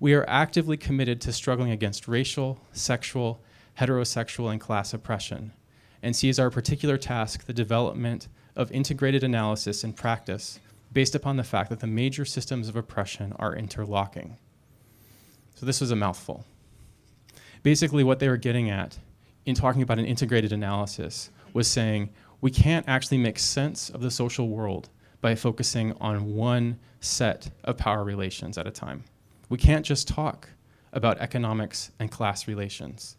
We 0.01 0.15
are 0.15 0.25
actively 0.27 0.79
committed 0.79 1.21
to 1.21 1.35
struggling 1.35 1.71
against 1.71 2.09
racial, 2.09 2.59
sexual, 2.73 3.43
heterosexual, 3.79 4.51
and 4.51 4.59
class 4.59 4.95
oppression, 4.95 5.53
and 6.03 6.17
see 6.17 6.31
as 6.31 6.39
our 6.39 6.51
particular 6.51 6.97
task 6.97 7.45
the 7.45 7.53
development 7.53 8.29
of 8.57 8.73
integrated 8.73 9.23
analysis 9.23 9.85
and 9.85 9.95
practice 9.95 10.61
based 10.95 11.15
upon 11.15 11.37
the 11.37 11.45
fact 11.45 11.69
that 11.69 11.81
the 11.81 11.87
major 11.87 12.25
systems 12.25 12.67
of 12.67 12.75
oppression 12.75 13.35
are 13.39 13.55
interlocking. 13.55 14.39
So 15.57 15.67
this 15.67 15.83
was 15.83 15.91
a 15.91 15.97
mouthful. 15.97 16.47
Basically, 17.63 18.03
what 18.03 18.19
they 18.19 18.29
were 18.29 18.39
getting 18.39 18.71
at 18.71 18.97
in 19.45 19.55
talking 19.55 19.83
about 19.83 19.99
an 19.99 20.07
integrated 20.07 20.53
analysis 20.53 21.29
was 21.53 21.69
saying 21.69 22.09
we 22.41 22.51
can't 22.51 22.89
actually 22.89 23.19
make 23.19 23.39
sense 23.39 23.91
of 23.91 24.01
the 24.01 24.11
social 24.11 24.49
world 24.49 24.89
by 25.21 25.35
focusing 25.35 25.93
on 26.01 26.35
one 26.35 26.79
set 27.01 27.51
of 27.65 27.77
power 27.77 28.05
relations 28.05 28.59
at 28.59 28.67
a 28.67 28.71
time. 28.71 29.05
We 29.49 29.59
can't 29.59 29.85
just 29.85 30.09
talk 30.09 30.51
about 30.93 31.19
economics 31.19 31.91
and 31.99 32.11
class 32.11 32.49
relations, 32.49 33.17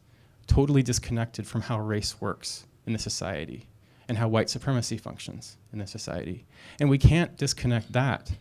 totally 0.48 0.84
disconnected 0.84 1.48
from 1.48 1.62
how 1.62 1.80
race 1.80 2.20
works 2.22 2.66
in 2.86 2.94
the 2.94 3.00
society 3.00 3.68
and 4.08 4.18
how 4.18 4.28
white 4.28 4.50
supremacy 4.50 4.98
functions 4.98 5.58
in 5.72 5.80
the 5.80 5.88
society. 5.88 6.46
And 6.80 6.90
we 6.90 6.98
can't 6.98 7.38
disconnect 7.38 7.92
that 7.94 8.32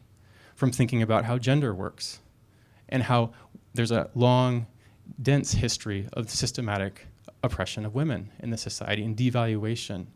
from 0.55 0.73
thinking 0.73 1.03
about 1.03 1.25
how 1.25 1.39
gender 1.39 1.75
works 1.75 2.21
and 2.89 3.03
how 3.03 3.33
there's 3.75 3.91
a 3.91 4.11
long, 4.15 4.67
dense 5.21 5.53
history 5.53 6.09
of 6.15 6.31
systematic 6.31 7.07
oppression 7.43 7.85
of 7.85 7.95
women 7.95 8.31
in 8.41 8.51
the 8.51 8.57
society 8.57 9.05
and 9.05 9.17
devaluation 9.17 10.07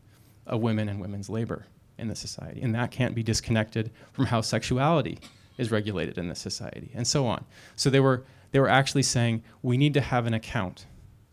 of 0.46 0.60
women 0.60 0.88
and 0.88 1.00
women's 1.00 1.28
labor 1.28 1.66
in 1.98 2.08
the 2.08 2.14
society. 2.14 2.62
And 2.62 2.74
that 2.74 2.90
can't 2.90 3.14
be 3.14 3.22
disconnected 3.22 3.90
from 4.12 4.26
how 4.26 4.40
sexuality 4.40 5.18
is 5.58 5.70
regulated 5.70 6.18
in 6.18 6.28
the 6.28 6.34
society, 6.34 6.90
and 6.94 7.06
so 7.06 7.26
on. 7.26 7.44
So 7.76 7.90
they 7.90 8.00
were, 8.00 8.24
they 8.50 8.60
were 8.60 8.68
actually 8.68 9.02
saying 9.02 9.42
we 9.62 9.76
need 9.76 9.94
to 9.94 10.00
have 10.00 10.26
an 10.26 10.34
account. 10.34 10.86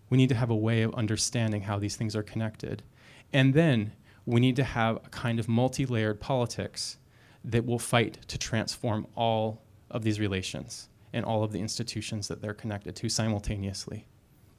We 0.09 0.17
need 0.17 0.29
to 0.29 0.35
have 0.35 0.49
a 0.49 0.55
way 0.55 0.81
of 0.81 0.93
understanding 0.95 1.63
how 1.63 1.79
these 1.79 1.95
things 1.95 2.15
are 2.15 2.23
connected. 2.23 2.83
And 3.31 3.53
then 3.53 3.93
we 4.25 4.39
need 4.39 4.55
to 4.57 4.63
have 4.63 4.97
a 4.97 5.09
kind 5.09 5.39
of 5.39 5.47
multi 5.47 5.85
layered 5.85 6.19
politics 6.19 6.97
that 7.43 7.65
will 7.65 7.79
fight 7.79 8.19
to 8.27 8.37
transform 8.37 9.07
all 9.15 9.61
of 9.89 10.03
these 10.03 10.19
relations 10.19 10.89
and 11.13 11.25
all 11.25 11.43
of 11.43 11.51
the 11.51 11.59
institutions 11.59 12.27
that 12.27 12.41
they're 12.41 12.53
connected 12.53 12.95
to 12.97 13.09
simultaneously. 13.09 14.05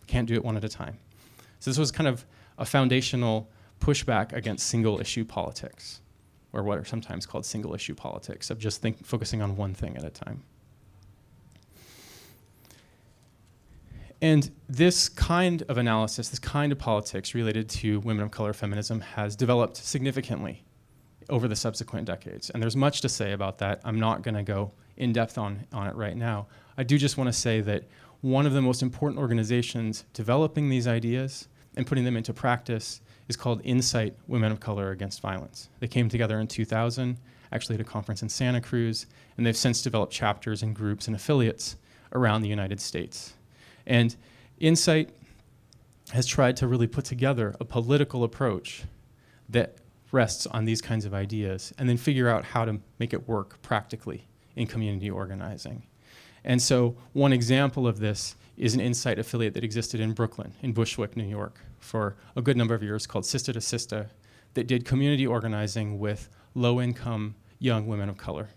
Can't 0.07 0.27
do 0.27 0.35
it 0.35 0.45
one 0.45 0.57
at 0.57 0.65
a 0.65 0.69
time. 0.69 0.99
So 1.61 1.71
this 1.71 1.79
was 1.79 1.93
kind 1.93 2.09
of 2.09 2.25
a 2.59 2.65
foundational 2.65 3.49
pushback 3.81 4.33
against 4.33 4.67
single 4.67 5.01
issue 5.01 5.25
politics, 5.25 6.01
or 6.53 6.63
what 6.63 6.79
are 6.79 6.85
sometimes 6.85 7.27
called 7.27 7.45
single 7.47 7.75
issue 7.75 7.95
politics, 7.95 8.51
of 8.51 8.59
just 8.59 8.81
think, 8.83 9.05
focusing 9.05 9.43
on 9.43 9.57
one 9.57 9.75
thing 9.75 9.97
at 9.97 10.05
a 10.05 10.11
time. 10.11 10.43
And 14.23 14.51
this 14.69 15.09
kind 15.09 15.63
of 15.69 15.79
analysis, 15.79 16.29
this 16.29 16.39
kind 16.39 16.73
of 16.73 16.79
politics 16.79 17.35
related 17.35 17.71
to 17.71 18.01
women 18.01 18.23
of 18.23 18.31
color 18.31 18.53
feminism 18.53 19.01
has 19.01 19.35
developed 19.35 19.79
significantly 19.79 20.63
over 21.31 21.49
the 21.49 21.57
subsequent 21.57 22.07
decades. 22.07 22.51
And 22.51 22.63
there's 22.63 22.77
much 22.77 23.01
to 23.01 23.09
say 23.09 23.33
about 23.33 23.59
that. 23.59 23.81
I'm 23.85 23.99
not 23.99 24.23
going 24.23 24.35
to 24.35 24.43
go 24.43 24.73
in 24.99 25.13
depth 25.13 25.39
on, 25.39 25.67
on 25.73 25.87
it 25.87 25.95
right 25.95 26.17
now. 26.17 26.49
I 26.77 26.83
do 26.83 26.99
just 26.99 27.17
want 27.17 27.29
to 27.29 27.33
say 27.33 27.63
that 27.63 27.85
one 28.21 28.45
of 28.45 28.53
the 28.53 28.61
most 28.61 28.83
important 28.83 29.19
organizations 29.19 30.05
developing 30.13 30.69
these 30.69 30.87
ideas 30.87 31.49
and 31.77 31.87
putting 31.87 32.05
them 32.05 32.17
into 32.17 32.35
practice 32.35 33.01
is 33.31 33.37
called 33.37 33.63
INCITE 33.65 34.15
Women 34.27 34.53
of 34.53 34.61
Color 34.61 34.91
Against 34.91 35.21
Violence. 35.21 35.71
They 35.79 35.87
came 35.87 36.09
together 36.09 36.41
in 36.41 36.49
2000, 36.49 37.17
actually 37.53 37.77
at 37.77 37.81
a 37.81 37.85
conference 37.85 38.23
in 38.23 38.29
Santa 38.29 38.61
Cruz, 38.61 39.07
and 39.37 39.47
they've 39.47 39.57
since 39.57 39.81
developed 39.83 40.13
chapters 40.13 40.63
and 40.63 40.75
groups 40.75 41.07
and 41.07 41.15
affiliates 41.15 41.77
around 42.13 42.43
the 42.43 42.49
United 42.49 42.81
States. 42.81 43.35
And 43.87 44.15
INCITE 44.59 45.11
has 46.11 46.27
tried 46.27 46.57
to 46.57 46.67
really 46.67 46.89
put 46.89 47.05
together 47.05 47.55
a 47.61 47.65
political 47.65 48.25
approach 48.25 48.83
that 49.49 49.77
rests 50.11 50.47
on 50.49 50.65
these 50.65 50.83
kinds 50.83 51.05
of 51.05 51.15
ideas 51.15 51.73
and 51.79 51.89
then 51.89 51.97
figure 51.97 52.29
out 52.29 52.45
how 52.45 52.65
to 52.65 52.81
make 52.99 53.13
it 53.13 53.29
work 53.29 53.63
practically 53.63 54.27
in 54.57 54.67
community 54.67 55.09
organizing. 55.09 55.85
And 56.43 56.61
so, 56.61 56.97
one 57.13 57.33
example 57.33 57.87
of 57.87 58.01
this 58.01 58.35
is 58.57 58.75
an 58.75 58.81
INCITE 58.81 59.21
affiliate 59.21 59.55
that 59.55 59.63
existed 59.63 60.01
in 60.01 60.15
Brooklyn, 60.15 60.55
in 60.63 60.73
Bushwick, 60.73 61.17
New 61.17 61.25
York, 61.25 61.61
for 61.81 62.17
a 62.37 62.43
good 62.43 62.57
number 62.57 62.75
of 62.75 62.83
years 62.83 63.07
called 63.07 63.27
Sister 63.27 63.53
to 63.53 63.61
Sister 63.61 64.11
that 64.55 64.67
did 64.67 64.85
community 64.85 65.27
organizing 65.27 65.99
with 65.99 66.29
low 66.55 66.81
income 66.81 67.35
young 67.59 67.87
women 67.87 68.09
of 68.09 68.17
color 68.17 68.51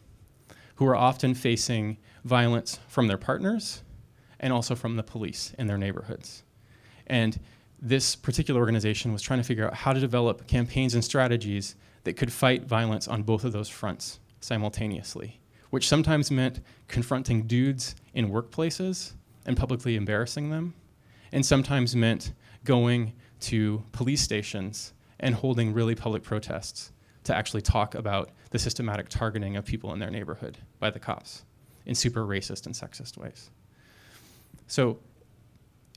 who 0.75 0.85
were 0.85 0.95
often 0.95 1.33
facing 1.33 1.97
violence 2.23 2.79
from 2.87 3.07
their 3.07 3.17
partners 3.17 3.83
and 4.39 4.51
also 4.51 4.75
from 4.75 4.95
the 4.95 5.03
police 5.03 5.53
in 5.57 5.67
their 5.67 5.77
neighborhoods. 5.77 6.43
And 7.07 7.39
this 7.81 8.15
particular 8.15 8.59
organization 8.59 9.13
was 9.13 9.21
trying 9.21 9.39
to 9.39 9.43
figure 9.43 9.67
out 9.67 9.73
how 9.73 9.93
to 9.93 9.99
develop 9.99 10.47
campaigns 10.47 10.93
and 10.95 11.03
strategies 11.03 11.75
that 12.05 12.13
could 12.13 12.31
fight 12.31 12.63
violence 12.63 13.07
on 13.07 13.23
both 13.23 13.43
of 13.43 13.51
those 13.51 13.69
fronts 13.69 14.19
simultaneously, 14.39 15.39
which 15.69 15.87
sometimes 15.87 16.31
meant 16.31 16.61
confronting 16.87 17.43
dudes 17.43 17.95
in 18.13 18.29
workplaces 18.29 19.13
and 19.45 19.57
publicly 19.57 19.95
embarrassing 19.95 20.49
them, 20.49 20.73
and 21.31 21.45
sometimes 21.45 21.95
meant 21.95 22.33
going 22.63 23.13
to 23.41 23.83
police 23.91 24.21
stations 24.21 24.93
and 25.19 25.35
holding 25.35 25.73
really 25.73 25.95
public 25.95 26.23
protests 26.23 26.91
to 27.23 27.35
actually 27.35 27.61
talk 27.61 27.95
about 27.95 28.31
the 28.51 28.59
systematic 28.59 29.09
targeting 29.09 29.55
of 29.55 29.65
people 29.65 29.93
in 29.93 29.99
their 29.99 30.11
neighborhood 30.11 30.57
by 30.79 30.89
the 30.89 30.99
cops 30.99 31.43
in 31.85 31.95
super 31.95 32.25
racist 32.25 32.65
and 32.65 32.75
sexist 32.75 33.17
ways. 33.17 33.49
So, 34.67 34.99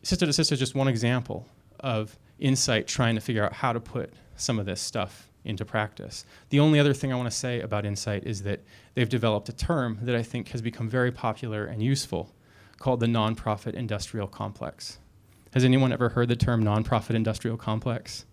sister 0.02 0.26
to 0.26 0.32
sister 0.32 0.54
is 0.54 0.58
just 0.58 0.74
one 0.74 0.88
example 0.88 1.46
of 1.80 2.18
INCITE 2.38 2.86
trying 2.86 3.14
to 3.14 3.20
figure 3.20 3.44
out 3.44 3.52
how 3.52 3.72
to 3.72 3.80
put 3.80 4.12
some 4.36 4.58
of 4.58 4.66
this 4.66 4.80
stuff 4.80 5.28
into 5.44 5.64
practice. 5.64 6.24
The 6.50 6.60
only 6.60 6.80
other 6.80 6.92
thing 6.92 7.12
I 7.12 7.16
want 7.16 7.30
to 7.30 7.36
say 7.36 7.60
about 7.60 7.86
INCITE 7.86 8.24
is 8.24 8.42
that 8.42 8.60
they've 8.94 9.08
developed 9.08 9.48
a 9.48 9.52
term 9.52 9.98
that 10.02 10.14
I 10.14 10.22
think 10.22 10.48
has 10.48 10.60
become 10.60 10.88
very 10.88 11.12
popular 11.12 11.64
and 11.64 11.82
useful 11.82 12.34
called 12.78 13.00
the 13.00 13.06
nonprofit 13.06 13.74
industrial 13.74 14.26
complex. 14.26 14.98
Has 15.52 15.64
anyone 15.64 15.92
ever 15.92 16.10
heard 16.10 16.28
the 16.28 16.36
term 16.36 16.62
nonprofit 16.62 17.14
industrial 17.14 17.56
complex? 17.56 18.26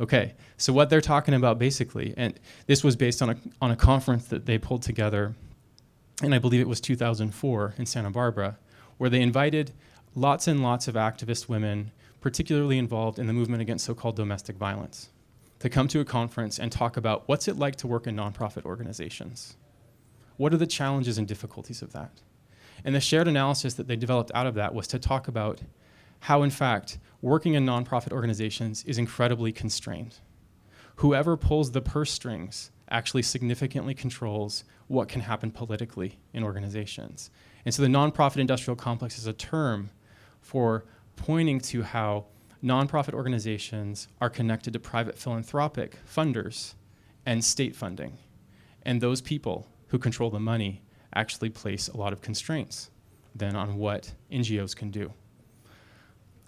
Okay, 0.00 0.34
so 0.56 0.72
what 0.72 0.90
they're 0.90 1.00
talking 1.00 1.34
about 1.34 1.58
basically, 1.58 2.14
and 2.16 2.38
this 2.66 2.82
was 2.82 2.96
based 2.96 3.22
on 3.22 3.30
a, 3.30 3.36
on 3.60 3.70
a 3.70 3.76
conference 3.76 4.26
that 4.26 4.46
they 4.46 4.58
pulled 4.58 4.82
together, 4.82 5.34
and 6.22 6.34
I 6.34 6.38
believe 6.38 6.60
it 6.60 6.68
was 6.68 6.80
2004 6.80 7.74
in 7.78 7.86
Santa 7.86 8.10
Barbara, 8.10 8.58
where 8.98 9.10
they 9.10 9.20
invited 9.20 9.72
lots 10.14 10.46
and 10.46 10.62
lots 10.62 10.88
of 10.88 10.94
activist 10.94 11.48
women, 11.48 11.90
particularly 12.20 12.78
involved 12.78 13.18
in 13.18 13.26
the 13.26 13.32
movement 13.32 13.62
against 13.62 13.84
so 13.84 13.94
called 13.94 14.16
domestic 14.16 14.56
violence, 14.56 15.10
to 15.58 15.68
come 15.68 15.88
to 15.88 16.00
a 16.00 16.04
conference 16.04 16.58
and 16.58 16.72
talk 16.72 16.96
about 16.96 17.28
what's 17.28 17.48
it 17.48 17.56
like 17.56 17.76
to 17.76 17.86
work 17.86 18.06
in 18.06 18.16
nonprofit 18.16 18.64
organizations. 18.64 19.56
What 20.36 20.54
are 20.54 20.58
the 20.58 20.66
challenges 20.66 21.18
and 21.18 21.28
difficulties 21.28 21.82
of 21.82 21.92
that? 21.92 22.20
And 22.84 22.94
the 22.94 23.00
shared 23.00 23.28
analysis 23.28 23.74
that 23.74 23.86
they 23.86 23.96
developed 23.96 24.32
out 24.34 24.46
of 24.46 24.54
that 24.54 24.74
was 24.74 24.86
to 24.88 24.98
talk 24.98 25.28
about 25.28 25.60
how, 26.22 26.44
in 26.44 26.50
fact, 26.50 26.98
working 27.20 27.54
in 27.54 27.66
nonprofit 27.66 28.12
organizations 28.12 28.84
is 28.84 28.96
incredibly 28.96 29.50
constrained. 29.50 30.20
Whoever 30.96 31.36
pulls 31.36 31.72
the 31.72 31.82
purse 31.82 32.12
strings 32.12 32.70
actually 32.88 33.22
significantly 33.22 33.92
controls 33.92 34.62
what 34.86 35.08
can 35.08 35.22
happen 35.22 35.50
politically 35.50 36.20
in 36.32 36.44
organizations. 36.44 37.32
And 37.64 37.74
so 37.74 37.82
the 37.82 37.88
nonprofit 37.88 38.36
industrial 38.36 38.76
complex 38.76 39.18
is 39.18 39.26
a 39.26 39.32
term 39.32 39.90
for 40.40 40.84
pointing 41.16 41.58
to 41.58 41.82
how 41.82 42.26
nonprofit 42.62 43.14
organizations 43.14 44.06
are 44.20 44.30
connected 44.30 44.72
to 44.74 44.78
private 44.78 45.18
philanthropic 45.18 45.98
funders 46.06 46.74
and 47.26 47.44
state 47.44 47.74
funding. 47.74 48.16
And 48.84 49.00
those 49.00 49.20
people 49.20 49.66
who 49.88 49.98
control 49.98 50.30
the 50.30 50.38
money 50.38 50.82
actually 51.16 51.50
place 51.50 51.88
a 51.88 51.96
lot 51.96 52.12
of 52.12 52.22
constraints 52.22 52.90
then 53.34 53.56
on 53.56 53.76
what 53.76 54.12
NGOs 54.30 54.76
can 54.76 54.92
do. 54.92 55.12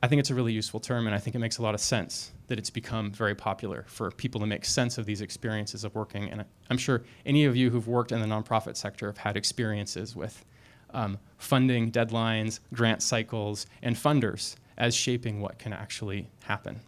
I 0.05 0.07
think 0.07 0.21
it's 0.21 0.29
a 0.29 0.35
really 0.35 0.53
useful 0.53 0.81
term, 0.81 1.07
and 1.07 1.17
I 1.17 1.19
think 1.19 1.35
it 1.35 1.39
makes 1.39 1.57
a 1.57 1.63
lot 1.63 1.75
of 1.75 1.81
sense 1.81 2.33
that 2.49 2.59
it's 2.59 2.69
become 2.69 3.11
very 3.11 3.35
popular 3.35 3.87
for 3.89 4.11
people 4.11 4.39
to 4.43 4.47
make 4.47 4.67
sense 4.67 4.99
of 4.99 5.07
these 5.07 5.23
experiences 5.23 5.83
of 5.83 5.95
working. 5.95 6.31
And 6.31 6.45
I'm 6.69 6.77
sure 6.77 7.05
any 7.25 7.47
of 7.47 7.57
you 7.57 7.71
who've 7.71 7.89
worked 7.89 8.13
in 8.13 8.21
the 8.21 8.27
nonprofit 8.27 8.77
sector 8.77 9.07
have 9.07 9.17
had 9.17 9.39
experiences 9.39 10.15
with 10.15 10.45
um, 10.91 11.17
funding 11.39 11.91
deadlines, 11.91 12.61
grant 12.75 13.03
cycles, 13.03 13.65
and 13.81 13.97
funders 13.97 14.57
as 14.77 14.95
shaping 14.95 15.41
what 15.41 15.59
can 15.59 15.73
actually 15.73 16.29
happen. 16.43 16.81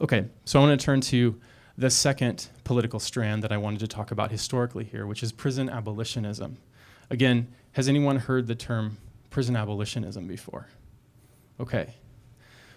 Okay, 0.00 0.24
so 0.46 0.58
I 0.58 0.66
want 0.66 0.80
to 0.80 0.82
turn 0.82 1.02
to 1.02 1.38
the 1.76 1.90
second 1.90 2.48
political 2.64 2.98
strand 2.98 3.42
that 3.42 3.52
I 3.52 3.58
wanted 3.58 3.80
to 3.80 3.88
talk 3.88 4.10
about 4.10 4.30
historically 4.30 4.84
here, 4.84 5.06
which 5.06 5.22
is 5.22 5.32
prison 5.32 5.68
abolitionism. 5.68 6.56
Again, 7.10 7.48
has 7.72 7.90
anyone 7.90 8.16
heard 8.16 8.46
the 8.46 8.54
term 8.54 8.96
prison 9.32 9.56
abolitionism 9.56 10.28
before? 10.28 10.68
Okay. 11.58 11.94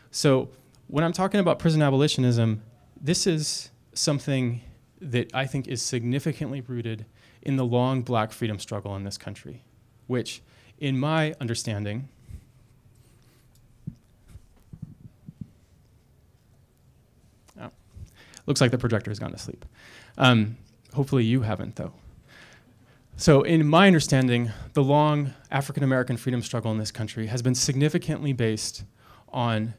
So, 0.10 0.50
when 0.88 1.04
I'm 1.04 1.14
talking 1.14 1.40
about 1.40 1.60
prison 1.60 1.82
abolitionism, 1.82 2.62
this 3.00 3.28
is 3.28 3.70
something 3.94 4.62
that 5.02 5.30
I 5.34 5.46
think 5.46 5.68
is 5.68 5.82
significantly 5.82 6.62
rooted 6.62 7.06
in 7.42 7.58
the 7.58 7.66
long 7.66 8.02
black 8.02 8.32
freedom 8.32 8.58
struggle 8.60 8.96
in 8.96 9.04
this 9.04 9.18
country, 9.18 9.64
which, 10.08 10.42
in 10.80 10.98
my 10.98 11.36
understanding, 11.40 12.08
oh, 17.62 17.70
looks 18.46 18.62
like 18.62 18.72
the 18.72 18.78
projector 18.78 19.12
has 19.12 19.20
gone 19.20 19.32
to 19.32 19.38
sleep. 19.38 19.66
Um, 20.18 20.58
hopefully, 20.94 21.24
you 21.24 21.42
haven't, 21.42 21.76
though. 21.76 21.94
So, 23.18 23.44
in 23.44 23.66
my 23.66 23.88
understanding, 23.88 24.52
the 24.74 24.84
long 24.84 25.34
African 25.50 25.84
American 25.84 26.18
freedom 26.18 26.42
struggle 26.42 26.74
in 26.74 26.78
this 26.78 26.92
country 26.92 27.28
has 27.28 27.42
been 27.42 27.56
significantly 27.56 28.34
based 28.34 28.84
on 29.30 29.74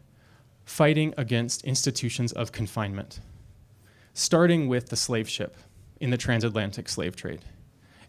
fighting 0.65 1.13
against 1.19 1.63
institutions 1.63 2.33
of 2.33 2.51
confinement, 2.51 3.21
starting 4.15 4.69
with 4.69 4.89
the 4.89 4.97
slave 4.97 5.29
ship 5.29 5.59
in 6.01 6.09
the 6.09 6.17
transatlantic 6.17 6.89
slave 6.89 7.15
trade, 7.15 7.45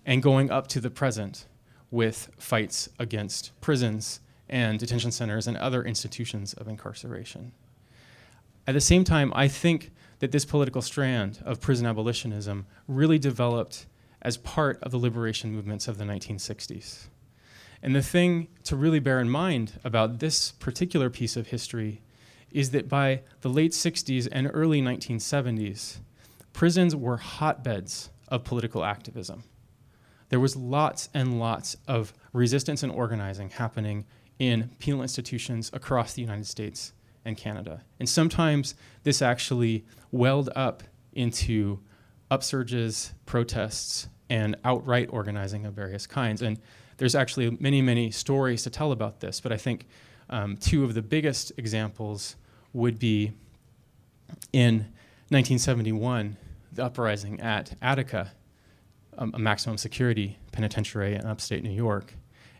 and 0.06 0.24
going 0.24 0.50
up 0.50 0.68
to 0.68 0.80
the 0.80 0.90
present 0.90 1.46
with 1.92 2.30
fights 2.38 2.88
against 2.98 3.52
prisons 3.60 4.22
and 4.48 4.80
detention 4.80 5.12
centers 5.12 5.46
and 5.46 5.58
other 5.58 5.84
institutions 5.84 6.54
of 6.54 6.70
incarceration. 6.70 7.52
At 8.66 8.76
the 8.76 8.82
same 8.82 9.04
time, 9.04 9.34
I 9.36 9.50
think 9.50 9.92
that 10.20 10.32
this 10.32 10.46
political 10.46 10.82
strand 10.82 11.40
of 11.44 11.60
prison 11.60 11.86
abolitionism 11.86 12.66
really 12.88 13.20
developed 13.20 13.88
as 14.22 14.38
part 14.38 14.82
of 14.82 14.92
the 14.92 14.98
liberation 14.98 15.52
movements 15.52 15.88
of 15.88 15.98
the 15.98 16.06
1960s. 16.06 17.08
And 17.82 17.96
the 17.96 18.02
thing 18.02 18.48
to 18.64 18.76
really 18.76 19.00
bear 19.00 19.20
in 19.20 19.30
mind 19.30 19.80
about 19.84 20.20
this 20.20 20.52
particular 20.52 21.10
piece 21.10 21.38
of 21.38 21.48
history 21.48 22.02
is 22.52 22.72
that 22.72 22.90
by 22.90 23.22
the 23.42 23.50
late 23.50 23.72
60s 23.72 24.28
and 24.32 24.50
early 24.54 24.82
1970s, 24.82 25.98
prisons 26.54 26.96
were 26.96 27.18
hotbeds 27.18 28.10
of 28.30 28.44
political 28.44 28.84
activism. 28.84 29.44
There 30.30 30.40
was 30.40 30.56
lots 30.56 31.10
and 31.14 31.40
lots 31.40 31.78
of 31.88 32.14
resistance 32.34 32.84
and 32.84 32.92
organizing 32.92 33.50
happening 33.50 34.06
in 34.40 34.72
penal 34.80 35.02
institutions 35.02 35.70
across 35.74 36.14
the 36.14 36.22
United 36.22 36.48
States 36.48 36.94
and 37.24 37.38
Canada. 37.38 37.84
And 38.00 38.08
sometimes 38.10 38.76
this 39.04 39.22
actually 39.22 39.86
welled 40.12 40.50
up 40.56 40.84
into 41.14 41.80
upsurges, 42.30 43.14
protests, 43.26 44.08
and 44.30 44.56
outright 44.64 45.10
organizing 45.12 45.66
of 45.66 45.74
various 45.74 46.06
kinds. 46.06 46.42
And 46.42 46.60
there's 46.98 47.16
actually 47.16 47.58
many, 47.60 47.82
many 47.82 48.12
stories 48.12 48.64
to 48.64 48.70
tell 48.70 48.92
about 48.92 49.20
this, 49.20 49.40
but 49.40 49.52
I 49.52 49.58
think 49.58 49.88
um, 50.30 50.58
two 50.58 50.84
of 50.84 50.94
the 50.94 51.02
biggest 51.02 51.52
examples 51.58 52.36
would 52.74 53.00
be 53.00 53.32
in 54.52 54.80
1971, 55.30 56.38
the 56.74 56.86
uprising 56.86 57.40
at 57.40 57.74
Attica, 57.82 58.32
um, 59.18 59.32
a 59.34 59.40
maximum 59.40 59.78
security 59.78 60.38
penitentiary 60.52 61.16
in 61.16 61.26
upstate 61.26 61.64
New 61.64 61.72
York, 61.72 62.14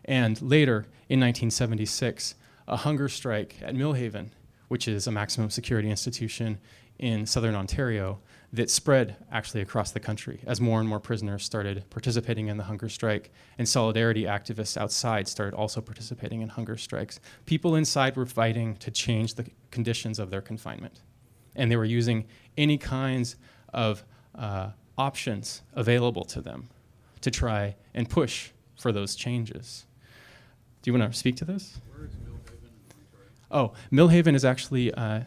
and 0.04 0.40
later 0.40 0.86
in 1.08 1.20
1976, 1.20 2.34
a 2.66 2.76
hunger 2.76 3.08
strike 3.08 3.56
at 3.62 3.74
Millhaven, 3.74 4.30
which 4.68 4.88
is 4.88 5.06
a 5.06 5.12
maximum 5.12 5.50
security 5.50 5.90
institution 5.90 6.58
in 6.98 7.26
southern 7.26 7.54
Ontario 7.54 8.18
that 8.52 8.70
spread 8.70 9.16
actually 9.30 9.60
across 9.60 9.90
the 9.90 10.00
country 10.00 10.40
as 10.46 10.60
more 10.60 10.80
and 10.80 10.88
more 10.88 11.00
prisoners 11.00 11.44
started 11.44 11.84
participating 11.90 12.48
in 12.48 12.56
the 12.56 12.64
hunger 12.64 12.88
strike, 12.88 13.30
and 13.58 13.68
solidarity 13.68 14.24
activists 14.24 14.76
outside 14.76 15.28
started 15.28 15.54
also 15.54 15.80
participating 15.80 16.40
in 16.40 16.48
hunger 16.48 16.76
strikes. 16.76 17.20
People 17.44 17.76
inside 17.76 18.16
were 18.16 18.24
fighting 18.24 18.76
to 18.76 18.90
change 18.90 19.34
the 19.34 19.46
conditions 19.70 20.18
of 20.18 20.30
their 20.30 20.40
confinement, 20.40 21.02
and 21.56 21.70
they 21.70 21.76
were 21.76 21.84
using 21.84 22.24
any 22.56 22.78
kinds 22.78 23.36
of 23.74 24.02
uh, 24.34 24.70
options 24.96 25.62
available 25.74 26.24
to 26.24 26.40
them 26.40 26.70
to 27.20 27.30
try 27.30 27.76
and 27.94 28.08
push 28.08 28.50
for 28.80 28.92
those 28.92 29.14
changes. 29.14 29.84
Do 30.80 30.90
you 30.90 30.98
want 30.98 31.12
to 31.12 31.18
speak 31.18 31.36
to 31.36 31.44
this? 31.44 31.80
Where 31.94 32.06
is 32.06 32.14
Millhaven? 32.14 32.70
Oh, 33.50 33.72
Millhaven 33.92 34.34
is 34.34 34.44
actually. 34.44 34.94
Uh, 34.94 35.24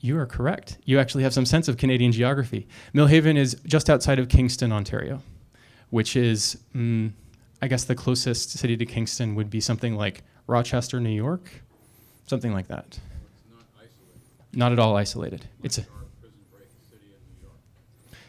you 0.00 0.18
are 0.18 0.26
correct. 0.26 0.78
You 0.84 0.98
actually 0.98 1.24
have 1.24 1.34
some 1.34 1.46
sense 1.46 1.68
of 1.68 1.76
Canadian 1.76 2.12
geography. 2.12 2.68
Millhaven 2.94 3.36
is 3.36 3.56
just 3.66 3.90
outside 3.90 4.18
of 4.18 4.28
Kingston, 4.28 4.72
Ontario, 4.72 5.22
which 5.90 6.14
is, 6.16 6.58
mm, 6.74 7.12
I 7.60 7.68
guess, 7.68 7.84
the 7.84 7.94
closest 7.94 8.50
city 8.50 8.76
to 8.76 8.86
Kingston 8.86 9.34
would 9.34 9.50
be 9.50 9.60
something 9.60 9.96
like 9.96 10.22
Rochester, 10.46 11.00
New 11.00 11.10
York, 11.10 11.50
something 12.26 12.52
like 12.52 12.68
that. 12.68 12.86
It's 12.86 13.00
not 13.50 13.64
isolated. 13.76 14.56
Not 14.58 14.72
at 14.72 14.78
all 14.78 14.96
isolated. 14.96 15.46
It's 15.62 15.78
a, 15.78 15.80
Like 15.80 15.90
our 15.90 16.04
prison 16.20 16.38
break 16.52 16.68
city 16.90 17.06
in 17.06 17.36
New 17.36 17.42
York. 17.42 18.20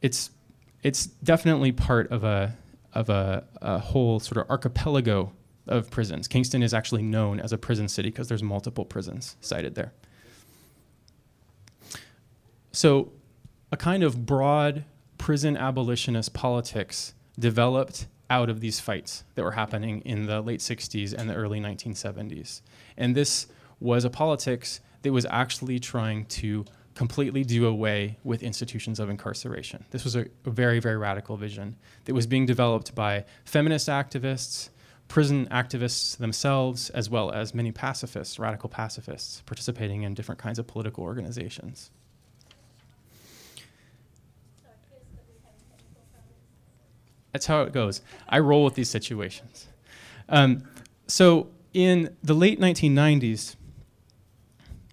it's 0.00 0.30
it's 0.82 1.06
definitely 1.06 1.72
part 1.72 2.10
of 2.10 2.24
a 2.24 2.56
of 2.94 3.08
a, 3.10 3.44
a 3.60 3.78
whole 3.78 4.18
sort 4.18 4.38
of 4.38 4.50
archipelago 4.50 5.32
of 5.68 5.90
prisons. 5.90 6.26
Kingston 6.26 6.62
is 6.62 6.74
actually 6.74 7.02
known 7.02 7.38
as 7.38 7.52
a 7.52 7.58
prison 7.58 7.86
city 7.88 8.08
because 8.08 8.26
there's 8.28 8.42
multiple 8.42 8.84
prisons 8.84 9.36
sited 9.40 9.74
there. 9.76 9.92
So, 12.80 13.12
a 13.70 13.76
kind 13.76 14.02
of 14.02 14.24
broad 14.24 14.86
prison 15.18 15.54
abolitionist 15.54 16.32
politics 16.32 17.12
developed 17.38 18.06
out 18.30 18.48
of 18.48 18.60
these 18.60 18.80
fights 18.80 19.22
that 19.34 19.42
were 19.42 19.50
happening 19.50 20.00
in 20.06 20.24
the 20.24 20.40
late 20.40 20.60
60s 20.60 21.12
and 21.12 21.28
the 21.28 21.34
early 21.34 21.60
1970s. 21.60 22.62
And 22.96 23.14
this 23.14 23.48
was 23.80 24.06
a 24.06 24.08
politics 24.08 24.80
that 25.02 25.12
was 25.12 25.26
actually 25.28 25.78
trying 25.78 26.24
to 26.40 26.64
completely 26.94 27.44
do 27.44 27.66
away 27.66 28.16
with 28.24 28.42
institutions 28.42 28.98
of 28.98 29.10
incarceration. 29.10 29.84
This 29.90 30.02
was 30.02 30.16
a, 30.16 30.24
a 30.46 30.50
very, 30.50 30.80
very 30.80 30.96
radical 30.96 31.36
vision 31.36 31.76
that 32.06 32.14
was 32.14 32.26
being 32.26 32.46
developed 32.46 32.94
by 32.94 33.26
feminist 33.44 33.90
activists, 33.90 34.70
prison 35.06 35.46
activists 35.50 36.16
themselves, 36.16 36.88
as 36.88 37.10
well 37.10 37.30
as 37.30 37.54
many 37.54 37.72
pacifists, 37.72 38.38
radical 38.38 38.70
pacifists, 38.70 39.42
participating 39.44 40.00
in 40.00 40.14
different 40.14 40.40
kinds 40.40 40.58
of 40.58 40.66
political 40.66 41.04
organizations. 41.04 41.90
That's 47.32 47.46
how 47.46 47.62
it 47.62 47.72
goes. 47.72 48.02
I 48.28 48.38
roll 48.40 48.64
with 48.64 48.74
these 48.74 48.90
situations. 48.90 49.68
Um, 50.28 50.64
so 51.06 51.48
in 51.72 52.16
the 52.22 52.34
late 52.34 52.60
1990s, 52.60 53.56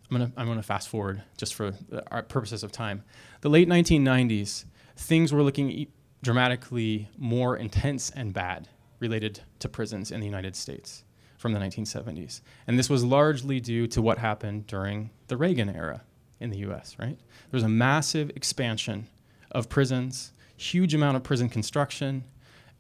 I'm 0.10 0.17
gonna 0.17 0.32
I'm 0.38 0.47
gonna 0.47 0.63
fast 0.63 0.88
forward 0.89 1.21
just 1.38 1.54
for 1.54 1.73
our 2.12 2.23
purposes 2.23 2.63
of 2.63 2.71
time. 2.71 3.04
The 3.41 3.50
late 3.50 3.67
1990s, 3.67 4.65
things 4.95 5.34
were 5.34 5.43
looking 5.43 5.88
dramatically 6.23 7.10
more 7.17 7.58
intense 7.58 8.10
and 8.12 8.34
bad 8.34 8.69
related 9.00 9.41
to 9.60 9.69
prisons 9.69 10.12
in 10.12 10.19
the 10.19 10.26
United 10.26 10.56
States 10.56 11.04
from 11.38 11.54
the 11.54 11.60
1970s, 11.60 12.41
and 12.65 12.80
this 12.80 12.89
was 12.89 13.04
largely 13.04 13.60
due 13.60 13.86
to 13.88 14.02
what 14.02 14.17
happened 14.17 14.65
during 14.65 15.12
the 15.28 15.38
Reagan 15.38 15.69
era 15.69 16.02
in 16.39 16.50
the 16.50 16.60
U.S. 16.60 16.95
Right? 16.97 17.17
There 17.17 17.58
was 17.58 17.63
a 17.63 17.69
massive 17.69 18.30
expansion 18.32 19.08
of 19.52 19.69
prisons 19.69 20.32
huge 20.57 20.93
amount 20.93 21.15
of 21.15 21.23
prison 21.23 21.49
construction, 21.49 22.23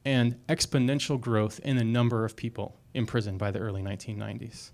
and 0.03 0.35
exponential 0.47 1.19
growth 1.19 1.59
in 1.63 1.77
the 1.77 1.83
number 1.83 2.25
of 2.25 2.35
people 2.35 2.77
imprisoned 2.93 3.39
by 3.39 3.51
the 3.51 3.59
early 3.59 3.81
1990s. 3.81 4.71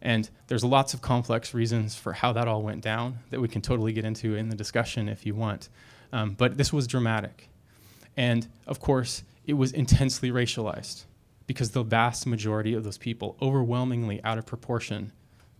And 0.00 0.28
there's 0.48 0.64
lots 0.64 0.94
of 0.94 1.00
complex 1.00 1.54
reasons 1.54 1.94
for 1.94 2.12
how 2.12 2.32
that 2.32 2.48
all 2.48 2.62
went 2.62 2.82
down 2.82 3.20
that 3.30 3.40
we 3.40 3.48
can 3.48 3.62
totally 3.62 3.92
get 3.92 4.04
into 4.04 4.34
in 4.34 4.48
the 4.48 4.56
discussion 4.56 5.08
if 5.08 5.24
you 5.24 5.34
want. 5.34 5.68
Um, 6.12 6.32
but 6.32 6.56
this 6.56 6.72
was 6.72 6.86
dramatic. 6.86 7.48
And 8.16 8.48
of 8.66 8.80
course, 8.80 9.22
it 9.46 9.54
was 9.54 9.72
intensely 9.72 10.30
racialized 10.30 11.04
because 11.46 11.70
the 11.70 11.82
vast 11.82 12.26
majority 12.26 12.74
of 12.74 12.84
those 12.84 12.98
people, 12.98 13.36
overwhelmingly 13.40 14.22
out 14.24 14.38
of 14.38 14.46
proportion 14.46 15.12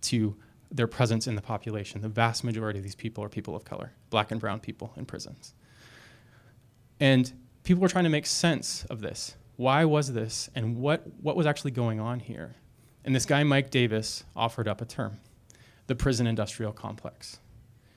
to 0.03 0.37
their 0.71 0.87
presence 0.87 1.27
in 1.27 1.35
the 1.35 1.43
population, 1.43 2.01
the 2.01 2.09
vast 2.09 2.45
majority 2.45 2.79
of 2.79 2.83
these 2.83 2.95
people 2.95 3.23
are 3.23 3.29
people 3.29 3.55
of 3.55 3.65
color, 3.65 3.93
black 4.11 4.31
and 4.31 4.41
brown 4.41 4.59
people 4.59 4.93
in 4.97 5.05
prisons. 5.05 5.55
And 7.01 7.33
people 7.65 7.83
were 7.83 7.89
trying 7.89 8.05
to 8.05 8.11
make 8.11 8.27
sense 8.27 8.85
of 8.91 9.01
this 9.01 9.37
why 9.57 9.85
was 9.85 10.13
this 10.13 10.51
and 10.55 10.79
what, 10.79 11.07
what 11.21 11.37
was 11.37 11.47
actually 11.47 11.71
going 11.71 12.01
on 12.01 12.19
here? 12.21 12.57
And 13.05 13.15
this 13.15 13.27
guy, 13.27 13.45
Mike 13.45 13.71
Davis, 13.71 14.25
offered 14.35 14.67
up 14.67 14.81
a 14.81 14.85
term 14.85 15.19
the 15.89 15.95
prison 15.95 16.27
industrial 16.27 16.73
complex 16.73 17.39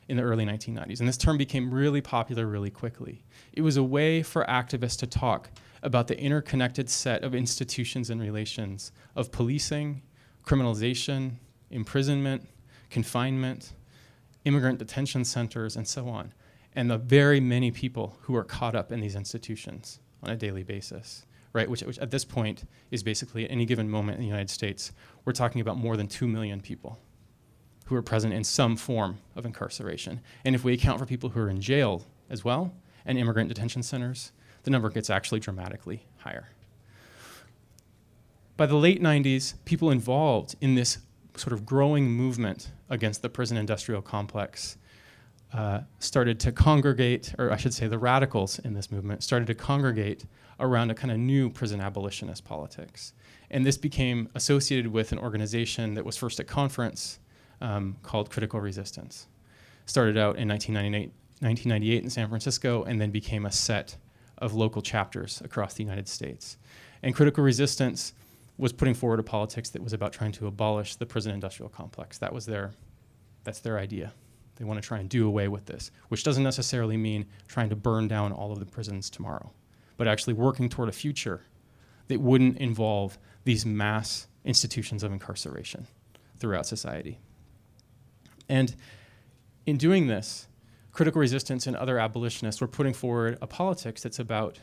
in 0.07 0.17
the 0.17 0.23
early 0.23 0.45
1990s. 0.45 0.99
And 0.99 1.07
this 1.07 1.17
term 1.17 1.37
became 1.37 1.73
really 1.73 2.01
popular 2.01 2.45
really 2.45 2.69
quickly. 2.69 3.23
It 3.53 3.61
was 3.61 3.77
a 3.77 3.83
way 3.83 4.21
for 4.21 4.43
activists 4.45 4.99
to 4.99 5.07
talk 5.07 5.49
about 5.81 6.07
the 6.07 6.19
interconnected 6.19 6.89
set 6.89 7.23
of 7.23 7.35
institutions 7.35 8.09
and 8.09 8.19
relations 8.19 8.91
of 9.15 9.31
policing, 9.31 10.01
criminalization, 10.43 11.35
imprisonment, 11.69 12.47
confinement, 12.89 13.73
immigrant 14.45 14.79
detention 14.79 15.25
centers, 15.25 15.75
and 15.75 15.87
so 15.87 16.07
on, 16.07 16.33
and 16.75 16.89
the 16.89 16.97
very 16.97 17.39
many 17.39 17.71
people 17.71 18.17
who 18.21 18.35
are 18.35 18.43
caught 18.43 18.75
up 18.75 18.91
in 18.91 18.99
these 18.99 19.15
institutions 19.15 19.99
on 20.21 20.29
a 20.29 20.35
daily 20.35 20.63
basis, 20.63 21.25
right? 21.53 21.69
Which, 21.69 21.81
which 21.81 21.99
at 21.99 22.11
this 22.11 22.25
point 22.25 22.65
is 22.91 23.01
basically 23.01 23.45
at 23.45 23.51
any 23.51 23.65
given 23.65 23.89
moment 23.89 24.17
in 24.17 24.21
the 24.21 24.27
United 24.27 24.49
States, 24.49 24.91
we're 25.23 25.33
talking 25.33 25.61
about 25.61 25.77
more 25.77 25.95
than 25.95 26.07
2 26.07 26.27
million 26.27 26.59
people 26.59 26.99
who 27.85 27.95
are 27.95 28.01
present 28.01 28.33
in 28.33 28.43
some 28.43 28.75
form 28.75 29.19
of 29.35 29.45
incarceration. 29.45 30.19
And 30.43 30.55
if 30.55 30.63
we 30.63 30.73
account 30.73 30.99
for 30.99 31.05
people 31.05 31.29
who 31.29 31.39
are 31.39 31.49
in 31.49 31.61
jail 31.61 32.05
as 32.29 32.43
well 32.43 32.73
and 33.05 33.17
immigrant 33.17 33.49
detention 33.49 33.83
centers, 33.83 34.31
the 34.63 34.71
number 34.71 34.89
gets 34.89 35.09
actually 35.09 35.39
dramatically 35.39 36.05
higher. 36.17 36.49
By 38.57 38.65
the 38.65 38.75
late 38.75 39.01
90s, 39.01 39.53
people 39.65 39.91
involved 39.91 40.55
in 40.59 40.75
this 40.75 40.97
sort 41.35 41.53
of 41.53 41.65
growing 41.65 42.09
movement 42.09 42.71
against 42.89 43.21
the 43.21 43.29
prison 43.29 43.57
industrial 43.57 44.01
complex 44.01 44.77
uh, 45.55 45.79
started 45.99 46.37
to 46.37 46.51
congregate, 46.51 47.33
or 47.39 47.49
I 47.49 47.55
should 47.55 47.73
say, 47.73 47.87
the 47.87 47.97
radicals 47.97 48.59
in 48.59 48.73
this 48.73 48.91
movement 48.91 49.23
started 49.23 49.45
to 49.47 49.55
congregate 49.55 50.25
around 50.59 50.91
a 50.91 50.93
kind 50.93 51.11
of 51.11 51.17
new 51.17 51.49
prison 51.49 51.79
abolitionist 51.79 52.43
politics. 52.43 53.13
And 53.49 53.65
this 53.65 53.77
became 53.77 54.27
associated 54.35 54.87
with 54.87 55.13
an 55.13 55.17
organization 55.19 55.93
that 55.93 56.03
was 56.03 56.17
first 56.17 56.41
at 56.41 56.47
conference 56.47 57.19
um, 57.61 57.95
called 58.03 58.29
Critical 58.29 58.59
Resistance. 58.59 59.27
Started 59.85 60.17
out 60.17 60.35
in 60.35 60.49
1998, 60.49 61.11
1998 61.39 62.03
in 62.03 62.09
San 62.09 62.27
Francisco 62.27 62.83
and 62.83 62.99
then 62.99 63.11
became 63.11 63.45
a 63.45 63.51
set 63.51 63.95
of 64.39 64.53
local 64.53 64.81
chapters 64.81 65.41
across 65.45 65.75
the 65.75 65.83
United 65.83 66.09
States. 66.09 66.57
And 67.01 67.15
Critical 67.15 67.45
Resistance 67.45 68.13
was 68.57 68.73
putting 68.73 68.93
forward 68.93 69.21
a 69.21 69.23
politics 69.23 69.69
that 69.69 69.81
was 69.81 69.93
about 69.93 70.11
trying 70.11 70.33
to 70.33 70.47
abolish 70.47 70.97
the 70.97 71.05
prison 71.05 71.33
industrial 71.33 71.69
complex. 71.69 72.17
That 72.17 72.33
was 72.33 72.45
their, 72.45 72.73
that's 73.45 73.59
their 73.59 73.79
idea. 73.79 74.11
They 74.55 74.65
want 74.65 74.81
to 74.81 74.87
try 74.87 74.99
and 74.99 75.09
do 75.09 75.27
away 75.27 75.47
with 75.47 75.65
this, 75.65 75.91
which 76.07 76.23
doesn't 76.23 76.43
necessarily 76.43 76.97
mean 76.97 77.25
trying 77.47 77.69
to 77.69 77.75
burn 77.75 78.07
down 78.07 78.31
all 78.31 78.51
of 78.51 78.59
the 78.59 78.65
prisons 78.65 79.09
tomorrow, 79.09 79.51
but 79.97 80.07
actually 80.07 80.33
working 80.33 80.69
toward 80.69 80.89
a 80.89 80.93
future 80.93 81.41
that 82.07 82.21
wouldn't 82.21 82.57
involve 82.57 83.17
these 83.43 83.65
mass 83.65 84.27
institutions 84.43 85.03
of 85.03 85.11
incarceration 85.11 85.87
throughout 86.37 86.65
society. 86.65 87.19
And 88.47 88.75
in 89.65 89.77
doing 89.77 90.07
this, 90.07 90.47
critical 90.91 91.19
resistance 91.19 91.67
and 91.67 91.75
other 91.75 91.99
abolitionists 91.99 92.61
were 92.61 92.67
putting 92.67 92.93
forward 92.93 93.37
a 93.41 93.47
politics 93.47 94.03
that's 94.03 94.19
about 94.19 94.59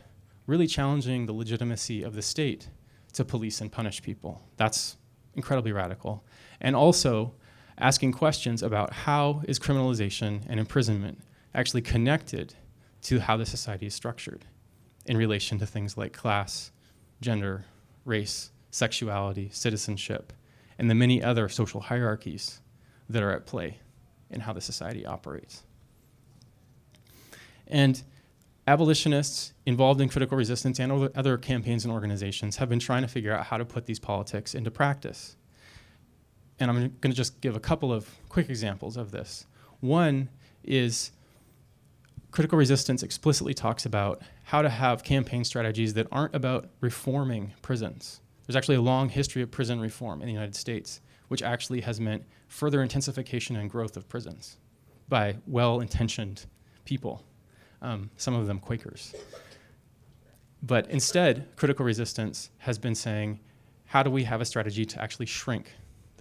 really 0.47 0.67
challenging 0.67 1.27
the 1.27 1.33
legitimacy 1.33 2.03
of 2.03 2.15
the 2.15 2.23
state 2.23 2.69
to 3.13 3.25
police 3.25 3.61
and 3.61 3.71
punish 3.71 4.03
people. 4.03 4.43
That's 4.57 4.97
incredibly 5.35 5.73
radical. 5.73 6.25
And 6.61 6.75
also 6.75 7.35
asking 7.83 8.13
questions 8.13 8.63
about 8.63 8.93
how 8.93 9.43
is 9.49 9.59
criminalization 9.59 10.41
and 10.49 10.61
imprisonment 10.61 11.19
actually 11.53 11.83
connected 11.83 12.55
to 13.03 13.19
how 13.19 13.37
the 13.37 13.45
society 13.45 13.87
is 13.87 13.95
structured 13.95 14.45
in 15.05 15.17
relation 15.17 15.59
to 15.59 15.67
things 15.67 15.97
like 15.97 16.13
class, 16.13 16.71
gender, 17.21 17.65
race, 18.05 18.53
sexuality, 18.71 19.51
citizenship, 19.53 20.33
and 20.79 20.89
the 20.89 20.95
many 20.95 21.21
other 21.23 21.49
social 21.49 21.81
hierarchies 21.81 22.61
that 23.11 23.21
are 23.21 23.33
at 23.33 23.47
play 23.47 23.79
in 24.31 24.41
how 24.41 24.53
the 24.53 24.61
society 24.61 25.05
operates. 25.05 25.65
And 27.67 28.01
abolitionists 28.69 29.55
involved 29.67 30.01
in 30.01 30.09
critical 30.09 30.39
resistance 30.39 30.79
and 30.79 31.11
other 31.17 31.37
campaigns 31.37 31.85
and 31.85 31.93
organizations 31.93 32.59
have 32.59 32.69
been 32.69 32.79
trying 32.79 33.03
to 33.03 33.09
figure 33.09 33.33
out 33.33 33.47
how 33.47 33.59
to 33.59 33.65
put 33.65 33.87
these 33.87 33.99
politics 33.99 34.55
into 34.55 34.71
practice. 34.71 35.37
And 36.63 36.71
I'm 36.71 36.77
going 37.01 37.11
to 37.11 37.17
just 37.17 37.41
give 37.41 37.57
a 37.57 37.61
couple 37.61 37.93
of 37.93 38.09
quick 38.29 38.49
examples 38.49 38.97
of 38.97 39.11
this. 39.11 39.47
One 39.81 40.29
is 40.63 41.11
critical 42.31 42.57
resistance 42.57 43.03
explicitly 43.03 43.53
talks 43.53 43.85
about 43.85 44.23
how 44.45 44.63
to 44.63 44.69
have 44.69 45.03
campaign 45.03 45.43
strategies 45.43 45.95
that 45.95 46.07
aren't 46.13 46.37
about 46.37 46.71
reforming 46.81 47.53
prisons. 47.63 48.21
There's 48.47 48.55
actually 48.55 48.77
a 48.77 48.81
long 48.81 49.09
history 49.09 49.43
of 49.43 49.51
prison 49.51 49.81
reform 49.81 50.21
in 50.21 50.29
the 50.29 50.33
United 50.33 50.55
States, 50.55 51.01
which 51.27 51.43
actually 51.43 51.81
has 51.81 52.01
meant 52.01 52.23
further 52.47 52.81
intensification 52.81 53.57
and 53.57 53.69
growth 53.69 53.97
of 53.97 54.09
prisons 54.09 54.59
by 55.09 55.39
well 55.49 55.81
intentioned 55.81 56.47
people 56.85 57.25
um, 57.81 58.09
some 58.17 58.35
of 58.35 58.47
them 58.47 58.61
Quakers. 58.61 59.17
But 60.63 60.89
instead, 60.91 61.49
critical 61.57 61.85
resistance 61.85 62.51
has 62.59 62.79
been 62.79 62.95
saying, 62.95 63.41
how 63.87 64.05
do 64.05 64.11
we 64.11 64.23
have 64.23 64.41
a 64.41 64.45
strategy 64.45 64.87
to 64.87 65.03
actually 65.03 65.27
shrink 65.27 65.73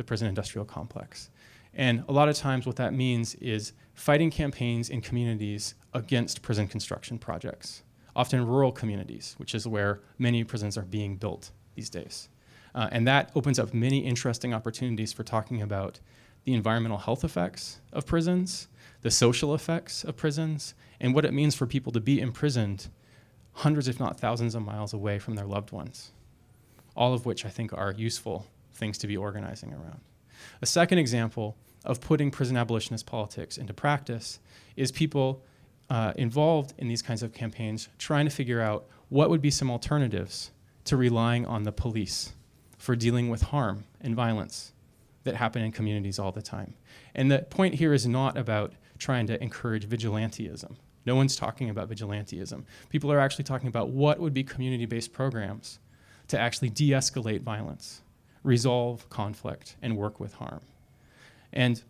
the 0.02 0.08
prison 0.08 0.28
industrial 0.28 0.66
complex? 0.66 1.30
And 1.74 2.04
a 2.10 2.12
lot 2.12 2.28
of 2.28 2.36
times, 2.36 2.66
what 2.66 2.76
that 2.78 2.94
means 2.94 3.36
is 3.36 3.74
fighting 3.94 4.32
campaigns 4.32 4.90
in 4.90 5.00
communities 5.02 5.76
against 5.94 6.42
prison 6.42 6.68
construction 6.68 7.18
projects, 7.18 7.84
often 8.16 8.46
rural 8.46 8.72
communities, 8.72 9.36
which 9.38 9.54
is 9.56 9.68
where 9.68 10.02
many 10.18 10.44
prisons 10.44 10.78
are 10.78 10.82
being 10.84 11.16
built 11.16 11.52
these 11.76 11.90
days. 11.90 12.30
Uh, 12.74 12.90
and 12.92 13.08
that 13.08 13.32
opens 13.36 13.60
up 13.60 13.74
many 13.74 14.00
interesting 14.00 14.54
opportunities 14.54 15.14
for 15.14 15.24
talking 15.24 15.62
about 15.62 16.00
the 16.46 16.54
environmental 16.54 16.98
health 16.98 17.24
effects 17.24 17.80
of 17.94 18.06
prisons, 18.06 18.68
the 19.02 19.12
social 19.12 19.54
effects 19.54 20.04
of 20.04 20.18
prisons, 20.18 20.74
and 21.00 21.14
what 21.14 21.26
it 21.26 21.34
means 21.34 21.56
for 21.56 21.68
people 21.68 21.92
to 21.92 22.00
be 22.00 22.20
imprisoned 22.20 22.90
hundreds, 23.54 23.88
if 23.88 24.00
not 24.00 24.20
thousands, 24.20 24.56
of 24.56 24.64
miles 24.64 24.94
away 24.94 25.20
from 25.20 25.36
their 25.36 25.46
loved 25.46 25.72
ones. 25.72 26.12
All 26.96 27.14
of 27.14 27.26
which 27.26 27.46
I 27.46 27.50
think 27.50 27.72
are 27.74 27.92
useful 27.92 28.48
things 28.82 28.98
to 28.98 29.08
be 29.08 29.16
organizing 29.16 29.72
around. 29.72 30.02
A 30.62 30.66
second 30.66 30.98
example 30.98 31.56
of 31.86 32.02
putting 32.02 32.32
prison 32.32 32.58
abolitionist 32.58 33.06
politics 33.06 33.58
into 33.58 33.74
practice 33.74 34.40
is 34.76 34.92
people 34.92 35.44
uh, 35.90 36.14
involved 36.16 36.74
in 36.78 36.88
these 36.88 37.02
kinds 37.02 37.22
of 37.22 37.32
campaigns 37.32 37.88
trying 37.98 38.26
to 38.26 38.32
figure 38.32 38.60
out 38.60 38.88
what 39.10 39.30
would 39.30 39.42
be 39.42 39.52
some 39.52 39.70
alternatives 39.70 40.52
to 40.86 40.98
relying 40.98 41.46
on 41.46 41.64
the 41.64 41.72
police 41.72 42.34
for 42.78 42.96
dealing 42.96 43.30
with 43.30 43.44
harm 43.44 43.84
and 44.02 44.16
violence 44.16 44.74
that 45.24 45.36
happen 45.36 45.62
in 45.62 45.72
communities 45.72 46.18
all 46.18 46.32
the 46.32 46.42
time. 46.42 46.74
And 47.14 47.32
the 47.32 47.40
point 47.40 47.76
here 47.76 47.94
is 47.94 48.08
not 48.08 48.36
about 48.36 48.74
trying 48.98 49.28
to 49.28 49.42
encourage 49.44 49.88
vigilantism. 49.88 50.76
No 51.06 51.16
one's 51.16 51.36
talking 51.36 51.70
about 51.70 51.90
vigilantism. 51.90 52.64
People 52.90 53.12
are 53.12 53.20
actually 53.20 53.44
talking 53.44 53.68
about 53.68 53.90
what 53.90 54.20
would 54.20 54.34
be 54.34 54.44
community 54.44 54.86
based 54.86 55.14
programs 55.14 55.80
to 56.30 56.40
actually 56.40 56.70
de 56.70 56.92
escalate 56.92 57.42
violence, 57.42 58.02
resolve 58.44 59.10
conflict, 59.10 59.76
and 59.82 59.98
work 59.98 60.20
with 60.20 60.34
harm. 60.36 60.62
And 61.54 61.84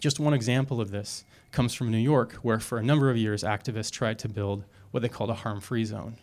just 0.00 0.18
one 0.18 0.34
example 0.34 0.80
of 0.80 0.90
this 0.90 1.24
comes 1.50 1.74
from 1.74 1.90
New 1.90 1.98
York, 1.98 2.34
where 2.42 2.58
for 2.58 2.78
a 2.78 2.82
number 2.82 3.10
of 3.10 3.16
years 3.16 3.42
activists 3.42 3.90
tried 3.90 4.18
to 4.20 4.28
build 4.28 4.64
what 4.90 5.00
they 5.00 5.08
called 5.08 5.30
a 5.30 5.34
harm 5.34 5.60
free 5.60 5.84
zone. 5.84 6.16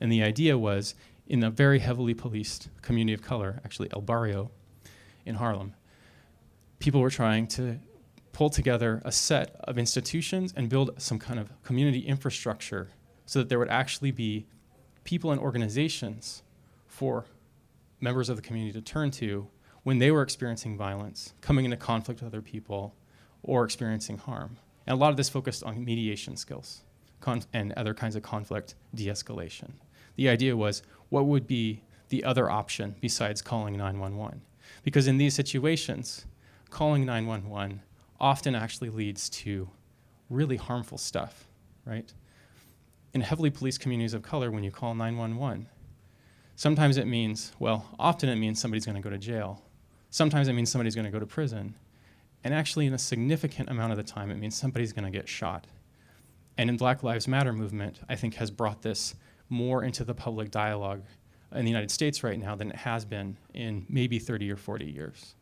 And 0.00 0.12
the 0.12 0.22
idea 0.22 0.56
was 0.56 0.94
in 1.26 1.42
a 1.42 1.50
very 1.50 1.80
heavily 1.80 2.14
policed 2.14 2.68
community 2.82 3.14
of 3.14 3.22
color, 3.22 3.60
actually 3.64 3.90
El 3.92 4.00
Barrio 4.00 4.50
in 5.26 5.34
Harlem, 5.34 5.74
people 6.78 7.00
were 7.00 7.10
trying 7.10 7.46
to 7.48 7.78
pull 8.32 8.48
together 8.48 9.02
a 9.04 9.12
set 9.12 9.56
of 9.64 9.78
institutions 9.78 10.54
and 10.56 10.68
build 10.68 10.90
some 10.96 11.18
kind 11.18 11.40
of 11.40 11.50
community 11.64 12.00
infrastructure 12.00 12.88
so 13.26 13.40
that 13.40 13.48
there 13.48 13.58
would 13.58 13.68
actually 13.68 14.10
be 14.10 14.46
people 15.04 15.32
and 15.32 15.40
organizations 15.40 16.42
for 16.86 17.24
members 18.00 18.28
of 18.28 18.36
the 18.36 18.42
community 18.42 18.72
to 18.72 18.80
turn 18.80 19.10
to 19.10 19.48
when 19.82 19.98
they 19.98 20.10
were 20.10 20.22
experiencing 20.22 20.76
violence, 20.76 21.34
coming 21.40 21.64
into 21.64 21.76
conflict 21.76 22.20
with 22.20 22.28
other 22.28 22.42
people, 22.42 22.94
or 23.42 23.64
experiencing 23.64 24.18
harm. 24.18 24.56
And 24.86 24.94
a 24.94 25.00
lot 25.00 25.10
of 25.10 25.16
this 25.16 25.28
focused 25.28 25.62
on 25.62 25.84
mediation 25.84 26.36
skills 26.36 26.82
and 27.52 27.72
other 27.72 27.94
kinds 27.94 28.16
of 28.16 28.22
conflict 28.22 28.74
de 28.94 29.06
escalation. 29.06 29.70
The 30.16 30.28
idea 30.28 30.56
was 30.56 30.82
what 31.08 31.26
would 31.26 31.46
be 31.46 31.82
the 32.08 32.24
other 32.24 32.50
option 32.50 32.94
besides 33.00 33.42
calling 33.42 33.76
911? 33.76 34.42
Because 34.82 35.06
in 35.06 35.18
these 35.18 35.34
situations, 35.34 36.26
calling 36.70 37.04
911 37.04 37.82
often 38.20 38.54
actually 38.54 38.90
leads 38.90 39.28
to 39.30 39.68
really 40.30 40.56
harmful 40.56 40.98
stuff, 40.98 41.48
right? 41.84 42.12
In 43.14 43.20
heavily 43.20 43.50
policed 43.50 43.80
communities 43.80 44.14
of 44.14 44.22
color, 44.22 44.50
when 44.50 44.64
you 44.64 44.70
call 44.70 44.94
911, 44.94 45.66
sometimes 46.58 46.96
it 46.96 47.06
means, 47.06 47.52
well, 47.60 47.86
often 48.00 48.28
it 48.28 48.34
means 48.34 48.60
somebody's 48.60 48.84
going 48.84 48.96
to 48.96 49.00
go 49.00 49.10
to 49.10 49.16
jail. 49.16 49.62
Sometimes 50.10 50.48
it 50.48 50.54
means 50.54 50.68
somebody's 50.70 50.96
going 50.96 51.04
to 51.04 51.10
go 51.10 51.20
to 51.20 51.26
prison. 51.26 51.76
And 52.42 52.52
actually, 52.52 52.86
in 52.86 52.94
a 52.94 52.98
significant 52.98 53.70
amount 53.70 53.92
of 53.92 53.96
the 53.96 54.02
time, 54.02 54.30
it 54.30 54.38
means 54.38 54.56
somebody's 54.56 54.92
going 54.92 55.04
to 55.04 55.16
get 55.16 55.28
shot. 55.28 55.68
And 56.58 56.68
in 56.68 56.76
Black 56.76 57.04
Lives 57.04 57.28
Matter 57.28 57.52
movement, 57.52 58.00
I 58.08 58.16
think 58.16 58.34
has 58.34 58.50
brought 58.50 58.82
this 58.82 59.14
more 59.48 59.84
into 59.84 60.04
the 60.04 60.14
public 60.14 60.50
dialogue 60.50 61.02
in 61.54 61.64
the 61.64 61.70
United 61.70 61.92
States 61.92 62.24
right 62.24 62.38
now 62.38 62.56
than 62.56 62.70
it 62.70 62.76
has 62.76 63.04
been 63.04 63.36
in 63.54 63.86
maybe 63.88 64.18
30 64.18 64.50
or 64.50 64.56
40 64.56 64.84
years. 64.84 65.36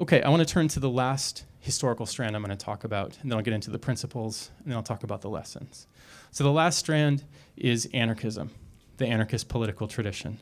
Okay, 0.00 0.22
I 0.22 0.28
want 0.28 0.46
to 0.46 0.52
turn 0.52 0.68
to 0.68 0.80
the 0.80 0.88
last 0.88 1.44
historical 1.58 2.06
strand 2.06 2.36
I'm 2.36 2.44
going 2.44 2.56
to 2.56 2.64
talk 2.64 2.84
about, 2.84 3.18
and 3.20 3.30
then 3.30 3.36
I'll 3.36 3.44
get 3.44 3.54
into 3.54 3.70
the 3.70 3.78
principles, 3.78 4.52
and 4.58 4.68
then 4.68 4.76
I'll 4.76 4.84
talk 4.84 5.02
about 5.02 5.20
the 5.20 5.28
lessons. 5.28 5.88
So, 6.30 6.44
the 6.44 6.52
last 6.52 6.78
strand 6.78 7.24
is 7.56 7.88
anarchism, 7.92 8.52
the 8.98 9.06
anarchist 9.06 9.48
political 9.48 9.88
tradition. 9.88 10.38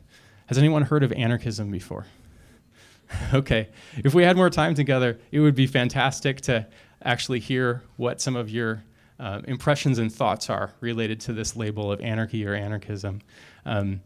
Has 0.47 0.57
anyone 0.57 0.83
heard 0.83 1.03
of 1.03 1.11
anarchism 1.13 1.71
before? 1.71 2.05
okay, 3.33 3.69
if 3.97 4.13
we 4.13 4.23
had 4.23 4.35
more 4.35 4.49
time 4.49 4.75
together, 4.75 5.19
it 5.31 5.39
would 5.39 5.55
be 5.55 5.67
fantastic 5.67 6.41
to 6.41 6.67
actually 7.03 7.39
hear 7.39 7.83
what 7.95 8.19
some 8.19 8.35
of 8.35 8.49
your 8.49 8.83
uh, 9.19 9.41
impressions 9.45 9.97
and 9.97 10.13
thoughts 10.13 10.49
are 10.49 10.73
related 10.79 11.19
to 11.21 11.33
this 11.33 11.55
label 11.55 11.91
of 11.91 12.01
anarchy 12.01 12.45
or 12.45 12.53
anarchism. 12.53 13.21
Um, 13.65 14.01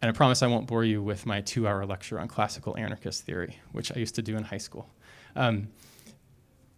and 0.00 0.08
I 0.08 0.12
promise 0.12 0.42
I 0.42 0.46
won't 0.46 0.66
bore 0.66 0.84
you 0.84 1.02
with 1.02 1.26
my 1.26 1.40
two 1.40 1.66
hour 1.66 1.84
lecture 1.84 2.18
on 2.18 2.28
classical 2.28 2.76
anarchist 2.76 3.24
theory, 3.24 3.58
which 3.72 3.94
I 3.94 3.98
used 3.98 4.14
to 4.16 4.22
do 4.22 4.36
in 4.36 4.44
high 4.44 4.58
school. 4.58 4.88
Um, 5.34 5.68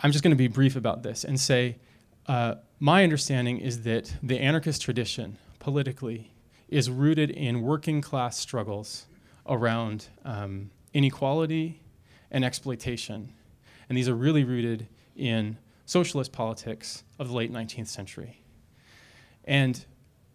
I'm 0.01 0.13
just 0.13 0.25
going 0.25 0.33
to 0.33 0.37
be 0.37 0.49
brief 0.49 0.77
about 0.77 1.03
this 1.03 1.25
and 1.25 1.39
say 1.39 1.77
uh, 2.27 2.57
my 2.79 3.05
understanding 3.05 3.59
is 3.59 3.83
that 3.83 4.15
the 4.23 4.39
anarchist 4.39 4.83
tradition, 4.83 5.37
politically, 5.59 6.31
is 6.71 6.89
rooted 6.89 7.31
in 7.31 7.63
working 7.63 8.01
class 8.01 8.39
struggles 8.39 9.07
around 9.47 10.07
um, 10.25 10.71
inequality 10.95 11.81
and 12.31 12.45
exploitation. 12.45 13.33
And 13.89 13.99
these 13.99 14.09
are 14.09 14.15
really 14.15 14.45
rooted 14.45 14.87
in 15.17 15.59
socialist 15.85 16.33
politics 16.33 17.03
of 17.19 17.29
the 17.29 17.35
late 17.35 17.53
19th 17.53 17.89
century. 17.89 18.43
And 19.45 19.85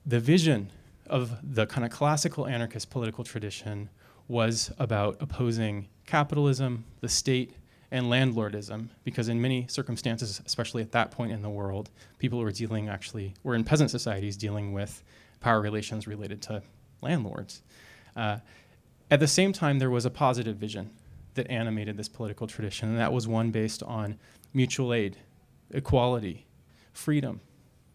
the 0.06 0.20
vision 0.20 0.72
of 1.08 1.38
the 1.42 1.66
kind 1.66 1.86
of 1.86 1.92
classical 1.92 2.46
anarchist 2.46 2.90
political 2.90 3.24
tradition 3.24 3.90
was 4.28 4.72
about 4.78 5.18
opposing 5.22 5.88
capitalism, 6.06 6.84
the 7.00 7.08
state, 7.10 7.54
and 7.92 8.08
landlordism, 8.08 8.90
because 9.04 9.30
in 9.30 9.42
many 9.42 9.68
circumstances, 9.70 10.42
especially 10.46 10.82
at 10.82 10.92
that 10.92 11.12
point 11.12 11.32
in 11.32 11.42
the 11.42 11.50
world, 11.50 11.92
people 12.18 12.40
were 12.40 12.52
dealing 12.52 12.90
actually, 12.90 13.34
were 13.44 13.56
in 13.56 13.64
peasant 13.64 13.90
societies 13.90 14.36
dealing 14.36 14.74
with 14.74 15.04
power 15.46 15.62
relations 15.62 16.08
related 16.08 16.42
to 16.42 16.60
landlords. 17.04 17.62
Uh, 18.16 18.40
at 19.12 19.20
the 19.20 19.28
same 19.28 19.54
time, 19.54 19.78
there 19.78 19.92
was 19.92 20.04
a 20.04 20.10
positive 20.10 20.58
vision 20.58 20.90
that 21.36 21.48
animated 21.52 21.98
this 21.98 22.10
political 22.10 22.48
tradition, 22.48 22.90
and 22.90 22.98
that 22.98 23.14
was 23.14 23.28
one 23.28 23.52
based 23.52 23.84
on 23.84 24.18
mutual 24.56 24.92
aid, 24.92 25.18
equality, 25.70 26.48
freedom, 26.94 27.42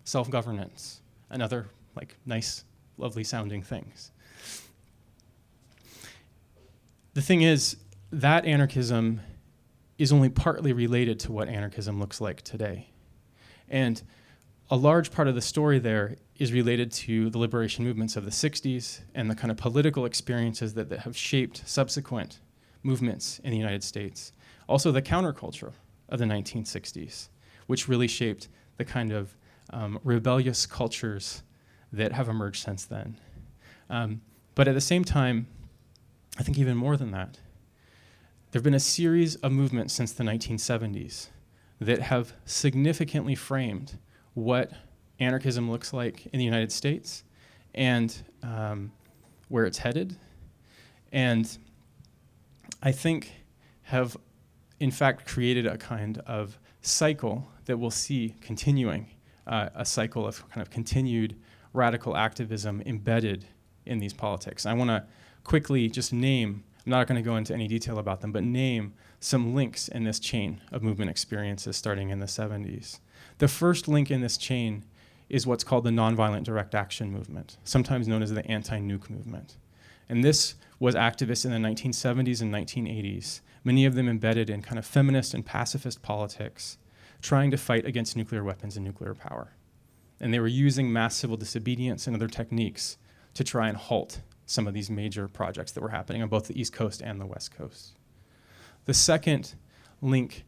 self 0.05 0.30
governance, 0.30 1.01
and 1.28 1.42
other 1.42 1.66
like 1.96 2.14
nice 2.24 2.62
lovely 2.98 3.24
sounding 3.24 3.64
things. 3.64 4.12
The 7.14 7.22
thing 7.22 7.42
is, 7.42 7.78
that 8.12 8.44
anarchism 8.44 9.22
is 9.98 10.12
only 10.12 10.28
partly 10.28 10.72
related 10.72 11.18
to 11.20 11.32
what 11.32 11.48
anarchism 11.48 11.98
looks 11.98 12.20
like 12.20 12.42
today. 12.42 12.90
And 13.68 14.01
a 14.70 14.76
large 14.76 15.11
part 15.11 15.26
of 15.26 15.34
the 15.34 15.42
story 15.42 15.80
there 15.80 16.14
is 16.41 16.55
related 16.55 16.91
to 16.91 17.28
the 17.28 17.36
liberation 17.38 17.84
movements 17.84 18.16
of 18.16 18.24
the 18.24 18.30
60s 18.30 19.01
and 19.14 19.30
the 19.30 19.34
kind 19.34 19.51
of 19.51 19.59
political 19.59 20.07
experiences 20.07 20.72
that, 20.72 20.88
that 20.88 21.01
have 21.01 21.14
shaped 21.14 21.62
subsequent 21.68 22.41
movements 22.82 23.38
in 23.45 23.51
the 23.51 23.59
United 23.59 23.84
States. 23.84 24.32
Also, 24.66 24.91
the 24.91 25.03
counterculture 25.03 25.72
of 26.09 26.18
the 26.18 26.24
1960s, 26.24 27.28
which 27.66 27.88
really 27.88 28.09
shaped 28.09 28.49
the 28.78 28.84
kind 28.86 29.12
of 29.12 29.36
um, 29.74 30.01
rebellious 30.03 30.64
cultures 30.64 31.43
that 31.93 32.12
have 32.12 32.26
emerged 32.26 32.64
since 32.64 32.86
then. 32.86 33.18
Um, 33.91 34.22
but 34.55 34.66
at 34.66 34.72
the 34.74 34.80
same 34.80 35.05
time, 35.05 35.47
I 36.38 36.43
think 36.43 36.57
even 36.57 36.74
more 36.74 36.97
than 36.97 37.11
that, 37.11 37.38
there 38.51 38.61
have 38.61 38.64
been 38.64 38.72
a 38.72 38.80
series 38.80 39.36
of 39.36 39.53
movements 39.53 39.93
since 39.93 40.12
the 40.12 40.24
1970s 40.24 41.28
that 41.82 42.01
have 42.01 42.32
significantly 42.47 43.34
framed 43.34 43.99
what 44.32 44.72
anarchism 45.21 45.71
looks 45.71 45.93
like 45.93 46.27
in 46.27 46.39
the 46.39 46.45
United 46.45 46.73
States 46.73 47.25
and 47.75 48.14
um, 48.43 48.91
where 49.49 49.66
it's 49.66 49.79
headed. 49.79 50.16
And 51.12 51.57
I 52.83 52.93
think 52.93 53.33
have, 53.83 54.16
in 54.79 54.91
fact, 54.91 55.27
created 55.27 55.66
a 55.66 55.77
kind 55.77 56.18
of 56.27 56.59
cycle 56.83 57.49
that 57.66 57.77
we'll 57.77 57.91
see 57.91 58.35
continuing, 58.41 59.09
uh, 59.47 59.68
a 59.75 59.85
cycle 59.85 60.27
of 60.27 60.49
kind 60.49 60.62
of 60.62 60.71
continued 60.71 61.37
radical 61.73 62.16
activism 62.16 62.83
embedded 62.87 63.45
in 63.87 63.99
these 63.99 64.12
politics. 64.12 64.66
I 64.66 64.73
want 64.73 64.91
to 64.91 65.05
quickly 65.45 65.89
just 65.89 66.12
name, 66.12 66.64
I'm 66.87 66.91
not 66.91 67.07
going 67.07 67.23
to 67.23 67.29
go 67.29 67.37
into 67.37 67.53
any 67.53 67.68
detail 67.68 67.99
about 67.99 68.21
them, 68.21 68.33
but 68.33 68.45
name 68.45 68.95
some 69.21 69.55
links 69.55 69.89
in 69.89 70.05
this 70.05 70.18
chain 70.18 70.61
of 70.73 70.83
movement 70.83 71.11
experiences 71.11 71.77
starting 71.77 72.11
in 72.11 72.21
the 72.21 72.27
70s. 72.27 73.01
The 73.39 73.49
first 73.49 73.89
link 73.89 74.11
in 74.11 74.21
this 74.21 74.37
chain 74.37 74.85
is 75.31 75.47
what's 75.47 75.64
called 75.64 75.85
the 75.85 75.91
nonviolent 75.91 76.45
direct 76.45 76.74
action 76.74 77.11
movement, 77.11 77.57
sometimes 77.64 78.07
known 78.07 78.22
as 78.22 78.33
the 78.33 78.47
anti 78.47 78.78
nuke 78.78 79.09
movement. 79.09 79.57
And 80.09 80.22
this 80.24 80.55
was 80.78 80.95
activists 80.95 81.45
in 81.45 81.53
the 81.53 81.68
1970s 81.68 82.43
and 82.43 82.53
1980s, 82.53 83.41
many 83.64 83.87
of 83.87 83.95
them 83.95 84.09
embedded 84.09 84.51
in 84.51 84.61
kind 84.61 84.78
of 84.78 84.85
feminist 84.85 85.33
and 85.33 85.47
pacifist 85.47 86.03
politics, 86.03 86.78
trying 87.22 87.51
to 87.51 87.57
fight 87.57 87.87
against 87.87 88.16
nuclear 88.16 88.43
weapons 88.43 88.76
and 88.76 88.85
nuclear 88.85 89.14
power 89.14 89.55
and 90.20 90.35
they 90.35 90.39
were 90.39 90.47
using 90.47 90.93
mass 90.93 91.16
civil 91.16 91.37
disobedience 91.37 92.07
and 92.07 92.14
other 92.14 92.28
techniques 92.28 92.99
to 93.35 93.43
try 93.43 93.68
and 93.68 93.76
halt 93.76 94.20
some 94.45 94.66
of 94.66 94.74
these 94.74 94.91
major 94.91 95.26
projects 95.26 95.72
that 95.72 95.81
were 95.81 95.89
happening 95.89 96.22
on 96.22 96.28
both 96.28 96.47
the 96.47 96.61
East 96.61 96.72
Coast 96.72 97.01
and 97.01 97.20
the 97.20 97.26
West 97.26 97.57
Coast. 97.57 97.97
The 98.85 98.95
second 98.95 99.55
link 100.03 100.45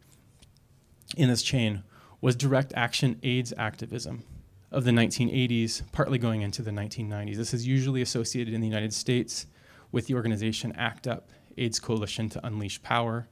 in 1.16 1.28
this 1.28 1.43
chain 1.43 1.85
was 2.20 2.37
direct 2.37 2.72
action 2.76 3.18
AIDS 3.22 3.53
activism 3.57 4.24
of 4.73 4.85
the 4.85 4.91
1980s, 4.91 5.83
partly 5.93 6.18
going 6.18 6.41
into 6.41 6.62
the 6.62 6.70
1990s. 6.70 7.37
This 7.37 7.53
is 7.53 7.66
usually 7.66 8.01
associated 8.01 8.55
in 8.55 8.61
the 8.62 8.66
United 8.66 8.95
States 8.95 9.47
with 9.93 10.07
the 10.07 10.14
organization 10.14 10.73
ACT 10.73 11.07
UP, 11.07 11.31
AIDS 11.59 11.79
Coalition 11.79 12.31
to 12.31 12.45
Unleash 12.47 12.83
Power, 12.83 13.29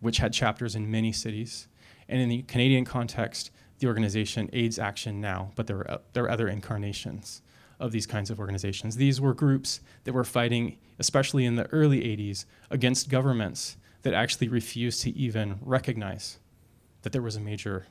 which 0.00 0.18
had 0.18 0.32
chapters 0.32 0.76
in 0.76 0.88
many 0.88 1.10
cities. 1.10 1.66
And 2.08 2.20
in 2.20 2.28
the 2.28 2.42
Canadian 2.42 2.84
context, 2.84 3.50
the 3.80 3.88
organization 3.88 4.48
AIDS 4.52 4.78
Action 4.78 5.20
Now, 5.20 5.50
but 5.56 5.66
there 5.66 5.78
were, 5.78 5.90
uh, 5.90 5.98
there 6.12 6.22
were 6.22 6.30
other 6.30 6.46
incarnations 6.46 7.42
of 7.80 7.90
these 7.90 8.06
kinds 8.06 8.30
of 8.30 8.38
organizations. 8.38 8.94
These 8.94 9.20
were 9.20 9.34
groups 9.34 9.80
that 10.04 10.12
were 10.12 10.22
fighting, 10.22 10.78
especially 11.00 11.44
in 11.44 11.56
the 11.56 11.66
early 11.72 12.02
80s, 12.02 12.44
against 12.70 13.08
governments 13.08 13.76
that 14.02 14.14
actually 14.14 14.46
refused 14.46 15.02
to 15.02 15.10
even 15.10 15.58
recognize 15.60 16.38
that 17.02 17.12
there 17.12 17.22
was 17.22 17.34
a 17.34 17.40
major 17.40 17.86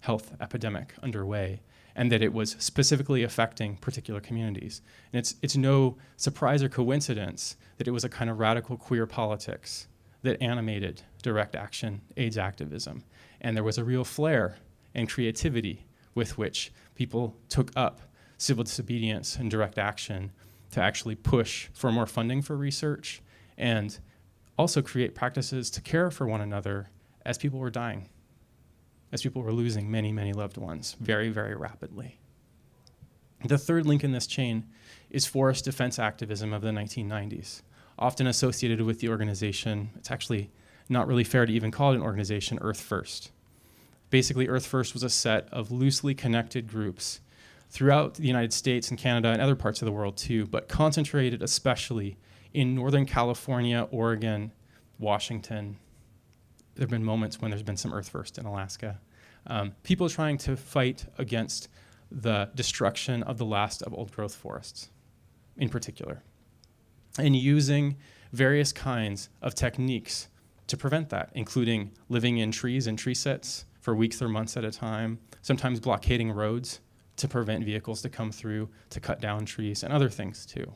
health 0.00 0.32
epidemic 0.40 0.94
underway 1.02 1.60
and 1.96 2.10
that 2.10 2.22
it 2.22 2.32
was 2.32 2.56
specifically 2.58 3.22
affecting 3.22 3.76
particular 3.76 4.20
communities. 4.20 4.82
And 5.12 5.18
it's, 5.18 5.36
it's 5.42 5.56
no 5.56 5.96
surprise 6.16 6.62
or 6.62 6.68
coincidence 6.68 7.56
that 7.78 7.86
it 7.86 7.92
was 7.92 8.04
a 8.04 8.08
kind 8.08 8.30
of 8.30 8.38
radical 8.38 8.76
queer 8.76 9.06
politics 9.06 9.86
that 10.22 10.42
animated 10.42 11.02
direct 11.22 11.54
action 11.54 12.00
AIDS 12.16 12.38
activism. 12.38 13.04
And 13.40 13.56
there 13.56 13.64
was 13.64 13.78
a 13.78 13.84
real 13.84 14.04
flair 14.04 14.56
and 14.94 15.08
creativity 15.08 15.86
with 16.14 16.38
which 16.38 16.72
people 16.94 17.36
took 17.48 17.70
up 17.76 18.00
civil 18.38 18.64
disobedience 18.64 19.36
and 19.36 19.50
direct 19.50 19.78
action 19.78 20.32
to 20.70 20.80
actually 20.80 21.14
push 21.14 21.68
for 21.72 21.92
more 21.92 22.06
funding 22.06 22.42
for 22.42 22.56
research 22.56 23.22
and 23.56 23.98
also 24.58 24.82
create 24.82 25.14
practices 25.14 25.70
to 25.70 25.80
care 25.80 26.10
for 26.10 26.26
one 26.26 26.40
another 26.40 26.90
as 27.24 27.38
people 27.38 27.58
were 27.58 27.70
dying, 27.70 28.08
as 29.14 29.22
people 29.22 29.40
were 29.40 29.52
losing 29.52 29.90
many, 29.90 30.12
many 30.12 30.34
loved 30.34 30.58
ones 30.58 30.94
very, 31.00 31.30
very 31.30 31.54
rapidly. 31.54 32.18
The 33.42 33.56
third 33.56 33.86
link 33.86 34.04
in 34.04 34.12
this 34.12 34.26
chain 34.26 34.66
is 35.08 35.24
forest 35.24 35.64
defense 35.64 35.98
activism 35.98 36.52
of 36.52 36.60
the 36.60 36.68
1990s, 36.68 37.62
often 37.98 38.26
associated 38.26 38.82
with 38.82 39.00
the 39.00 39.08
organization. 39.08 39.88
It's 39.96 40.10
actually 40.10 40.50
not 40.90 41.06
really 41.08 41.24
fair 41.24 41.46
to 41.46 41.52
even 41.52 41.70
call 41.70 41.92
it 41.92 41.96
an 41.96 42.02
organization, 42.02 42.58
Earth 42.60 42.80
First 42.80 43.30
basically 44.14 44.46
Earth 44.46 44.64
First 44.64 44.94
was 44.94 45.02
a 45.02 45.10
set 45.10 45.48
of 45.50 45.72
loosely 45.72 46.14
connected 46.14 46.68
groups 46.68 47.20
throughout 47.68 48.14
the 48.14 48.28
United 48.28 48.52
States 48.52 48.88
and 48.88 48.96
Canada 48.96 49.30
and 49.30 49.42
other 49.42 49.56
parts 49.56 49.82
of 49.82 49.86
the 49.86 49.92
world 49.92 50.16
too, 50.16 50.46
but 50.46 50.68
concentrated 50.68 51.42
especially 51.42 52.16
in 52.52 52.76
Northern 52.76 53.06
California, 53.06 53.88
Oregon, 53.90 54.52
Washington. 55.00 55.78
There 56.74 56.82
have 56.82 56.90
been 56.90 57.04
moments 57.04 57.40
when 57.40 57.50
there's 57.50 57.62
been 57.62 57.76
some 57.76 57.92
Earth 57.92 58.08
First 58.08 58.38
in 58.38 58.46
Alaska. 58.46 59.00
Um, 59.46 59.74
people 59.82 60.08
trying 60.08 60.38
to 60.38 60.56
fight 60.56 61.06
against 61.18 61.68
the 62.10 62.50
destruction 62.54 63.22
of 63.22 63.38
the 63.38 63.44
last 63.44 63.82
of 63.82 63.92
old 63.94 64.12
growth 64.12 64.34
forests, 64.34 64.90
in 65.56 65.68
particular, 65.68 66.22
and 67.18 67.36
using 67.36 67.96
various 68.32 68.72
kinds 68.72 69.28
of 69.42 69.54
techniques 69.54 70.28
to 70.66 70.76
prevent 70.76 71.10
that, 71.10 71.30
including 71.34 71.92
living 72.08 72.38
in 72.38 72.50
trees 72.50 72.86
and 72.86 72.98
tree 72.98 73.14
sits, 73.14 73.66
for 73.80 73.94
weeks 73.94 74.22
or 74.22 74.28
months 74.28 74.56
at 74.56 74.64
a 74.64 74.70
time, 74.70 75.18
sometimes 75.42 75.78
blockading 75.78 76.30
roads 76.30 76.80
to 77.16 77.28
prevent 77.28 77.64
vehicles 77.64 78.00
to 78.00 78.08
come 78.08 78.32
through, 78.32 78.68
to 78.88 78.98
cut 78.98 79.20
down 79.20 79.44
trees, 79.44 79.82
and 79.82 79.92
other 79.92 80.08
things 80.08 80.46
too. 80.46 80.72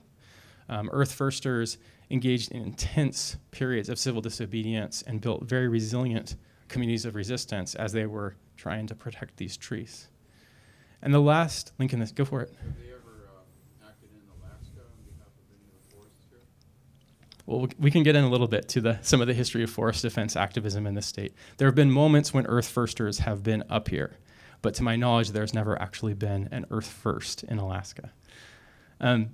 Um, 0.68 0.90
Earth 0.92 1.12
Firsters 1.12 1.78
engaged 2.10 2.52
in 2.52 2.62
intense 2.62 3.36
periods 3.50 3.88
of 3.88 3.98
civil 3.98 4.20
disobedience 4.20 5.02
and 5.02 5.20
built 5.20 5.44
very 5.44 5.68
resilient 5.68 6.36
communities 6.68 7.04
of 7.04 7.14
resistance 7.14 7.74
as 7.74 7.92
they 7.92 8.06
were 8.06 8.36
trying 8.56 8.86
to 8.86 8.94
protect 8.94 9.36
these 9.36 9.56
trees. 9.56 10.08
And 11.00 11.14
the 11.14 11.20
last 11.20 11.72
link 11.78 11.92
in 11.92 12.00
this, 12.00 12.12
go 12.12 12.24
for 12.24 12.42
it. 12.42 12.50
Have 12.62 12.76
they 12.76 12.92
ever 12.92 13.30
acted 13.86 14.08
in 14.12 14.20
Alaska 14.40 14.80
on 14.80 15.04
behalf 15.06 15.28
of 15.28 15.44
any 15.54 15.64
of 15.70 15.88
the 15.88 15.94
forests 15.96 16.24
here? 16.28 16.40
Well, 17.46 17.60
we- 17.60 17.68
we 17.78 17.90
can 17.90 18.02
get 18.02 18.16
in 18.16 18.24
a 18.24 18.28
little 18.28 18.48
bit 18.48 18.68
to 18.70 18.80
the, 18.80 18.98
some 19.02 19.20
of 19.20 19.26
the 19.26 19.34
history 19.34 19.62
of 19.62 19.70
forest 19.70 20.02
defense 20.02 20.36
activism 20.36 20.86
in 20.86 20.94
this 20.94 21.06
state. 21.06 21.32
There 21.56 21.68
have 21.68 21.74
been 21.74 21.90
moments 21.90 22.34
when 22.34 22.46
Earth 22.46 22.68
Firsters 22.68 23.20
have 23.20 23.42
been 23.42 23.64
up 23.70 23.88
here, 23.88 24.16
but 24.60 24.74
to 24.74 24.82
my 24.82 24.96
knowledge, 24.96 25.30
there's 25.30 25.54
never 25.54 25.80
actually 25.80 26.14
been 26.14 26.48
an 26.50 26.66
Earth 26.70 26.88
First 26.88 27.44
in 27.44 27.58
Alaska. 27.58 28.10
Um, 29.00 29.30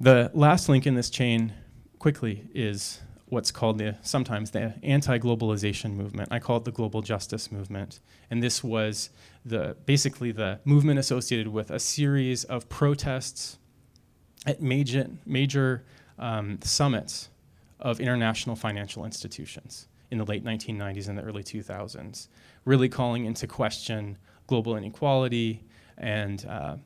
the 0.00 0.30
last 0.34 0.68
link 0.68 0.86
in 0.86 0.94
this 0.94 1.10
chain, 1.10 1.52
quickly, 1.98 2.48
is 2.54 3.00
what's 3.26 3.50
called 3.50 3.78
the 3.78 3.96
sometimes 4.02 4.50
the 4.50 4.74
anti-globalization 4.82 5.94
movement. 5.94 6.28
I 6.30 6.38
call 6.38 6.58
it 6.58 6.64
the 6.64 6.72
global 6.72 7.02
justice 7.02 7.50
movement, 7.50 8.00
and 8.30 8.42
this 8.42 8.62
was 8.62 9.10
the 9.44 9.76
basically 9.86 10.32
the 10.32 10.60
movement 10.64 10.98
associated 10.98 11.48
with 11.48 11.70
a 11.70 11.78
series 11.78 12.44
of 12.44 12.68
protests 12.68 13.58
at 14.46 14.62
major 14.62 15.08
major 15.26 15.84
um, 16.18 16.58
summits 16.62 17.28
of 17.80 18.00
international 18.00 18.56
financial 18.56 19.04
institutions 19.04 19.88
in 20.10 20.18
the 20.18 20.24
late 20.24 20.44
1990s 20.44 21.08
and 21.08 21.18
the 21.18 21.22
early 21.22 21.42
2000s, 21.42 22.28
really 22.64 22.88
calling 22.88 23.24
into 23.24 23.46
question 23.46 24.16
global 24.46 24.76
inequality 24.76 25.64
and 25.98 26.46
uh, 26.46 26.76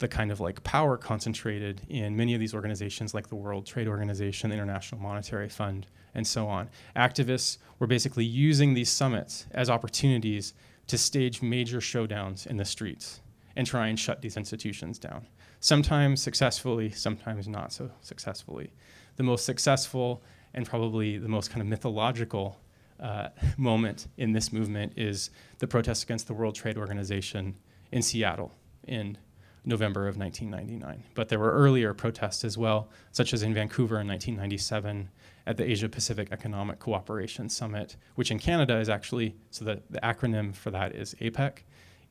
the 0.00 0.08
kind 0.08 0.32
of 0.32 0.40
like 0.40 0.64
power 0.64 0.96
concentrated 0.96 1.82
in 1.88 2.16
many 2.16 2.34
of 2.34 2.40
these 2.40 2.54
organizations 2.54 3.14
like 3.14 3.28
the 3.28 3.36
World 3.36 3.66
Trade 3.66 3.86
Organization, 3.86 4.50
the 4.50 4.56
International 4.56 5.00
Monetary 5.00 5.48
Fund, 5.48 5.86
and 6.14 6.26
so 6.26 6.48
on. 6.48 6.68
Activists 6.96 7.58
were 7.78 7.86
basically 7.86 8.24
using 8.24 8.74
these 8.74 8.90
summits 8.90 9.46
as 9.52 9.70
opportunities 9.70 10.54
to 10.88 10.98
stage 10.98 11.42
major 11.42 11.78
showdowns 11.78 12.46
in 12.46 12.56
the 12.56 12.64
streets 12.64 13.20
and 13.54 13.66
try 13.66 13.88
and 13.88 13.98
shut 13.98 14.22
these 14.22 14.36
institutions 14.36 14.98
down. 14.98 15.26
Sometimes 15.60 16.22
successfully, 16.22 16.90
sometimes 16.90 17.46
not 17.46 17.72
so 17.72 17.90
successfully. 18.00 18.72
The 19.16 19.22
most 19.22 19.44
successful 19.44 20.22
and 20.54 20.66
probably 20.66 21.18
the 21.18 21.28
most 21.28 21.50
kind 21.50 21.60
of 21.60 21.68
mythological 21.68 22.58
uh, 22.98 23.28
moment 23.58 24.08
in 24.16 24.32
this 24.32 24.52
movement 24.52 24.94
is 24.96 25.30
the 25.58 25.66
protest 25.66 26.04
against 26.04 26.26
the 26.26 26.34
World 26.34 26.54
Trade 26.54 26.78
Organization 26.78 27.56
in 27.92 28.00
Seattle 28.00 28.52
in 28.88 29.18
November 29.64 30.08
of 30.08 30.16
1999. 30.16 31.04
But 31.14 31.28
there 31.28 31.38
were 31.38 31.52
earlier 31.52 31.92
protests 31.92 32.44
as 32.44 32.56
well, 32.56 32.88
such 33.12 33.34
as 33.34 33.42
in 33.42 33.54
Vancouver 33.54 34.00
in 34.00 34.08
1997 34.08 35.08
at 35.46 35.56
the 35.56 35.68
Asia 35.68 35.88
Pacific 35.88 36.28
Economic 36.30 36.78
Cooperation 36.78 37.48
Summit, 37.48 37.96
which 38.14 38.30
in 38.30 38.38
Canada 38.38 38.78
is 38.78 38.88
actually, 38.88 39.34
so 39.50 39.64
the, 39.64 39.82
the 39.90 40.00
acronym 40.00 40.54
for 40.54 40.70
that 40.70 40.94
is 40.94 41.14
APEC. 41.20 41.58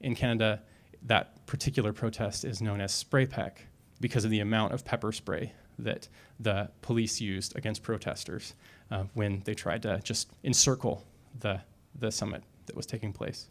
In 0.01 0.15
Canada, 0.15 0.61
that 1.03 1.45
particular 1.45 1.93
protest 1.93 2.45
is 2.45 2.61
known 2.61 2.81
as 2.81 3.03
SprayPEC 3.03 3.51
because 3.99 4.25
of 4.25 4.31
the 4.31 4.39
amount 4.39 4.73
of 4.73 4.85
pepper 4.85 5.11
spray 5.11 5.53
that 5.77 6.07
the 6.39 6.69
police 6.81 7.21
used 7.21 7.55
against 7.55 7.83
protesters 7.83 8.53
uh, 8.91 9.03
when 9.13 9.41
they 9.45 9.53
tried 9.53 9.81
to 9.83 9.99
just 10.03 10.29
encircle 10.43 11.05
the, 11.39 11.61
the 11.97 12.11
summit 12.11 12.43
that 12.65 12.75
was 12.75 12.85
taking 12.85 13.13
place 13.13 13.47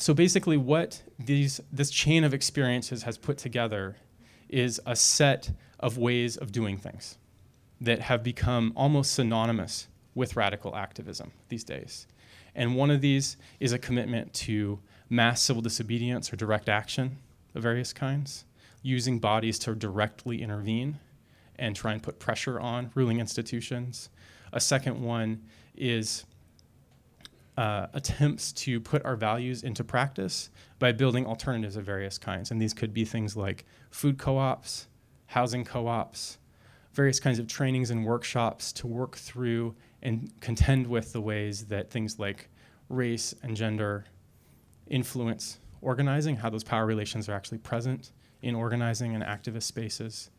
so 0.00 0.14
basically 0.14 0.56
what 0.56 1.02
these 1.18 1.60
this 1.70 1.90
chain 1.90 2.24
of 2.24 2.32
experiences 2.32 3.02
has 3.02 3.18
put 3.18 3.36
together 3.36 3.96
is 4.48 4.80
a 4.86 4.96
set 4.96 5.50
of 5.78 5.98
ways 5.98 6.36
of 6.36 6.52
doing 6.52 6.78
things 6.78 7.18
that 7.80 8.00
have 8.00 8.22
become 8.22 8.72
almost 8.76 9.12
synonymous 9.12 9.88
with 10.14 10.36
radical 10.36 10.74
activism 10.74 11.32
these 11.48 11.64
days. 11.64 12.06
And 12.54 12.76
one 12.76 12.90
of 12.90 13.00
these 13.00 13.36
is 13.60 13.72
a 13.72 13.78
commitment 13.78 14.32
to 14.34 14.80
mass 15.08 15.42
civil 15.42 15.62
disobedience 15.62 16.32
or 16.32 16.36
direct 16.36 16.68
action 16.68 17.18
of 17.54 17.62
various 17.62 17.92
kinds 17.92 18.44
using 18.82 19.18
bodies 19.18 19.58
to 19.60 19.74
directly 19.74 20.42
intervene 20.42 20.98
and 21.58 21.76
try 21.76 21.92
and 21.92 22.02
put 22.02 22.18
pressure 22.18 22.58
on 22.58 22.90
ruling 22.94 23.20
institutions. 23.20 24.08
A 24.52 24.60
second 24.60 25.00
one 25.02 25.42
is 25.76 26.24
uh, 27.56 27.86
attempts 27.92 28.52
to 28.52 28.80
put 28.80 29.04
our 29.04 29.16
values 29.16 29.62
into 29.62 29.84
practice 29.84 30.50
by 30.78 30.92
building 30.92 31.26
alternatives 31.26 31.76
of 31.76 31.84
various 31.84 32.18
kinds. 32.18 32.50
And 32.50 32.60
these 32.60 32.72
could 32.72 32.94
be 32.94 33.04
things 33.04 33.36
like 33.36 33.64
food 33.90 34.18
co 34.18 34.38
ops, 34.38 34.86
housing 35.26 35.64
co 35.64 35.86
ops, 35.86 36.38
various 36.92 37.20
kinds 37.20 37.38
of 37.38 37.46
trainings 37.46 37.90
and 37.90 38.04
workshops 38.04 38.72
to 38.74 38.86
work 38.86 39.16
through 39.16 39.74
and 40.02 40.32
contend 40.40 40.86
with 40.86 41.12
the 41.12 41.20
ways 41.20 41.66
that 41.66 41.90
things 41.90 42.18
like 42.18 42.48
race 42.88 43.34
and 43.42 43.56
gender 43.56 44.06
influence 44.86 45.58
organizing, 45.82 46.36
how 46.36 46.50
those 46.50 46.64
power 46.64 46.86
relations 46.86 47.28
are 47.28 47.32
actually 47.32 47.58
present 47.58 48.12
in 48.42 48.54
organizing 48.54 49.14
and 49.14 49.22
activist 49.24 49.64
spaces. 49.64 50.30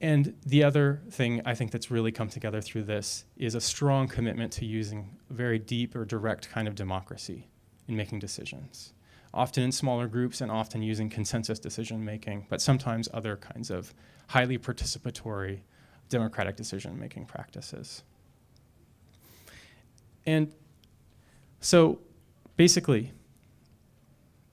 And 0.00 0.34
the 0.46 0.64
other 0.64 1.02
thing 1.10 1.42
I 1.44 1.54
think 1.54 1.72
that's 1.72 1.90
really 1.90 2.10
come 2.10 2.28
together 2.28 2.62
through 2.62 2.84
this 2.84 3.24
is 3.36 3.54
a 3.54 3.60
strong 3.60 4.08
commitment 4.08 4.50
to 4.54 4.64
using 4.64 5.18
very 5.28 5.58
deep 5.58 5.94
or 5.94 6.06
direct 6.06 6.50
kind 6.50 6.66
of 6.66 6.74
democracy 6.74 7.48
in 7.86 7.96
making 7.96 8.20
decisions, 8.20 8.94
often 9.34 9.62
in 9.62 9.72
smaller 9.72 10.08
groups 10.08 10.40
and 10.40 10.50
often 10.50 10.82
using 10.82 11.10
consensus 11.10 11.58
decision 11.58 12.02
making, 12.02 12.46
but 12.48 12.62
sometimes 12.62 13.08
other 13.12 13.36
kinds 13.36 13.70
of 13.70 13.92
highly 14.28 14.56
participatory 14.56 15.60
democratic 16.08 16.56
decision 16.56 16.98
making 16.98 17.26
practices. 17.26 18.02
And 20.24 20.50
so 21.60 22.00
basically, 22.56 23.12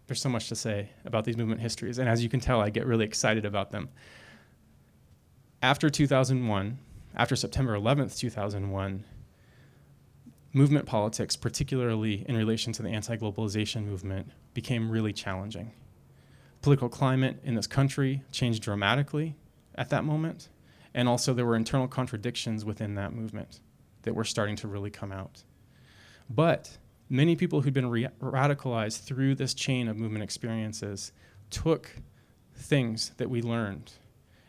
there's 0.08 0.22
so 0.22 0.30
much 0.30 0.50
to 0.50 0.56
say 0.56 0.90
about 1.06 1.24
these 1.24 1.38
movement 1.38 1.62
histories, 1.62 2.00
and 2.00 2.10
as 2.10 2.22
you 2.22 2.30
can 2.30 2.42
tell, 2.42 2.60
I 2.60 2.70
get 2.70 2.86
really 2.86 3.06
excited 3.06 3.46
about 3.46 3.72
them 3.72 3.90
after 5.62 5.90
2001, 5.90 6.78
after 7.16 7.36
September 7.36 7.76
11th, 7.76 8.18
2001, 8.18 9.04
movement 10.54 10.86
politics, 10.86 11.36
particularly 11.36 12.26
in 12.28 12.36
relation 12.36 12.74
to 12.74 12.84
the 12.84 12.90
anti 12.90 13.18
globalization 13.18 13.86
movement, 13.86 14.32
became 14.54 14.90
really 14.90 15.14
challenging. 15.14 15.72
Political 16.62 16.90
climate 16.90 17.40
in 17.44 17.56
this 17.56 17.68
country 17.68 18.24
changed 18.32 18.64
dramatically 18.64 19.36
at 19.76 19.90
that 19.90 20.04
moment, 20.04 20.50
and 20.94 21.08
also 21.08 21.34
there 21.34 21.46
were 21.46 21.56
internal 21.56 21.88
contradictions 21.88 22.66
within 22.66 22.96
that 22.96 23.14
movement 23.14 23.60
that 24.04 24.14
were 24.14 24.24
starting 24.24 24.56
to 24.58 24.68
really 24.68 24.90
come 24.90 25.12
out. 25.12 25.44
But 26.30 26.78
many 27.10 27.36
people 27.36 27.62
who'd 27.62 27.74
been 27.74 27.90
re- 27.90 28.10
radicalized 28.22 29.04
through 29.04 29.36
this 29.36 29.54
chain 29.54 29.88
of 29.88 29.98
movement 29.98 30.24
experiences 30.24 31.12
took 31.50 31.92
things 32.56 33.12
that 33.18 33.30
we 33.30 33.42
learned 33.42 33.94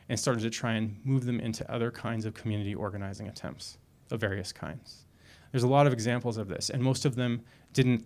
and 0.09 0.19
started 0.19 0.41
to 0.43 0.51
try 0.51 0.73
and 0.73 1.01
move 1.05 1.25
them 1.25 1.41
into 1.41 1.71
other 1.71 1.91
kinds 1.91 2.25
of 2.25 2.35
community 2.35 2.75
organizing 2.75 3.29
attempts 3.29 3.79
of 4.11 4.21
various 4.21 4.53
kinds. 4.53 5.05
There's 5.53 5.63
a 5.63 5.69
lot 5.69 5.87
of 5.87 5.93
examples 5.93 6.37
of 6.37 6.49
this, 6.49 6.71
and 6.71 6.83
most 6.83 7.05
of 7.05 7.15
them 7.15 7.43
didn't 7.73 8.05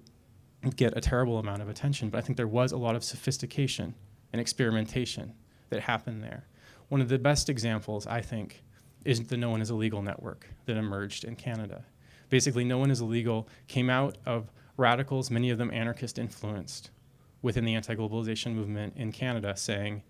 get 0.76 0.96
a 0.96 1.00
terrible 1.00 1.38
amount 1.38 1.62
of 1.62 1.68
attention, 1.68 2.08
but 2.08 2.18
I 2.18 2.20
think 2.20 2.36
there 2.36 2.46
was 2.46 2.72
a 2.72 2.76
lot 2.76 2.94
of 2.94 3.04
sophistication 3.04 3.94
and 4.32 4.40
experimentation 4.40 5.34
that 5.70 5.80
happened 5.80 6.22
there. 6.22 6.46
One 6.88 7.00
of 7.00 7.08
the 7.08 7.18
best 7.18 7.48
examples, 7.48 8.06
I 8.06 8.20
think, 8.20 8.62
is 9.04 9.24
the 9.24 9.36
No 9.36 9.50
One 9.50 9.62
is 9.62 9.70
Illegal 9.70 10.02
network 10.02 10.46
that 10.66 10.76
emerged 10.76 11.24
in 11.24 11.36
Canada. 11.36 11.84
Basically, 12.28 12.64
No 12.64 12.78
One 12.78 12.90
is 12.90 13.00
Illegal 13.00 13.48
came 13.66 13.90
out 13.90 14.18
of 14.26 14.52
radicals, 14.76 15.30
many 15.30 15.50
of 15.50 15.58
them 15.58 15.70
anarchist 15.72 16.18
influenced, 16.18 16.90
within 17.40 17.64
the 17.64 17.74
anti 17.74 17.94
globalization 17.94 18.54
movement 18.54 18.94
in 18.96 19.10
Canada, 19.10 19.56
saying, 19.56 20.02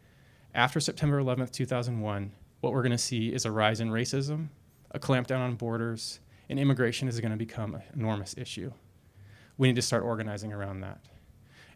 after 0.54 0.80
September 0.80 1.20
11th, 1.20 1.50
2001, 1.50 2.32
what 2.60 2.72
we're 2.72 2.82
going 2.82 2.92
to 2.92 2.98
see 2.98 3.32
is 3.32 3.44
a 3.44 3.50
rise 3.50 3.80
in 3.80 3.90
racism, 3.90 4.48
a 4.90 4.98
clampdown 4.98 5.40
on 5.40 5.54
borders, 5.54 6.20
and 6.48 6.58
immigration 6.58 7.08
is 7.08 7.18
going 7.20 7.30
to 7.30 7.38
become 7.38 7.74
an 7.74 7.82
enormous 7.94 8.34
issue. 8.36 8.72
We 9.56 9.68
need 9.68 9.76
to 9.76 9.82
start 9.82 10.04
organizing 10.04 10.52
around 10.52 10.80
that. 10.80 11.00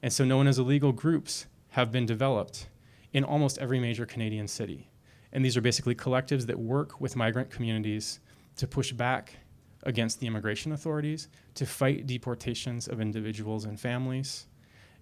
And 0.02 0.12
so, 0.12 0.24
No 0.24 0.36
One 0.36 0.46
is 0.46 0.58
Illegal 0.58 0.92
groups 0.92 1.46
have 1.70 1.90
been 1.90 2.06
developed 2.06 2.68
in 3.12 3.24
almost 3.24 3.58
every 3.58 3.80
major 3.80 4.04
Canadian 4.04 4.46
city. 4.46 4.90
And 5.32 5.44
these 5.44 5.56
are 5.56 5.62
basically 5.62 5.94
collectives 5.94 6.46
that 6.46 6.58
work 6.58 7.00
with 7.00 7.16
migrant 7.16 7.50
communities 7.50 8.20
to 8.56 8.66
push 8.66 8.92
back 8.92 9.36
against 9.82 10.20
the 10.20 10.26
immigration 10.26 10.72
authorities, 10.72 11.28
to 11.54 11.64
fight 11.64 12.06
deportations 12.06 12.88
of 12.88 13.00
individuals 13.00 13.64
and 13.64 13.78
families, 13.80 14.46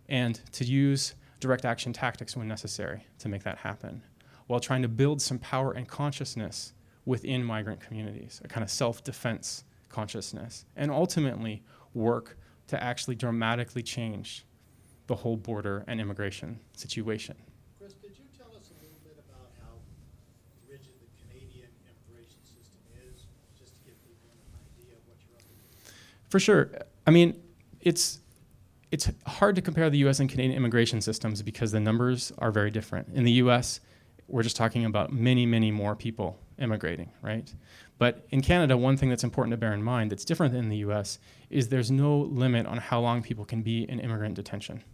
and 0.09 0.41
to 0.53 0.65
use 0.65 1.15
direct 1.45 1.67
action 1.67 1.93
tactics 1.93 2.35
when 2.35 2.49
necessary 2.49 3.07
to 3.19 3.29
make 3.29 3.43
that 3.43 3.59
happen, 3.59 4.03
while 4.47 4.59
trying 4.59 4.81
to 4.81 4.89
build 4.89 5.21
some 5.21 5.39
power 5.39 5.73
and 5.73 5.87
consciousness 5.87 6.73
within 7.05 7.45
migrant 7.45 7.81
communities, 7.81 8.41
a 8.43 8.49
kind 8.49 8.65
of 8.65 8.71
self 8.71 9.05
defense 9.05 9.65
consciousness, 9.91 10.65
and 10.75 10.91
ultimately 10.91 11.63
work 11.93 12.39
to 12.67 12.83
actually 12.83 13.15
dramatically 13.15 13.83
change 13.83 14.47
the 15.07 15.15
whole 15.15 15.37
border 15.37 15.85
and 15.87 16.01
immigration 16.01 16.59
situation. 16.73 17.37
Chris, 17.79 17.93
could 17.93 18.17
you 18.17 18.25
tell 18.39 18.49
us 18.57 18.71
a 18.71 18.83
little 18.83 18.99
bit 19.05 19.23
about 19.29 19.51
how 19.61 19.75
rigid 20.67 20.95
the 20.99 21.29
Canadian 21.29 21.69
immigration 21.85 22.41
system 22.43 22.81
is, 23.05 23.27
just 23.59 23.75
to 23.75 23.81
give 23.85 24.03
people 24.03 24.31
an 24.33 24.81
idea 24.81 24.95
of 24.97 25.03
what 25.07 25.19
you're 25.29 25.37
up 25.37 25.45
against? 25.45 25.93
For 26.31 26.41
sure. 26.41 26.71
I 27.07 27.11
mean, 27.11 27.39
it's 27.83 28.21
it's 28.95 29.11
hard 29.27 29.57
to 29.57 29.61
compare 29.61 29.91
the 29.91 29.99
U.S. 29.99 30.21
and 30.21 30.31
Canadian 30.31 30.57
immigration 30.57 31.01
systems 31.01 31.43
because 31.43 31.73
the 31.73 31.81
numbers 31.81 32.31
are 32.39 32.53
very 32.53 32.71
different. 32.71 33.09
In 33.13 33.25
the 33.25 33.33
U.S., 33.33 33.81
we're 34.29 34.45
just 34.45 34.55
talking 34.55 34.85
about 34.85 35.13
many, 35.13 35.45
many 35.47 35.73
more 35.73 35.97
people 35.97 36.39
immigrating, 36.61 37.11
right? 37.21 37.53
But 37.99 38.25
in 38.31 38.41
Canada, 38.41 38.77
one 38.77 38.97
thing 38.97 39.09
that's 39.09 39.25
important 39.25 39.51
to 39.51 39.57
bear 39.57 39.75
in 39.75 39.83
mind 39.83 40.13
that's 40.13 40.25
different 40.25 40.55
than 40.55 40.69
the 40.69 40.77
US 40.77 41.19
is 41.51 41.71
there's 41.71 41.91
no 41.91 42.19
limit 42.19 42.67
on 42.67 42.79
how 42.79 43.01
long 43.01 43.21
people 43.21 43.45
can 43.45 43.63
be 43.63 43.83
in 43.83 43.99
immigrant 43.99 44.37
detention. 44.37 44.85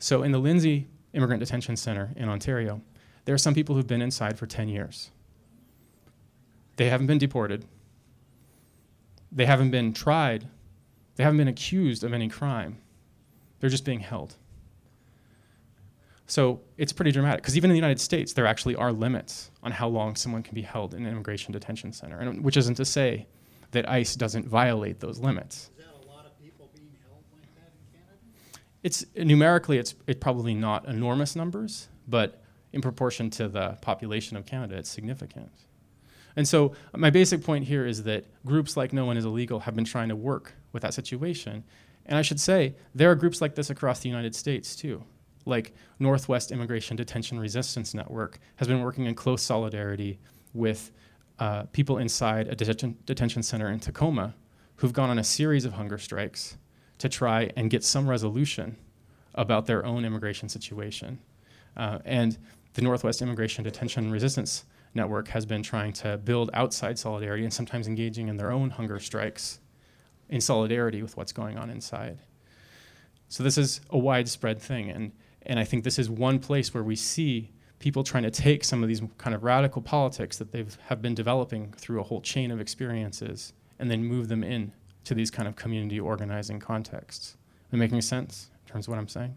So 0.00 0.24
in 0.24 0.32
the 0.32 0.40
Lindsay 0.40 0.88
Immigrant 1.12 1.38
Detention 1.38 1.76
Center 1.76 2.10
in 2.16 2.28
Ontario, 2.28 2.82
there 3.26 3.34
are 3.36 3.38
some 3.38 3.54
people 3.54 3.76
who've 3.76 3.86
been 3.86 4.02
inside 4.02 4.40
for 4.40 4.46
10 4.46 4.68
years. 4.68 5.12
They 6.78 6.88
haven't 6.88 7.06
been 7.06 7.18
deported. 7.18 7.64
They 9.30 9.46
haven't 9.46 9.70
been 9.70 9.92
tried. 9.92 10.48
They 11.16 11.24
haven't 11.24 11.38
been 11.38 11.48
accused 11.48 12.04
of 12.04 12.12
any 12.12 12.28
crime. 12.28 12.78
They're 13.60 13.70
just 13.70 13.84
being 13.84 14.00
held. 14.00 14.36
So 16.26 16.60
it's 16.76 16.92
pretty 16.92 17.12
dramatic 17.12 17.42
because 17.42 17.56
even 17.56 17.70
in 17.70 17.74
the 17.74 17.78
United 17.78 18.00
States, 18.00 18.32
there 18.32 18.46
actually 18.46 18.74
are 18.74 18.92
limits 18.92 19.50
on 19.62 19.72
how 19.72 19.88
long 19.88 20.16
someone 20.16 20.42
can 20.42 20.54
be 20.54 20.62
held 20.62 20.92
in 20.92 21.06
an 21.06 21.12
immigration 21.12 21.52
detention 21.52 21.92
center, 21.92 22.18
and, 22.18 22.44
which 22.44 22.56
isn't 22.56 22.74
to 22.74 22.84
say 22.84 23.26
that 23.70 23.88
ICE 23.88 24.16
doesn't 24.16 24.46
violate 24.46 25.00
those 25.00 25.18
limits. 25.18 25.70
Is 25.78 25.84
that 25.84 26.04
a 26.04 26.10
lot 26.10 26.26
of 26.26 26.38
people 26.40 26.68
being 26.74 26.90
held 27.08 27.22
like 27.32 27.54
that 27.54 27.72
in 27.72 27.98
Canada? 27.98 28.18
It's 28.82 29.06
numerically, 29.16 29.78
it's 29.78 29.94
it 30.06 30.20
probably 30.20 30.54
not 30.54 30.86
enormous 30.86 31.36
numbers, 31.36 31.88
but 32.08 32.42
in 32.72 32.80
proportion 32.80 33.30
to 33.30 33.48
the 33.48 33.78
population 33.80 34.36
of 34.36 34.46
Canada, 34.46 34.76
it's 34.76 34.90
significant. 34.90 35.50
And 36.34 36.46
so 36.46 36.72
my 36.94 37.10
basic 37.10 37.42
point 37.42 37.64
here 37.64 37.86
is 37.86 38.02
that 38.02 38.24
groups 38.44 38.76
like 38.76 38.92
No 38.92 39.06
One 39.06 39.16
Is 39.16 39.24
Illegal 39.24 39.60
have 39.60 39.74
been 39.74 39.86
trying 39.86 40.10
to 40.10 40.16
work 40.16 40.52
with 40.76 40.82
that 40.82 40.94
situation. 40.94 41.64
And 42.04 42.18
I 42.18 42.22
should 42.22 42.38
say, 42.38 42.76
there 42.94 43.10
are 43.10 43.16
groups 43.16 43.40
like 43.40 43.54
this 43.56 43.70
across 43.70 44.00
the 44.00 44.08
United 44.08 44.34
States 44.34 44.76
too 44.76 45.02
like 45.46 45.72
Northwest 45.98 46.50
Immigration 46.50 46.96
Detention 46.96 47.38
Resistance 47.38 47.94
Network, 47.94 48.38
has 48.56 48.68
been 48.68 48.82
working 48.82 49.06
in 49.06 49.14
close 49.14 49.42
solidarity 49.42 50.18
with 50.52 50.90
uh, 51.38 51.62
people 51.72 51.98
inside 51.98 52.48
a 52.48 52.54
detention, 52.54 52.98
detention 53.06 53.42
center 53.42 53.70
in 53.70 53.78
Tacoma 53.78 54.34
who've 54.76 54.92
gone 54.92 55.08
on 55.08 55.18
a 55.18 55.24
series 55.24 55.64
of 55.64 55.72
hunger 55.72 55.96
strikes 55.96 56.58
to 56.98 57.08
try 57.08 57.50
and 57.56 57.70
get 57.70 57.84
some 57.84 58.08
resolution 58.08 58.76
about 59.34 59.66
their 59.66 59.86
own 59.86 60.04
immigration 60.04 60.48
situation. 60.48 61.18
Uh, 61.76 61.98
and 62.04 62.38
the 62.74 62.82
Northwest 62.82 63.22
Immigration 63.22 63.64
Detention 63.64 64.10
Resistance 64.10 64.64
Network 64.94 65.28
has 65.28 65.46
been 65.46 65.62
trying 65.62 65.92
to 65.94 66.18
build 66.18 66.50
outside 66.54 66.98
solidarity 66.98 67.44
and 67.44 67.52
sometimes 67.52 67.86
engaging 67.86 68.28
in 68.28 68.36
their 68.36 68.50
own 68.50 68.70
hunger 68.70 68.98
strikes 68.98 69.60
in 70.28 70.40
solidarity 70.40 71.02
with 71.02 71.16
what's 71.16 71.32
going 71.32 71.58
on 71.58 71.70
inside. 71.70 72.18
So 73.28 73.42
this 73.42 73.58
is 73.58 73.80
a 73.90 73.98
widespread 73.98 74.60
thing. 74.60 74.90
And 74.90 75.12
and 75.46 75.60
I 75.60 75.64
think 75.64 75.84
this 75.84 75.98
is 75.98 76.10
one 76.10 76.40
place 76.40 76.74
where 76.74 76.82
we 76.82 76.96
see 76.96 77.52
people 77.78 78.02
trying 78.02 78.24
to 78.24 78.30
take 78.30 78.64
some 78.64 78.82
of 78.82 78.88
these 78.88 79.00
kind 79.16 79.34
of 79.34 79.44
radical 79.44 79.80
politics 79.80 80.38
that 80.38 80.50
they've 80.50 80.76
have 80.86 81.00
been 81.00 81.14
developing 81.14 81.72
through 81.76 82.00
a 82.00 82.02
whole 82.02 82.20
chain 82.20 82.50
of 82.50 82.60
experiences 82.60 83.52
and 83.78 83.90
then 83.90 84.02
move 84.02 84.28
them 84.28 84.42
in 84.42 84.72
to 85.04 85.14
these 85.14 85.30
kind 85.30 85.46
of 85.46 85.54
community 85.54 86.00
organizing 86.00 86.58
contexts. 86.58 87.36
Am 87.72 87.78
I 87.78 87.84
making 87.84 88.00
sense 88.00 88.50
in 88.64 88.72
terms 88.72 88.86
of 88.86 88.90
what 88.90 88.98
I'm 88.98 89.08
saying? 89.08 89.36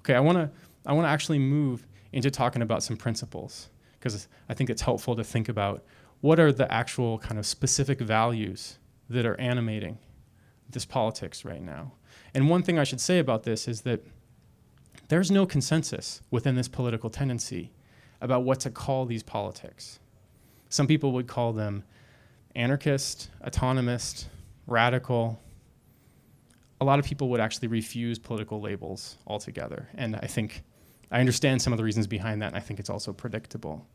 Okay, 0.00 0.14
I 0.14 0.20
want 0.20 0.38
to 0.38 0.50
I 0.86 0.92
want 0.92 1.06
to 1.06 1.10
actually 1.10 1.38
move 1.38 1.86
into 2.12 2.30
talking 2.30 2.62
about 2.62 2.82
some 2.82 2.96
principles 2.96 3.68
because 3.98 4.28
I 4.48 4.54
think 4.54 4.70
it's 4.70 4.82
helpful 4.82 5.16
to 5.16 5.24
think 5.24 5.48
about 5.48 5.84
what 6.20 6.40
are 6.40 6.52
the 6.52 6.70
actual 6.72 7.18
kind 7.18 7.38
of 7.38 7.46
specific 7.46 8.00
values 8.00 8.78
that 9.08 9.26
are 9.26 9.38
animating 9.40 9.98
this 10.74 10.84
politics 10.84 11.44
right 11.44 11.62
now. 11.62 11.92
And 12.34 12.50
one 12.50 12.62
thing 12.62 12.78
I 12.78 12.84
should 12.84 13.00
say 13.00 13.18
about 13.18 13.44
this 13.44 13.66
is 13.66 13.80
that 13.82 14.04
there's 15.08 15.30
no 15.30 15.46
consensus 15.46 16.20
within 16.30 16.54
this 16.54 16.68
political 16.68 17.10
tendency 17.10 17.72
about 18.20 18.42
what 18.42 18.60
to 18.60 18.70
call 18.70 19.06
these 19.06 19.22
politics. 19.22 19.98
Some 20.68 20.86
people 20.86 21.12
would 21.12 21.26
call 21.26 21.52
them 21.52 21.84
anarchist, 22.54 23.30
autonomist, 23.44 24.26
radical. 24.66 25.40
A 26.80 26.84
lot 26.84 26.98
of 26.98 27.04
people 27.04 27.28
would 27.30 27.40
actually 27.40 27.68
refuse 27.68 28.18
political 28.18 28.60
labels 28.60 29.16
altogether. 29.26 29.88
And 29.94 30.16
I 30.16 30.26
think 30.26 30.62
I 31.10 31.20
understand 31.20 31.62
some 31.62 31.72
of 31.72 31.76
the 31.76 31.84
reasons 31.84 32.06
behind 32.06 32.42
that, 32.42 32.48
and 32.48 32.56
I 32.56 32.60
think 32.60 32.80
it's 32.80 32.90
also 32.90 33.12
predictable. 33.12 33.86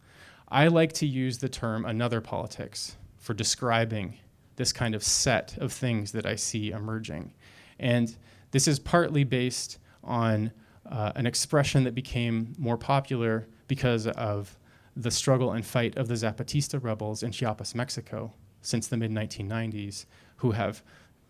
I 0.47 0.67
like 0.67 0.93
to 0.93 1.05
use 1.05 1.37
the 1.39 1.49
term 1.49 1.85
another 1.85 2.21
politics 2.21 2.95
for 3.17 3.33
describing 3.33 4.17
this 4.59 4.73
kind 4.73 4.93
of 4.93 5.01
set 5.01 5.57
of 5.57 5.71
things 5.71 6.11
that 6.11 6.25
I 6.25 6.35
see 6.35 6.71
emerging. 6.71 7.33
And 7.79 8.13
this 8.51 8.67
is 8.67 8.77
partly 8.77 9.23
based 9.23 9.77
on 10.03 10.51
uh, 10.85 11.13
an 11.15 11.25
expression 11.25 11.85
that 11.85 11.95
became 11.95 12.53
more 12.57 12.77
popular 12.77 13.47
because 13.69 14.05
of 14.05 14.59
the 14.97 15.11
struggle 15.11 15.53
and 15.53 15.65
fight 15.65 15.95
of 15.97 16.09
the 16.09 16.15
Zapatista 16.15 16.83
rebels 16.83 17.23
in 17.23 17.31
Chiapas, 17.31 17.73
Mexico, 17.73 18.33
since 18.61 18.87
the 18.87 18.97
mid 18.97 19.11
1990s, 19.11 20.05
who 20.37 20.51
have, 20.51 20.83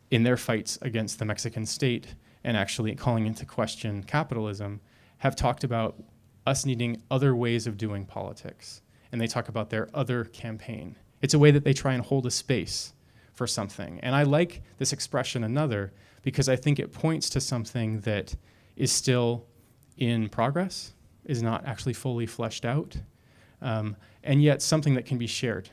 in 0.09 0.23
their 0.23 0.37
fights 0.37 0.79
against 0.81 1.19
the 1.19 1.25
Mexican 1.25 1.67
state 1.67 2.15
and 2.43 2.57
actually 2.57 2.95
calling 2.95 3.27
into 3.27 3.45
question 3.45 4.01
capitalism, 4.01 4.81
have 5.19 5.35
talked 5.35 5.63
about 5.63 6.01
us 6.47 6.65
needing 6.65 6.99
other 7.11 7.35
ways 7.35 7.67
of 7.67 7.77
doing 7.77 8.07
politics. 8.07 8.81
And 9.11 9.21
they 9.21 9.27
talk 9.27 9.49
about 9.49 9.69
their 9.69 9.87
other 9.93 10.23
campaign. 10.23 10.95
It's 11.21 11.35
a 11.35 11.39
way 11.39 11.51
that 11.51 11.63
they 11.63 11.73
try 11.73 11.93
and 11.93 12.03
hold 12.03 12.25
a 12.25 12.31
space 12.31 12.93
for 13.39 13.47
something. 13.47 14.01
And 14.01 14.13
I 14.13 14.23
like 14.23 14.61
this 14.79 14.91
expression, 14.91 15.45
another, 15.45 15.93
because 16.23 16.49
I 16.49 16.57
think 16.57 16.77
it 16.77 16.91
points 16.91 17.29
to 17.29 17.39
something 17.39 18.01
that 18.01 18.35
is 18.75 18.91
still 18.91 19.45
in 19.95 20.27
progress, 20.27 20.93
is 21.23 21.41
not 21.41 21.65
actually 21.65 21.93
fully 21.93 22.25
fleshed 22.25 22.65
out, 22.65 22.97
um, 23.61 23.95
and 24.25 24.43
yet 24.43 24.61
something 24.61 24.93
that 24.95 25.05
can 25.05 25.17
be 25.17 25.25
shared, 25.25 25.69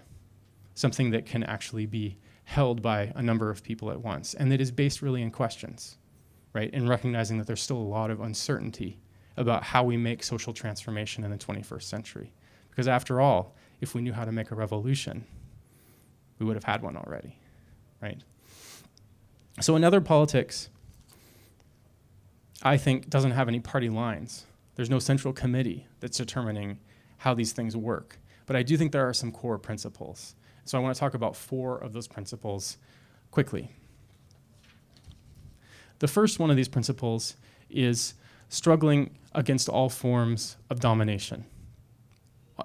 something 0.74 1.10
that 1.10 1.26
can 1.26 1.42
actually 1.42 1.86
be 1.86 2.16
held 2.44 2.82
by 2.82 3.12
a 3.16 3.22
number 3.22 3.50
of 3.50 3.64
people 3.64 3.90
at 3.90 4.00
once, 4.00 4.34
and 4.34 4.52
that 4.52 4.60
is 4.60 4.70
based 4.70 5.02
really 5.02 5.20
in 5.20 5.32
questions, 5.32 5.98
right? 6.52 6.70
In 6.72 6.86
recognizing 6.86 7.36
that 7.38 7.48
there's 7.48 7.60
still 7.60 7.78
a 7.78 7.92
lot 7.98 8.12
of 8.12 8.20
uncertainty 8.20 9.00
about 9.36 9.64
how 9.64 9.82
we 9.82 9.96
make 9.96 10.22
social 10.22 10.52
transformation 10.52 11.24
in 11.24 11.32
the 11.32 11.36
21st 11.36 11.82
century. 11.82 12.32
Because 12.70 12.86
after 12.86 13.20
all, 13.20 13.56
if 13.80 13.92
we 13.92 14.02
knew 14.02 14.12
how 14.12 14.24
to 14.24 14.30
make 14.30 14.52
a 14.52 14.54
revolution, 14.54 15.24
we 16.38 16.46
would 16.46 16.56
have 16.56 16.64
had 16.64 16.82
one 16.82 16.96
already, 16.96 17.38
right? 18.00 18.22
So, 19.60 19.74
another 19.76 20.00
politics 20.00 20.68
I 22.62 22.76
think, 22.76 23.08
doesn't 23.08 23.32
have 23.32 23.48
any 23.48 23.60
party 23.60 23.88
lines. 23.88 24.46
There's 24.74 24.90
no 24.90 24.98
central 24.98 25.32
committee 25.32 25.86
that's 26.00 26.18
determining 26.18 26.78
how 27.18 27.34
these 27.34 27.52
things 27.52 27.76
work. 27.76 28.18
But 28.46 28.56
I 28.56 28.62
do 28.62 28.76
think 28.76 28.92
there 28.92 29.08
are 29.08 29.14
some 29.14 29.32
core 29.32 29.58
principles. 29.58 30.34
So 30.64 30.78
I 30.78 30.80
want 30.80 30.94
to 30.94 31.00
talk 31.00 31.14
about 31.14 31.36
four 31.36 31.78
of 31.78 31.92
those 31.92 32.08
principles 32.08 32.78
quickly. 33.30 33.70
The 35.98 36.08
first 36.08 36.38
one 36.38 36.50
of 36.50 36.56
these 36.56 36.68
principles 36.68 37.36
is 37.70 38.14
struggling 38.48 39.16
against 39.32 39.68
all 39.68 39.88
forms 39.88 40.56
of 40.70 40.80
domination, 40.80 41.44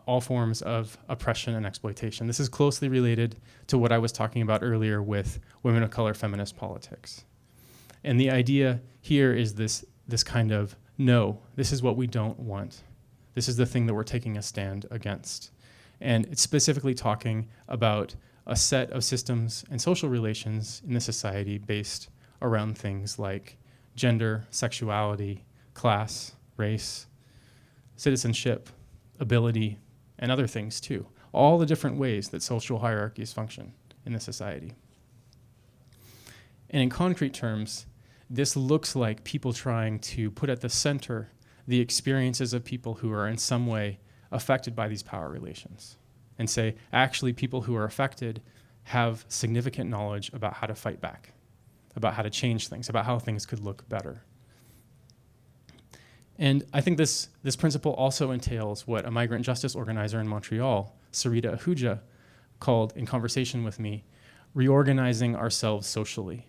all 0.05 0.21
forms 0.21 0.61
of 0.61 0.97
oppression 1.09 1.53
and 1.53 1.65
exploitation. 1.65 2.27
This 2.27 2.39
is 2.39 2.49
closely 2.49 2.87
related 2.87 3.35
to 3.67 3.77
what 3.77 3.91
I 3.91 3.97
was 3.97 4.11
talking 4.11 4.41
about 4.41 4.63
earlier 4.63 5.01
with 5.01 5.39
women 5.63 5.83
of 5.83 5.91
color 5.91 6.13
feminist 6.13 6.55
politics. 6.55 7.25
And 8.03 8.19
the 8.19 8.31
idea 8.31 8.81
here 9.01 9.33
is 9.33 9.55
this, 9.55 9.85
this 10.07 10.23
kind 10.23 10.51
of 10.51 10.75
no, 10.97 11.39
this 11.55 11.71
is 11.71 11.81
what 11.81 11.97
we 11.97 12.07
don't 12.07 12.39
want. 12.39 12.83
This 13.33 13.47
is 13.47 13.57
the 13.57 13.65
thing 13.65 13.85
that 13.87 13.93
we're 13.93 14.03
taking 14.03 14.37
a 14.37 14.41
stand 14.41 14.85
against. 14.91 15.51
And 15.99 16.25
it's 16.27 16.41
specifically 16.41 16.93
talking 16.93 17.47
about 17.67 18.15
a 18.45 18.55
set 18.55 18.91
of 18.91 19.03
systems 19.03 19.63
and 19.69 19.81
social 19.81 20.09
relations 20.09 20.81
in 20.85 20.93
the 20.93 20.99
society 20.99 21.57
based 21.57 22.09
around 22.41 22.77
things 22.77 23.19
like 23.19 23.57
gender, 23.95 24.45
sexuality, 24.49 25.43
class, 25.73 26.33
race, 26.57 27.07
citizenship, 27.95 28.69
ability, 29.21 29.79
and 30.19 30.29
other 30.29 30.47
things 30.47 30.81
too. 30.81 31.07
All 31.31 31.57
the 31.57 31.65
different 31.65 31.97
ways 31.97 32.29
that 32.29 32.43
social 32.43 32.79
hierarchies 32.79 33.31
function 33.31 33.73
in 34.05 34.11
the 34.11 34.19
society. 34.19 34.73
And 36.69 36.83
in 36.83 36.89
concrete 36.89 37.33
terms, 37.33 37.85
this 38.29 38.57
looks 38.57 38.95
like 38.95 39.23
people 39.23 39.53
trying 39.53 39.99
to 39.99 40.29
put 40.31 40.49
at 40.49 40.59
the 40.61 40.69
center 40.69 41.29
the 41.67 41.79
experiences 41.79 42.53
of 42.53 42.65
people 42.65 42.95
who 42.95 43.11
are 43.13 43.27
in 43.27 43.37
some 43.37 43.67
way 43.67 43.99
affected 44.31 44.75
by 44.75 44.87
these 44.87 45.03
power 45.03 45.29
relations 45.29 45.97
and 46.37 46.49
say, 46.49 46.75
actually, 46.91 47.33
people 47.33 47.61
who 47.61 47.75
are 47.75 47.85
affected 47.85 48.41
have 48.83 49.25
significant 49.27 49.89
knowledge 49.89 50.31
about 50.33 50.55
how 50.55 50.67
to 50.67 50.75
fight 50.75 50.99
back. 50.99 51.33
about 51.95 52.13
how 52.13 52.21
to 52.21 52.29
change 52.29 52.67
things, 52.67 52.89
about 52.89 53.05
how 53.05 53.19
things 53.19 53.45
could 53.45 53.59
look 53.59 53.87
better. 53.89 54.23
And 56.41 56.63
I 56.73 56.81
think 56.81 56.97
this, 56.97 57.29
this 57.43 57.55
principle 57.55 57.93
also 57.93 58.31
entails 58.31 58.87
what 58.87 59.05
a 59.05 59.11
migrant 59.11 59.45
justice 59.45 59.75
organizer 59.75 60.19
in 60.19 60.27
Montreal, 60.27 60.97
Sarita 61.13 61.55
Ahooja, 61.55 61.99
called 62.59 62.93
in 62.95 63.05
conversation 63.05 63.63
with 63.63 63.79
me, 63.79 64.05
reorganizing 64.55 65.35
ourselves 65.35 65.85
socially. 65.85 66.47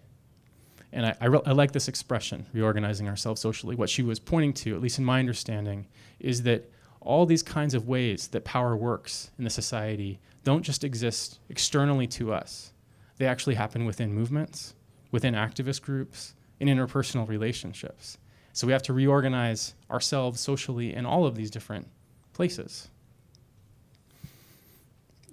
And 0.93 1.05
I, 1.05 1.17
I, 1.21 1.27
re- 1.27 1.43
I, 1.45 1.53
like 1.53 1.73
this 1.73 1.89
expression, 1.89 2.47
reorganizing 2.55 3.07
ourselves 3.07 3.43
socially. 3.43 3.77
What 3.77 3.91
she 3.91 4.03
was 4.03 4.19
pointing 4.19 4.55
to, 4.55 4.75
at 4.75 4.81
least 4.81 4.99
in 4.99 5.05
my 5.05 5.19
understanding, 5.19 5.87
is 6.19 6.43
that 6.45 6.71
all 7.03 7.27
these 7.27 7.43
kinds 7.43 7.75
of 7.75 7.87
ways 7.87 8.29
that 8.29 8.45
power 8.45 8.75
works 8.75 9.31
in 9.37 9.45
the 9.45 9.51
society 9.51 10.21
don't 10.43 10.63
just 10.63 10.85
exist 10.85 11.39
externally 11.51 12.07
to 12.07 12.33
us, 12.33 12.73
they 13.19 13.27
actually 13.27 13.57
happen 13.57 13.85
within 13.85 14.15
movements, 14.15 14.73
within 15.11 15.35
activist 15.35 15.83
groups, 15.83 16.33
in 16.61 16.69
interpersonal 16.69 17.29
relationships. 17.29 18.17
So 18.53 18.67
we 18.67 18.73
have 18.73 18.83
to 18.83 18.93
reorganize 18.93 19.75
ourselves 19.91 20.41
socially 20.41 20.95
in 20.95 21.07
all 21.07 21.27
of 21.27 21.35
these 21.35 21.51
different 21.51 21.89
places. 22.33 22.89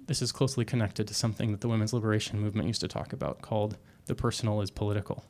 This 0.06 0.22
is 0.22 0.32
closely 0.32 0.64
connected 0.64 1.06
to 1.08 1.14
something 1.14 1.52
that 1.52 1.60
the 1.60 1.68
women's 1.68 1.92
liberation 1.92 2.40
movement 2.40 2.66
used 2.66 2.80
to 2.80 2.88
talk 2.88 3.12
about 3.12 3.42
called 3.42 3.76
the 4.06 4.14
personal 4.14 4.60
is 4.60 4.70
political. 4.70 5.24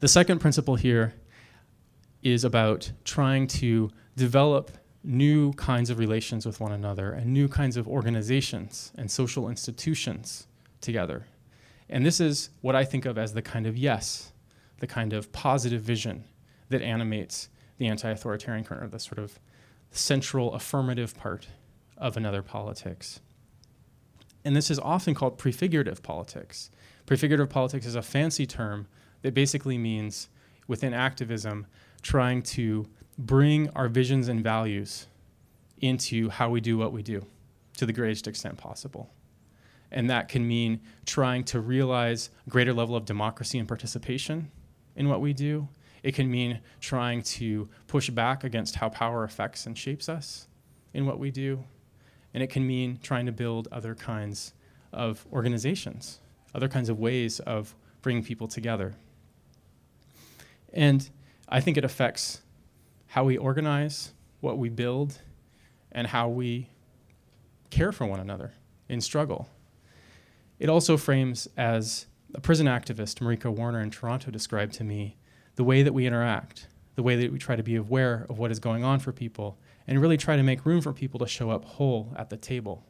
The 0.00 0.08
second 0.08 0.38
principle 0.38 0.76
here 0.76 1.14
is 2.22 2.44
about 2.44 2.92
trying 3.04 3.46
to 3.46 3.90
develop 4.16 4.70
new 5.02 5.52
kinds 5.54 5.88
of 5.88 5.98
relations 5.98 6.44
with 6.44 6.60
one 6.60 6.72
another 6.72 7.12
and 7.12 7.32
new 7.32 7.48
kinds 7.48 7.76
of 7.76 7.88
organizations 7.88 8.92
and 8.96 9.10
social 9.10 9.48
institutions 9.48 10.46
together. 10.80 11.26
And 11.88 12.04
this 12.04 12.20
is 12.20 12.50
what 12.60 12.76
I 12.76 12.84
think 12.84 13.06
of 13.06 13.16
as 13.16 13.32
the 13.32 13.42
kind 13.42 13.66
of 13.66 13.76
yes, 13.76 14.32
the 14.80 14.86
kind 14.86 15.12
of 15.12 15.32
positive 15.32 15.82
vision 15.82 16.24
that 16.68 16.82
animates 16.82 17.48
the 17.78 17.86
anti 17.86 18.10
authoritarian 18.10 18.64
current, 18.64 18.82
or 18.84 18.88
the 18.88 18.98
sort 18.98 19.18
of 19.18 19.38
central 19.90 20.52
affirmative 20.54 21.16
part 21.16 21.48
of 21.96 22.16
another 22.16 22.42
politics. 22.42 23.20
And 24.44 24.56
this 24.56 24.70
is 24.70 24.78
often 24.78 25.14
called 25.14 25.38
prefigurative 25.38 26.02
politics. 26.02 26.70
Prefigurative 27.06 27.50
politics 27.50 27.86
is 27.86 27.94
a 27.94 28.02
fancy 28.02 28.46
term 28.46 28.86
that 29.22 29.34
basically 29.34 29.76
means, 29.76 30.28
within 30.66 30.94
activism, 30.94 31.66
trying 32.02 32.42
to 32.42 32.86
bring 33.18 33.68
our 33.70 33.88
visions 33.88 34.28
and 34.28 34.42
values 34.42 35.06
into 35.80 36.30
how 36.30 36.48
we 36.48 36.60
do 36.60 36.78
what 36.78 36.92
we 36.92 37.02
do 37.02 37.26
to 37.76 37.84
the 37.84 37.92
greatest 37.92 38.26
extent 38.26 38.56
possible. 38.56 39.10
And 39.90 40.08
that 40.08 40.28
can 40.28 40.46
mean 40.46 40.80
trying 41.04 41.44
to 41.44 41.60
realize 41.60 42.30
a 42.46 42.50
greater 42.50 42.72
level 42.72 42.94
of 42.94 43.04
democracy 43.04 43.58
and 43.58 43.66
participation 43.66 44.50
in 45.00 45.08
what 45.08 45.22
we 45.22 45.32
do. 45.32 45.66
It 46.02 46.14
can 46.14 46.30
mean 46.30 46.60
trying 46.78 47.22
to 47.22 47.70
push 47.86 48.10
back 48.10 48.44
against 48.44 48.76
how 48.76 48.90
power 48.90 49.24
affects 49.24 49.64
and 49.64 49.76
shapes 49.76 50.10
us 50.10 50.46
in 50.92 51.06
what 51.06 51.18
we 51.18 51.30
do. 51.30 51.64
And 52.34 52.42
it 52.42 52.48
can 52.48 52.66
mean 52.66 52.98
trying 53.02 53.24
to 53.24 53.32
build 53.32 53.66
other 53.72 53.94
kinds 53.94 54.52
of 54.92 55.26
organizations, 55.32 56.20
other 56.54 56.68
kinds 56.68 56.90
of 56.90 56.98
ways 56.98 57.40
of 57.40 57.74
bringing 58.02 58.22
people 58.22 58.46
together. 58.46 58.94
And 60.74 61.08
I 61.48 61.62
think 61.62 61.78
it 61.78 61.84
affects 61.84 62.42
how 63.06 63.24
we 63.24 63.38
organize, 63.38 64.12
what 64.40 64.58
we 64.58 64.68
build, 64.68 65.22
and 65.90 66.08
how 66.08 66.28
we 66.28 66.68
care 67.70 67.90
for 67.90 68.04
one 68.04 68.20
another 68.20 68.52
in 68.86 69.00
struggle. 69.00 69.48
It 70.58 70.68
also 70.68 70.98
frames, 70.98 71.48
as 71.56 72.04
a 72.34 72.40
prison 72.40 72.66
activist, 72.66 73.20
Marika 73.20 73.54
Warner 73.54 73.80
in 73.80 73.90
Toronto, 73.90 74.30
described 74.30 74.72
to 74.74 74.84
me, 74.84 75.16
the 75.56 75.64
way 75.64 75.82
that 75.82 75.92
we 75.92 76.06
interact, 76.06 76.68
the 76.94 77.02
way 77.02 77.16
that 77.16 77.32
we 77.32 77.38
try 77.38 77.56
to 77.56 77.62
be 77.62 77.76
aware 77.76 78.26
of 78.28 78.38
what 78.38 78.50
is 78.50 78.58
going 78.58 78.84
on 78.84 79.00
for 79.00 79.12
people, 79.12 79.58
and 79.86 80.00
really 80.00 80.16
try 80.16 80.36
to 80.36 80.42
make 80.42 80.64
room 80.64 80.80
for 80.80 80.92
people 80.92 81.18
to 81.20 81.26
show 81.26 81.50
up 81.50 81.64
whole 81.64 82.14
at 82.16 82.30
the 82.30 82.36
table. 82.36 82.84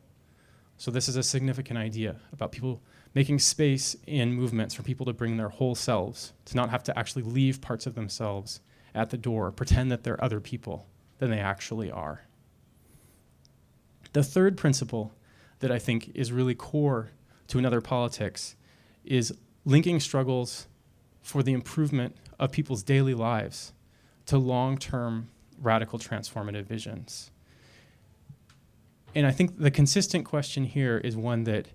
So, 0.76 0.90
this 0.90 1.08
is 1.08 1.16
a 1.16 1.22
significant 1.22 1.78
idea 1.78 2.16
about 2.32 2.52
people 2.52 2.82
making 3.14 3.38
space 3.38 3.96
in 4.06 4.32
movements 4.32 4.74
for 4.74 4.82
people 4.82 5.06
to 5.06 5.12
bring 5.12 5.36
their 5.36 5.48
whole 5.48 5.74
selves, 5.74 6.32
to 6.46 6.56
not 6.56 6.70
have 6.70 6.82
to 6.84 6.98
actually 6.98 7.22
leave 7.22 7.60
parts 7.60 7.86
of 7.86 7.94
themselves 7.94 8.60
at 8.94 9.10
the 9.10 9.18
door, 9.18 9.50
pretend 9.50 9.90
that 9.90 10.04
they're 10.04 10.22
other 10.22 10.40
people 10.40 10.86
than 11.18 11.30
they 11.30 11.38
actually 11.38 11.90
are. 11.90 12.24
The 14.12 14.22
third 14.22 14.56
principle 14.56 15.12
that 15.60 15.70
I 15.70 15.78
think 15.78 16.10
is 16.14 16.32
really 16.32 16.54
core 16.54 17.10
to 17.48 17.58
another 17.58 17.80
politics 17.80 18.56
is 19.10 19.34
linking 19.64 19.98
struggles 20.00 20.68
for 21.20 21.42
the 21.42 21.52
improvement 21.52 22.16
of 22.38 22.52
people's 22.52 22.82
daily 22.82 23.12
lives 23.12 23.72
to 24.24 24.38
long 24.38 24.78
term 24.78 25.28
radical 25.60 25.98
transformative 25.98 26.64
visions. 26.64 27.30
And 29.14 29.26
I 29.26 29.32
think 29.32 29.58
the 29.58 29.72
consistent 29.72 30.24
question 30.24 30.64
here 30.64 30.98
is 30.98 31.16
one 31.16 31.44
that 31.44 31.68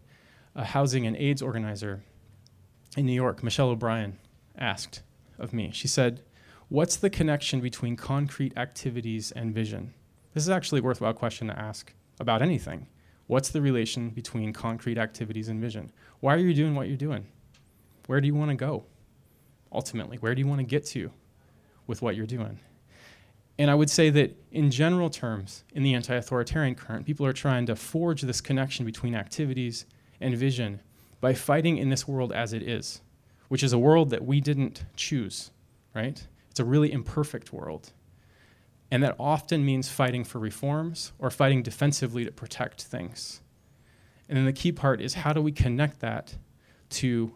a 0.55 0.63
housing 0.63 1.05
and 1.05 1.17
AIDS 1.17 1.41
organizer 1.41 2.01
in 2.95 3.05
New 3.05 3.13
York, 3.13 3.43
Michelle 3.43 3.69
O'Brien, 3.69 4.17
asked 4.57 5.03
of 5.37 5.51
me. 5.51 5.69
She 5.73 5.89
said, 5.89 6.21
What's 6.69 6.95
the 6.95 7.09
connection 7.09 7.59
between 7.59 7.97
concrete 7.97 8.57
activities 8.57 9.31
and 9.33 9.53
vision? 9.53 9.93
This 10.33 10.43
is 10.43 10.49
actually 10.49 10.79
a 10.79 10.83
worthwhile 10.83 11.13
question 11.13 11.47
to 11.47 11.59
ask 11.59 11.93
about 12.19 12.41
anything. 12.41 12.87
What's 13.27 13.49
the 13.49 13.61
relation 13.61 14.09
between 14.09 14.53
concrete 14.53 14.97
activities 14.97 15.47
and 15.47 15.59
vision? 15.59 15.91
Why 16.19 16.35
are 16.35 16.39
you 16.39 16.53
doing 16.53 16.75
what 16.75 16.87
you're 16.87 16.97
doing? 16.97 17.25
Where 18.07 18.21
do 18.21 18.27
you 18.27 18.35
want 18.35 18.51
to 18.51 18.55
go? 18.55 18.83
Ultimately, 19.71 20.17
where 20.17 20.35
do 20.35 20.41
you 20.41 20.47
want 20.47 20.59
to 20.59 20.65
get 20.65 20.85
to 20.87 21.11
with 21.87 22.01
what 22.01 22.15
you're 22.15 22.27
doing? 22.27 22.59
And 23.57 23.71
I 23.71 23.75
would 23.75 23.89
say 23.89 24.09
that 24.11 24.35
in 24.51 24.69
general 24.69 25.09
terms, 25.09 25.63
in 25.73 25.81
the 25.81 25.93
anti 25.93 26.13
authoritarian 26.13 26.75
current, 26.75 27.05
people 27.05 27.25
are 27.25 27.33
trying 27.33 27.65
to 27.67 27.75
forge 27.75 28.21
this 28.21 28.41
connection 28.41 28.85
between 28.85 29.15
activities 29.15 29.85
and 30.19 30.35
vision 30.35 30.81
by 31.21 31.33
fighting 31.33 31.77
in 31.77 31.89
this 31.89 32.07
world 32.07 32.31
as 32.31 32.53
it 32.53 32.61
is, 32.61 33.01
which 33.47 33.63
is 33.63 33.73
a 33.73 33.79
world 33.79 34.09
that 34.11 34.25
we 34.25 34.41
didn't 34.41 34.83
choose, 34.95 35.51
right? 35.95 36.27
It's 36.51 36.59
a 36.59 36.65
really 36.65 36.91
imperfect 36.91 37.53
world. 37.53 37.91
And 38.91 39.03
that 39.03 39.15
often 39.19 39.65
means 39.65 39.89
fighting 39.89 40.23
for 40.23 40.39
reforms 40.39 41.11
or 41.17 41.29
fighting 41.29 41.63
defensively 41.63 42.23
to 42.25 42.31
protect 42.31 42.83
things. 42.83 43.41
And 44.29 44.37
then 44.37 44.45
the 44.45 44.53
key 44.53 44.71
part 44.71 45.01
is 45.01 45.15
how 45.15 45.33
do 45.33 45.41
we 45.41 45.51
connect 45.51 45.99
that 45.99 46.35
to 46.91 47.33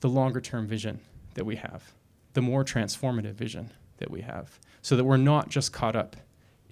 the 0.00 0.08
longer 0.08 0.40
term 0.40 0.66
vision 0.66 1.00
that 1.34 1.44
we 1.44 1.56
have, 1.56 1.92
the 2.32 2.42
more 2.42 2.64
transformative 2.64 3.34
vision 3.34 3.72
that 3.98 4.10
we 4.10 4.22
have, 4.22 4.58
so 4.82 4.96
that 4.96 5.04
we're 5.04 5.16
not 5.16 5.48
just 5.48 5.72
caught 5.72 5.96
up 5.96 6.16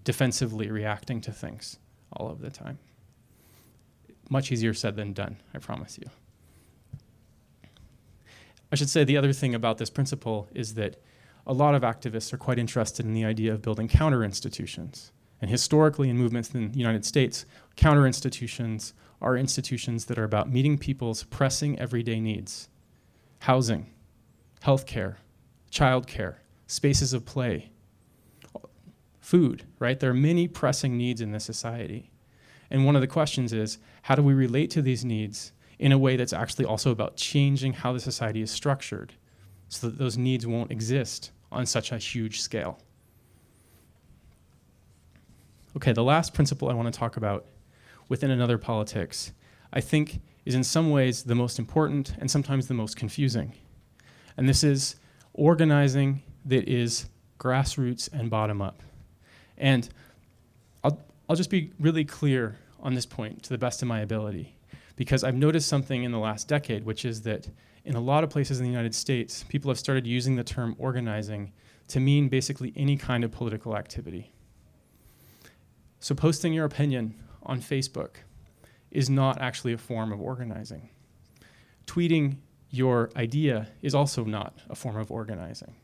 defensively 0.04 0.70
reacting 0.70 1.20
to 1.20 1.32
things 1.32 1.78
all 2.12 2.30
of 2.30 2.40
the 2.40 2.50
time. 2.50 2.78
Much 4.28 4.50
easier 4.50 4.74
said 4.74 4.96
than 4.96 5.12
done, 5.12 5.36
I 5.54 5.58
promise 5.58 5.98
you. 5.98 6.08
I 8.70 8.74
should 8.74 8.88
say 8.88 9.04
the 9.04 9.18
other 9.18 9.32
thing 9.32 9.54
about 9.54 9.78
this 9.78 9.90
principle 9.90 10.48
is 10.54 10.74
that 10.74 10.96
a 11.46 11.52
lot 11.52 11.74
of 11.74 11.82
activists 11.82 12.32
are 12.32 12.38
quite 12.38 12.58
interested 12.58 13.04
in 13.04 13.14
the 13.14 13.24
idea 13.24 13.52
of 13.52 13.62
building 13.62 13.88
counter 13.88 14.22
institutions. 14.22 15.12
And 15.40 15.50
historically, 15.50 16.08
in 16.08 16.16
movements 16.16 16.50
in 16.50 16.70
the 16.70 16.78
United 16.78 17.04
States, 17.04 17.46
counter 17.74 18.06
institutions 18.06 18.94
are 19.20 19.36
institutions 19.36 20.04
that 20.04 20.18
are 20.18 20.24
about 20.24 20.50
meeting 20.50 20.78
people's 20.78 21.24
pressing 21.24 21.78
everyday 21.78 22.20
needs 22.20 22.68
housing, 23.40 23.90
healthcare, 24.62 25.16
childcare, 25.68 26.36
spaces 26.68 27.12
of 27.12 27.24
play, 27.24 27.72
food, 29.18 29.64
right? 29.80 29.98
There 29.98 30.10
are 30.10 30.14
many 30.14 30.46
pressing 30.46 30.96
needs 30.96 31.20
in 31.20 31.32
this 31.32 31.44
society. 31.44 32.12
And 32.70 32.86
one 32.86 32.94
of 32.94 33.02
the 33.02 33.08
questions 33.08 33.52
is 33.52 33.78
how 34.02 34.14
do 34.14 34.22
we 34.22 34.32
relate 34.32 34.70
to 34.70 34.82
these 34.82 35.04
needs 35.04 35.52
in 35.80 35.90
a 35.90 35.98
way 35.98 36.14
that's 36.14 36.32
actually 36.32 36.66
also 36.66 36.92
about 36.92 37.16
changing 37.16 37.72
how 37.72 37.92
the 37.92 37.98
society 37.98 38.42
is 38.42 38.50
structured 38.52 39.14
so 39.72 39.88
that 39.88 39.98
those 39.98 40.18
needs 40.18 40.46
won't 40.46 40.70
exist 40.70 41.30
on 41.50 41.64
such 41.64 41.92
a 41.92 41.98
huge 41.98 42.40
scale. 42.40 42.78
Okay, 45.74 45.92
the 45.92 46.04
last 46.04 46.34
principle 46.34 46.68
I 46.68 46.74
want 46.74 46.92
to 46.92 46.98
talk 46.98 47.16
about 47.16 47.46
within 48.10 48.30
another 48.30 48.58
politics, 48.58 49.32
I 49.72 49.80
think, 49.80 50.20
is 50.44 50.54
in 50.54 50.62
some 50.62 50.90
ways 50.90 51.22
the 51.22 51.34
most 51.34 51.58
important 51.58 52.14
and 52.18 52.30
sometimes 52.30 52.68
the 52.68 52.74
most 52.74 52.96
confusing. 52.96 53.54
And 54.36 54.46
this 54.46 54.62
is 54.62 54.96
organizing 55.32 56.22
that 56.44 56.68
is 56.68 57.06
grassroots 57.38 58.12
and 58.12 58.28
bottom 58.28 58.60
up. 58.60 58.82
And 59.56 59.88
I'll, 60.84 61.00
I'll 61.30 61.36
just 61.36 61.50
be 61.50 61.72
really 61.80 62.04
clear 62.04 62.58
on 62.78 62.92
this 62.94 63.06
point 63.06 63.42
to 63.44 63.48
the 63.48 63.58
best 63.58 63.80
of 63.80 63.88
my 63.88 64.00
ability, 64.00 64.54
because 64.96 65.24
I've 65.24 65.34
noticed 65.34 65.68
something 65.68 66.02
in 66.04 66.12
the 66.12 66.18
last 66.18 66.46
decade, 66.46 66.84
which 66.84 67.06
is 67.06 67.22
that 67.22 67.48
in 67.84 67.96
a 67.96 68.00
lot 68.00 68.24
of 68.24 68.30
places 68.30 68.58
in 68.58 68.64
the 68.64 68.70
United 68.70 68.94
States, 68.94 69.44
people 69.48 69.70
have 69.70 69.78
started 69.78 70.06
using 70.06 70.36
the 70.36 70.44
term 70.44 70.74
organizing 70.78 71.52
to 71.88 72.00
mean 72.00 72.28
basically 72.28 72.72
any 72.76 72.96
kind 72.96 73.24
of 73.24 73.32
political 73.32 73.76
activity. 73.76 74.32
So, 76.00 76.14
posting 76.14 76.52
your 76.52 76.64
opinion 76.64 77.14
on 77.42 77.60
Facebook 77.60 78.16
is 78.90 79.10
not 79.10 79.40
actually 79.40 79.72
a 79.72 79.78
form 79.78 80.12
of 80.12 80.20
organizing. 80.20 80.90
Tweeting 81.86 82.36
your 82.70 83.10
idea 83.16 83.68
is 83.82 83.94
also 83.94 84.24
not 84.24 84.58
a 84.70 84.74
form 84.74 84.96
of 84.96 85.10
organizing. 85.10 85.74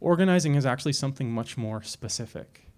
Organizing 0.00 0.54
is 0.54 0.64
actually 0.64 0.92
something 0.92 1.30
much 1.30 1.56
more 1.56 1.82
specific. 1.82 2.68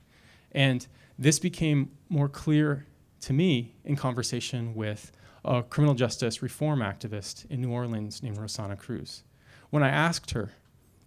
And 0.52 0.86
this 1.18 1.38
became 1.38 1.90
more 2.08 2.28
clear 2.28 2.86
to 3.20 3.32
me 3.32 3.74
in 3.84 3.96
conversation 3.96 4.74
with 4.74 5.12
a 5.44 5.62
criminal 5.62 5.94
justice 5.94 6.42
reform 6.42 6.80
activist 6.80 7.48
in 7.50 7.60
New 7.60 7.70
Orleans 7.70 8.22
named 8.22 8.38
Rosana 8.38 8.76
Cruz. 8.76 9.22
When 9.70 9.82
I 9.82 9.88
asked 9.88 10.32
her, 10.32 10.52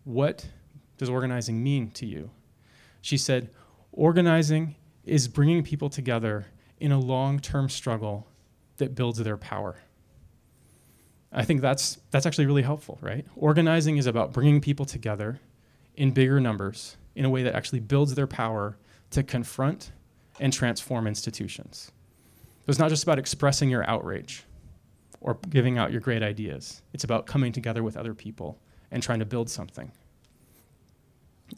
What 0.04 0.48
does 0.98 1.10
organizing 1.10 1.64
mean 1.64 1.92
to 1.92 2.06
you? 2.06 2.32
She 3.02 3.18
said, 3.18 3.50
Organizing 3.92 4.76
is 5.06 5.28
bringing 5.28 5.64
people 5.64 5.90
together 5.90 6.48
in 6.80 6.92
a 6.92 7.00
long 7.00 7.40
term 7.40 7.70
struggle 7.70 8.28
that 8.78 8.96
builds 8.96 9.20
their 9.20 9.38
power. 9.38 9.78
I 11.32 11.44
think 11.44 11.62
that's, 11.62 11.98
that's 12.12 12.26
actually 12.26 12.46
really 12.46 12.62
helpful, 12.62 13.00
right? 13.02 13.26
Organizing 13.36 13.98
is 13.98 14.06
about 14.06 14.34
bringing 14.34 14.62
people 14.62 14.86
together 14.86 15.40
in 15.96 16.12
bigger 16.12 16.40
numbers 16.40 16.98
in 17.16 17.26
a 17.26 17.30
way 17.30 17.44
that 17.44 17.56
actually 17.56 17.80
builds 17.80 18.14
their 18.16 18.28
power 18.28 18.78
to 19.12 19.24
confront 19.24 19.92
and 20.40 20.52
transform 20.52 21.08
institutions. 21.08 21.92
So 22.66 22.70
it's 22.70 22.80
not 22.80 22.90
just 22.90 23.04
about 23.04 23.20
expressing 23.20 23.70
your 23.70 23.88
outrage 23.90 24.44
or 25.22 25.38
giving 25.50 25.78
out 25.78 25.92
your 25.92 26.02
great 26.02 26.24
ideas, 26.24 26.82
it's 26.94 27.04
about 27.04 27.26
coming 27.26 27.52
together 27.52 27.84
with 27.84 27.98
other 27.98 28.14
people 28.14 28.60
and 28.92 29.02
trying 29.02 29.20
to 29.20 29.26
build 29.26 29.50
something. 29.50 29.92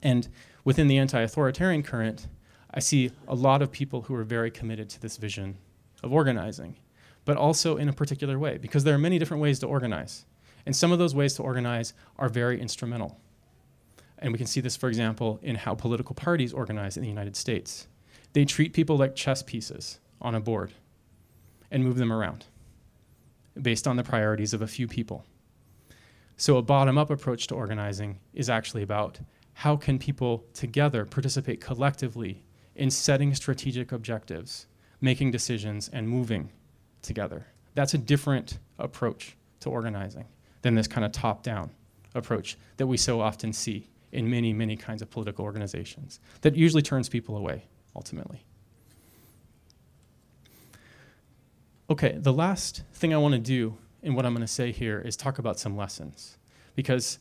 And 0.01 0.27
within 0.63 0.87
the 0.87 0.97
anti 0.97 1.21
authoritarian 1.21 1.83
current, 1.83 2.27
I 2.73 2.79
see 2.79 3.11
a 3.27 3.35
lot 3.35 3.61
of 3.61 3.71
people 3.71 4.01
who 4.01 4.15
are 4.15 4.23
very 4.23 4.51
committed 4.51 4.89
to 4.89 5.01
this 5.01 5.17
vision 5.17 5.57
of 6.03 6.11
organizing 6.11 6.77
but 7.25 7.37
also 7.37 7.75
in 7.75 7.89
a 7.89 7.93
particular 7.93 8.39
way, 8.39 8.57
because 8.57 8.83
there 8.83 8.93
are 8.93 8.99
many 8.99 9.19
different 9.19 9.41
ways 9.41 9.59
to 9.59 9.67
organize. 9.67 10.25
And 10.65 10.75
some 10.75 10.91
of 10.91 10.99
those 10.99 11.13
ways 11.13 11.33
to 11.33 11.43
organize 11.43 11.93
are 12.17 12.29
very 12.29 12.61
instrumental. 12.61 13.19
And 14.19 14.31
we 14.31 14.37
can 14.37 14.47
see 14.47 14.61
this, 14.61 14.77
for 14.77 14.87
example, 14.87 15.39
in 15.43 15.55
how 15.55 15.75
political 15.75 16.15
parties 16.15 16.53
organize 16.53 16.95
in 16.95 17.03
the 17.03 17.09
United 17.09 17.35
States. 17.35 17.87
They 18.33 18.45
treat 18.45 18.73
people 18.73 18.97
like 18.97 19.15
chess 19.15 19.43
pieces 19.43 19.99
on 20.21 20.35
a 20.35 20.39
board 20.39 20.71
and 21.75 21.83
move 21.83 21.97
them 21.97 22.13
around 22.13 22.45
based 23.61 23.85
on 23.85 23.97
the 23.97 24.03
priorities 24.03 24.53
of 24.53 24.61
a 24.61 24.67
few 24.67 24.87
people. 24.87 25.25
So, 26.37 26.55
a 26.55 26.61
bottom 26.61 26.97
up 26.97 27.09
approach 27.09 27.47
to 27.47 27.55
organizing 27.55 28.19
is 28.33 28.49
actually 28.49 28.81
about 28.81 29.19
how 29.55 29.75
can 29.75 29.99
people 29.99 30.45
together 30.53 31.03
participate 31.03 31.59
collectively 31.59 32.45
in 32.75 32.89
setting 32.89 33.35
strategic 33.35 33.91
objectives, 33.91 34.67
making 35.01 35.31
decisions, 35.31 35.89
and 35.89 36.07
moving 36.07 36.49
together. 37.01 37.45
That's 37.73 37.93
a 37.93 37.97
different 37.97 38.59
approach 38.79 39.35
to 39.59 39.69
organizing 39.69 40.27
than 40.61 40.75
this 40.75 40.87
kind 40.87 41.03
of 41.03 41.11
top 41.11 41.43
down 41.43 41.71
approach 42.13 42.57
that 42.77 42.87
we 42.87 42.95
so 42.95 43.19
often 43.19 43.51
see 43.51 43.89
in 44.13 44.29
many, 44.29 44.53
many 44.53 44.77
kinds 44.77 45.01
of 45.01 45.09
political 45.09 45.43
organizations 45.43 46.21
that 46.39 46.55
usually 46.55 46.81
turns 46.81 47.09
people 47.09 47.35
away 47.35 47.65
ultimately. 47.97 48.45
Okay, 51.87 52.17
the 52.17 52.33
last 52.33 52.81
thing 52.93 53.13
I 53.13 53.17
want 53.17 53.33
to 53.33 53.39
do 53.39 53.77
in 54.01 54.15
what 54.15 54.25
I'm 54.25 54.33
going 54.33 54.41
to 54.41 54.51
say 54.51 54.71
here 54.71 54.99
is 54.99 55.15
talk 55.15 55.37
about 55.37 55.59
some 55.59 55.77
lessons 55.77 56.39
because 56.73 57.19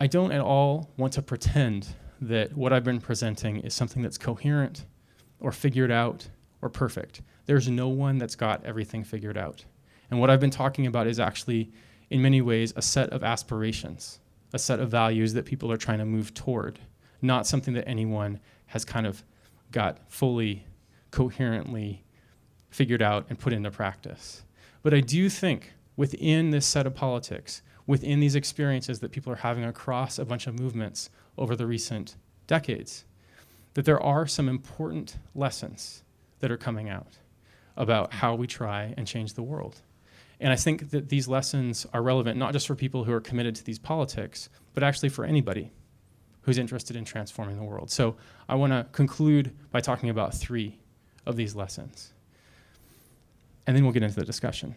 I 0.00 0.06
don't 0.06 0.30
at 0.30 0.40
all 0.40 0.88
want 0.96 1.14
to 1.14 1.22
pretend 1.22 1.88
that 2.20 2.56
what 2.56 2.72
I've 2.72 2.84
been 2.84 3.00
presenting 3.00 3.56
is 3.56 3.74
something 3.74 4.02
that's 4.02 4.18
coherent 4.18 4.84
or 5.40 5.50
figured 5.50 5.90
out 5.90 6.28
or 6.62 6.68
perfect. 6.68 7.22
There's 7.46 7.68
no 7.68 7.88
one 7.88 8.18
that's 8.18 8.36
got 8.36 8.64
everything 8.64 9.02
figured 9.02 9.36
out. 9.36 9.64
And 10.12 10.20
what 10.20 10.30
I've 10.30 10.38
been 10.38 10.50
talking 10.50 10.86
about 10.86 11.08
is 11.08 11.18
actually, 11.18 11.72
in 12.08 12.22
many 12.22 12.40
ways, 12.40 12.72
a 12.76 12.82
set 12.82 13.10
of 13.10 13.24
aspirations, 13.24 14.20
a 14.52 14.60
set 14.60 14.78
of 14.78 14.92
values 14.92 15.32
that 15.32 15.44
people 15.44 15.72
are 15.72 15.76
trying 15.76 15.98
to 15.98 16.04
move 16.04 16.34
toward, 16.34 16.78
not 17.20 17.48
something 17.48 17.74
that 17.74 17.88
anyone 17.88 18.38
has 18.66 18.84
kind 18.84 19.08
of 19.08 19.24
got 19.72 19.98
fully, 20.08 20.66
coherently 21.10 22.04
figured 22.70 23.02
out 23.02 23.26
and 23.28 23.38
put 23.38 23.52
into 23.52 23.70
practice. 23.70 24.42
But 24.82 24.94
I 24.94 25.00
do 25.00 25.28
think 25.28 25.72
within 25.96 26.50
this 26.50 26.66
set 26.66 26.86
of 26.86 26.94
politics, 26.94 27.62
within 27.86 28.20
these 28.20 28.34
experiences 28.34 29.00
that 29.00 29.12
people 29.12 29.32
are 29.32 29.36
having 29.36 29.64
across 29.64 30.18
a 30.18 30.24
bunch 30.24 30.46
of 30.46 30.58
movements 30.58 31.10
over 31.36 31.56
the 31.56 31.66
recent 31.66 32.16
decades, 32.46 33.04
that 33.74 33.84
there 33.84 34.02
are 34.02 34.26
some 34.26 34.48
important 34.48 35.18
lessons 35.34 36.02
that 36.38 36.50
are 36.50 36.56
coming 36.56 36.88
out 36.88 37.18
about 37.76 38.14
how 38.14 38.34
we 38.34 38.46
try 38.46 38.94
and 38.96 39.06
change 39.06 39.34
the 39.34 39.42
world. 39.42 39.80
And 40.40 40.52
I 40.52 40.56
think 40.56 40.90
that 40.90 41.10
these 41.10 41.28
lessons 41.28 41.86
are 41.92 42.02
relevant 42.02 42.38
not 42.38 42.52
just 42.52 42.66
for 42.66 42.74
people 42.74 43.04
who 43.04 43.12
are 43.12 43.20
committed 43.20 43.54
to 43.56 43.64
these 43.64 43.78
politics, 43.78 44.48
but 44.72 44.82
actually 44.82 45.10
for 45.10 45.24
anybody 45.24 45.70
who's 46.42 46.58
interested 46.58 46.96
in 46.96 47.04
transforming 47.04 47.56
the 47.56 47.62
world. 47.62 47.90
So 47.90 48.16
I 48.48 48.54
want 48.54 48.72
to 48.72 48.86
conclude 48.92 49.54
by 49.70 49.80
talking 49.80 50.08
about 50.08 50.34
three 50.34 50.78
of 51.26 51.36
these 51.36 51.54
lessons. 51.54 52.12
And 53.66 53.76
then 53.76 53.84
we'll 53.84 53.92
get 53.92 54.02
into 54.02 54.16
the 54.16 54.24
discussion. 54.24 54.74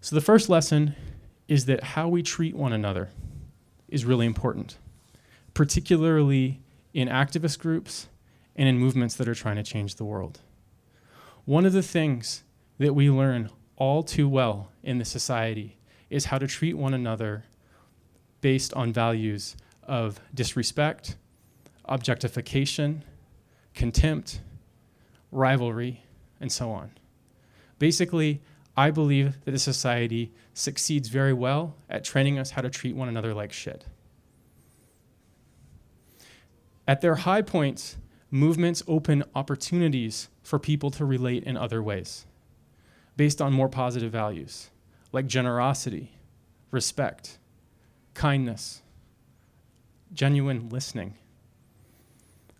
So 0.00 0.14
the 0.14 0.22
first 0.22 0.48
lesson 0.48 0.94
is 1.48 1.66
that 1.66 1.82
how 1.82 2.08
we 2.08 2.22
treat 2.22 2.54
one 2.54 2.72
another 2.72 3.10
is 3.88 4.04
really 4.04 4.26
important, 4.26 4.78
particularly 5.54 6.60
in 6.92 7.08
activist 7.08 7.58
groups 7.58 8.08
and 8.54 8.68
in 8.68 8.78
movements 8.78 9.14
that 9.16 9.28
are 9.28 9.34
trying 9.34 9.56
to 9.56 9.62
change 9.62 9.96
the 9.96 10.04
world. 10.04 10.40
One 11.44 11.64
of 11.64 11.72
the 11.72 11.82
things 11.82 12.42
that 12.78 12.94
we 12.94 13.10
learn 13.10 13.50
all 13.76 14.02
too 14.02 14.28
well 14.28 14.70
in 14.82 14.98
this 14.98 15.08
society 15.08 15.78
is 16.10 16.26
how 16.26 16.38
to 16.38 16.46
treat 16.46 16.76
one 16.76 16.94
another 16.94 17.44
based 18.40 18.72
on 18.74 18.92
values 18.92 19.56
of 19.82 20.20
disrespect, 20.34 21.16
objectification, 21.86 23.04
contempt, 23.74 24.40
rivalry, 25.32 26.02
and 26.40 26.50
so 26.50 26.70
on. 26.70 26.92
Basically, 27.78 28.40
I 28.76 28.90
believe 28.90 29.44
that 29.44 29.50
the 29.50 29.58
society 29.58 30.32
succeeds 30.54 31.08
very 31.08 31.32
well 31.32 31.74
at 31.88 32.04
training 32.04 32.38
us 32.38 32.50
how 32.50 32.62
to 32.62 32.70
treat 32.70 32.94
one 32.94 33.08
another 33.08 33.34
like 33.34 33.52
shit. 33.52 33.86
At 36.86 37.00
their 37.00 37.16
high 37.16 37.42
points, 37.42 37.96
movements 38.30 38.82
open 38.86 39.24
opportunities 39.34 40.28
for 40.42 40.58
people 40.58 40.90
to 40.92 41.04
relate 41.04 41.44
in 41.44 41.56
other 41.56 41.82
ways 41.82 42.24
based 43.16 43.42
on 43.42 43.52
more 43.52 43.68
positive 43.68 44.12
values 44.12 44.70
like 45.12 45.26
generosity, 45.26 46.12
respect, 46.70 47.38
kindness, 48.14 48.82
genuine 50.12 50.68
listening. 50.68 51.14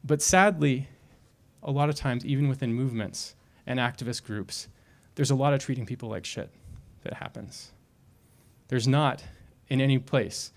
But 0.02 0.22
sadly, 0.22 0.88
a 1.62 1.70
lot 1.70 1.88
of 1.88 1.94
times, 1.94 2.24
even 2.24 2.48
within 2.48 2.72
movements 2.72 3.34
and 3.68 3.78
activist 3.78 4.24
groups, 4.24 4.66
there's 5.14 5.30
a 5.30 5.34
lot 5.34 5.52
of 5.52 5.60
treating 5.60 5.86
people 5.86 6.08
like 6.08 6.24
shit 6.24 6.50
that 7.02 7.12
happens. 7.14 7.70
There's 8.68 8.88
not, 8.88 9.22
in 9.68 9.80
any 9.80 9.98
place, 9.98 10.52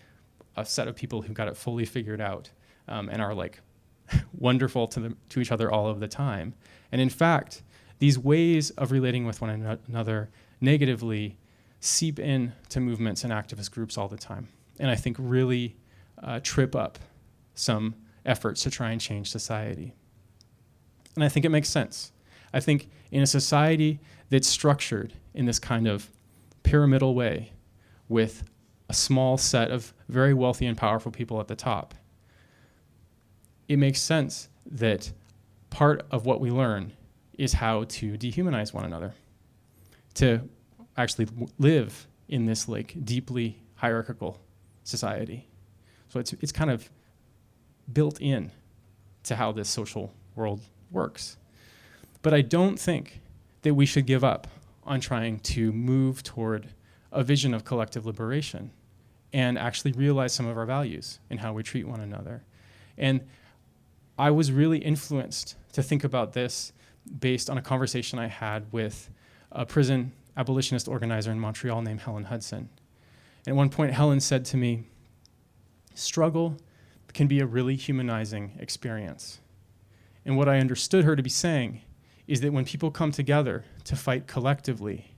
a 0.55 0.65
set 0.65 0.87
of 0.87 0.95
people 0.95 1.21
who 1.21 1.33
got 1.33 1.49
it 1.49 1.57
fully 1.57 1.85
figured 1.85 2.21
out 2.21 2.49
um, 2.87 3.09
and 3.09 3.21
are 3.21 3.33
like 3.33 3.59
wonderful 4.33 4.87
to, 4.87 4.99
the, 5.01 5.17
to 5.29 5.41
each 5.41 5.51
other 5.51 5.69
all 5.69 5.87
of 5.87 5.99
the 5.99 6.07
time. 6.07 6.55
And 6.91 7.01
in 7.01 7.09
fact, 7.09 7.63
these 7.99 8.17
ways 8.17 8.71
of 8.71 8.91
relating 8.91 9.25
with 9.25 9.41
one 9.41 9.79
another 9.87 10.29
negatively 10.61 11.37
seep 11.81 12.17
in 12.17 12.53
to 12.69 12.79
movements 12.79 13.25
and 13.25 13.33
activist 13.33 13.71
groups 13.71 13.97
all 13.97 14.07
the 14.07 14.17
time. 14.17 14.47
And 14.79 14.89
I 14.89 14.95
think 14.95 15.17
really 15.19 15.75
uh, 16.23 16.39
trip 16.41 16.75
up 16.75 16.97
some 17.55 17.95
efforts 18.25 18.63
to 18.63 18.69
try 18.69 18.91
and 18.91 19.01
change 19.01 19.29
society. 19.29 19.93
And 21.15 21.25
I 21.25 21.29
think 21.29 21.45
it 21.45 21.49
makes 21.49 21.67
sense. 21.67 22.13
I 22.53 22.59
think 22.59 22.89
in 23.11 23.21
a 23.21 23.27
society 23.27 23.99
that's 24.29 24.47
structured 24.47 25.13
in 25.33 25.45
this 25.45 25.59
kind 25.59 25.87
of 25.87 26.09
pyramidal 26.63 27.15
way 27.15 27.51
with 28.09 28.43
a 28.89 28.93
small 28.93 29.37
set 29.37 29.71
of 29.71 29.93
very 30.09 30.33
wealthy 30.33 30.65
and 30.65 30.77
powerful 30.77 31.11
people 31.11 31.39
at 31.39 31.47
the 31.47 31.55
top, 31.55 31.93
it 33.67 33.77
makes 33.77 34.01
sense 34.01 34.49
that 34.65 35.11
part 35.69 36.05
of 36.11 36.25
what 36.25 36.41
we 36.41 36.51
learn 36.51 36.93
is 37.37 37.53
how 37.53 37.85
to 37.85 38.17
dehumanize 38.17 38.73
one 38.73 38.85
another, 38.85 39.13
to 40.13 40.41
actually 40.97 41.27
live 41.57 42.07
in 42.27 42.45
this 42.45 42.67
like 42.67 42.93
deeply 43.03 43.57
hierarchical 43.75 44.39
society. 44.83 45.47
So 46.09 46.19
it's 46.19 46.33
it's 46.33 46.51
kind 46.51 46.69
of 46.69 46.89
built 47.91 48.19
in 48.21 48.51
to 49.23 49.35
how 49.35 49.51
this 49.51 49.69
social 49.69 50.13
world 50.35 50.61
works. 50.91 51.37
But 52.21 52.33
I 52.33 52.41
don't 52.41 52.79
think 52.79 53.21
that 53.63 53.73
we 53.73 53.85
should 53.85 54.05
give 54.05 54.23
up 54.23 54.47
on 54.83 54.99
trying 54.99 55.39
to 55.39 55.71
move 55.71 56.23
toward 56.23 56.69
a 57.11 57.23
vision 57.23 57.53
of 57.53 57.65
collective 57.65 58.05
liberation 58.05 58.71
and 59.33 59.57
actually 59.57 59.91
realize 59.93 60.33
some 60.33 60.45
of 60.45 60.57
our 60.57 60.65
values 60.65 61.19
in 61.29 61.37
how 61.37 61.53
we 61.53 61.63
treat 61.63 61.87
one 61.87 61.99
another. 61.99 62.43
And 62.97 63.21
I 64.17 64.31
was 64.31 64.51
really 64.51 64.79
influenced 64.79 65.55
to 65.73 65.81
think 65.81 66.03
about 66.03 66.33
this 66.33 66.73
based 67.19 67.49
on 67.49 67.57
a 67.57 67.61
conversation 67.61 68.19
I 68.19 68.27
had 68.27 68.71
with 68.71 69.09
a 69.51 69.65
prison 69.65 70.11
abolitionist 70.37 70.87
organizer 70.87 71.31
in 71.31 71.39
Montreal 71.39 71.81
named 71.81 72.01
Helen 72.01 72.25
Hudson. 72.25 72.69
At 73.47 73.55
one 73.55 73.69
point, 73.69 73.93
Helen 73.93 74.19
said 74.19 74.45
to 74.45 74.57
me, 74.57 74.83
Struggle 75.93 76.57
can 77.13 77.27
be 77.27 77.39
a 77.39 77.45
really 77.45 77.75
humanizing 77.75 78.57
experience. 78.59 79.39
And 80.25 80.37
what 80.37 80.47
I 80.47 80.59
understood 80.59 81.03
her 81.03 81.15
to 81.15 81.23
be 81.23 81.29
saying 81.29 81.81
is 82.27 82.41
that 82.41 82.53
when 82.53 82.65
people 82.65 82.91
come 82.91 83.11
together 83.11 83.65
to 83.83 83.95
fight 83.95 84.27
collectively, 84.27 85.15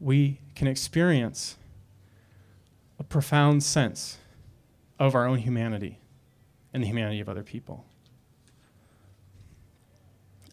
we 0.00 0.40
can 0.54 0.66
experience 0.66 1.56
a 2.98 3.04
profound 3.04 3.62
sense 3.62 4.18
of 4.98 5.14
our 5.14 5.26
own 5.26 5.38
humanity 5.38 6.00
and 6.72 6.82
the 6.82 6.86
humanity 6.86 7.20
of 7.20 7.28
other 7.28 7.42
people. 7.42 7.84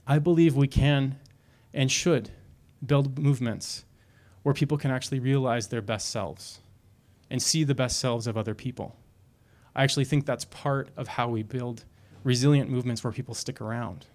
I 0.08 0.20
believe 0.20 0.56
we 0.56 0.68
can 0.68 1.18
and 1.74 1.92
should 1.92 2.32
build 2.86 3.20
movements 3.20 3.86
where 4.44 4.54
people 4.54 4.78
can 4.78 4.92
actually 4.92 5.20
realize 5.20 5.68
their 5.68 5.82
best 5.82 6.10
selves 6.10 6.60
and 7.30 7.42
see 7.42 7.64
the 7.64 7.76
best 7.76 8.00
selves 8.00 8.28
of 8.28 8.38
other 8.38 8.56
people. 8.56 8.96
I 9.76 9.84
actually 9.84 10.06
think 10.06 10.26
that's 10.26 10.46
part 10.46 10.90
of 10.98 11.08
how 11.08 11.30
we 11.30 11.44
build 11.44 11.86
resilient 12.24 12.70
movements 12.70 13.04
where 13.04 13.14
people 13.14 13.34
stick 13.34 13.62
around 13.62 14.06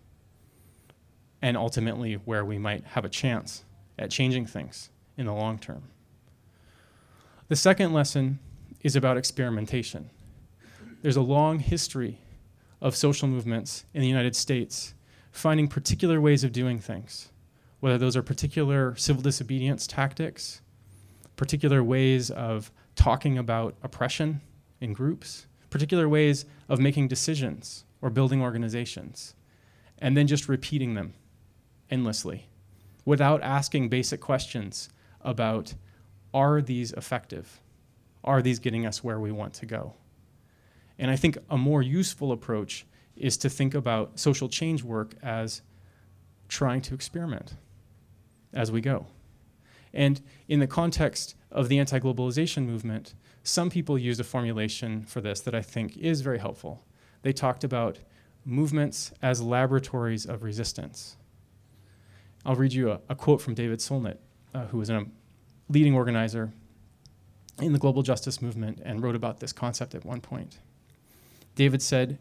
and 1.47 1.57
ultimately 1.57 2.15
where 2.15 2.45
we 2.45 2.59
might 2.59 2.85
have 2.85 3.05
a 3.05 3.09
chance 3.09 3.65
at 4.01 4.11
changing 4.11 4.45
things 4.45 4.91
in 5.17 5.27
the 5.27 5.33
long 5.33 5.61
term. 5.61 5.85
The 7.47 7.55
second 7.55 7.93
lesson 7.93 8.41
is 8.81 8.97
about 8.97 9.17
experimentation. 9.17 10.11
There's 11.03 11.15
a 11.15 11.23
long 11.23 11.61
history 11.61 12.19
of 12.81 12.97
social 12.97 13.29
movements 13.29 13.85
in 13.95 14.01
the 14.01 14.09
United 14.09 14.35
States 14.35 14.95
finding 15.31 15.69
particular 15.69 16.21
ways 16.21 16.43
of 16.43 16.51
doing 16.51 16.81
things, 16.81 17.31
whether 17.79 17.97
those 17.97 18.17
are 18.17 18.25
particular 18.25 18.97
civil 18.97 19.23
disobedience 19.23 19.87
tactics, 19.87 20.63
particular 21.37 21.81
ways 21.85 22.29
of 22.29 22.73
talking 22.97 23.39
about 23.39 23.77
oppression 23.85 24.41
in 24.81 24.93
groups, 24.93 25.47
particular 25.71 26.09
ways 26.09 26.45
of 26.69 26.81
making 26.81 27.07
decisions 27.07 27.85
or 28.03 28.11
building 28.11 28.43
organizations, 28.43 29.37
and 29.99 30.17
then 30.17 30.27
just 30.27 30.49
repeating 30.49 30.95
them 30.95 31.15
endlessly 31.91 32.49
without 33.05 33.43
asking 33.43 33.89
basic 33.89 34.21
questions 34.21 34.91
about 35.21 35.75
are 36.35 36.61
these 36.61 36.93
effective? 36.93 37.61
Are 38.25 38.43
these 38.43 38.59
getting 38.59 38.87
us 38.87 39.03
where 39.03 39.21
we 39.21 39.33
want 39.33 39.55
to 39.55 39.67
go? 39.67 39.95
And 40.99 41.11
I 41.11 41.17
think 41.17 41.39
a 41.49 41.57
more 41.57 41.83
useful 41.83 42.33
approach 42.33 42.87
is 43.17 43.37
to 43.39 43.49
think 43.49 43.75
about 43.75 44.19
social 44.19 44.49
change 44.49 44.83
work 44.83 45.15
as 45.23 45.63
trying 46.49 46.81
to 46.83 46.95
experiment 46.95 47.55
as 48.53 48.71
we 48.71 48.81
go. 48.81 49.07
And 49.93 50.21
in 50.49 50.61
the 50.61 50.67
context 50.67 51.35
of 51.51 51.69
the 51.69 51.79
anti 51.79 51.99
globalization 51.99 52.67
movement, 52.67 53.15
some 53.43 53.71
people 53.71 53.97
used 53.97 54.21
a 54.21 54.25
formulation 54.25 55.05
for 55.05 55.21
this 55.21 55.41
that 55.41 55.55
I 55.55 55.63
think 55.63 55.97
is 55.97 56.21
very 56.21 56.39
helpful. 56.39 56.85
They 57.23 57.33
talked 57.33 57.65
about 57.65 57.99
movements 58.45 59.13
as 59.23 59.41
laboratories 59.41 60.27
of 60.27 60.43
resistance. 60.43 61.17
I'll 62.47 62.55
read 62.55 62.73
you 62.73 62.93
a, 62.93 63.01
a 63.09 63.17
quote 63.17 63.43
from 63.43 63.55
David 63.55 63.81
Solnit, 63.81 64.19
uh, 64.55 64.67
who 64.67 64.79
was 64.79 64.89
a 64.89 65.05
leading 65.69 65.95
organizer 65.95 66.53
in 67.61 67.73
the 67.73 67.79
global 67.79 68.05
justice 68.05 68.41
movement 68.41 68.81
and 68.85 69.03
wrote 69.03 69.17
about 69.17 69.41
this 69.41 69.53
concept 69.53 69.97
at 69.97 70.05
one 70.05 70.21
point. 70.21 70.61
David 71.57 71.83
said, 71.83 72.19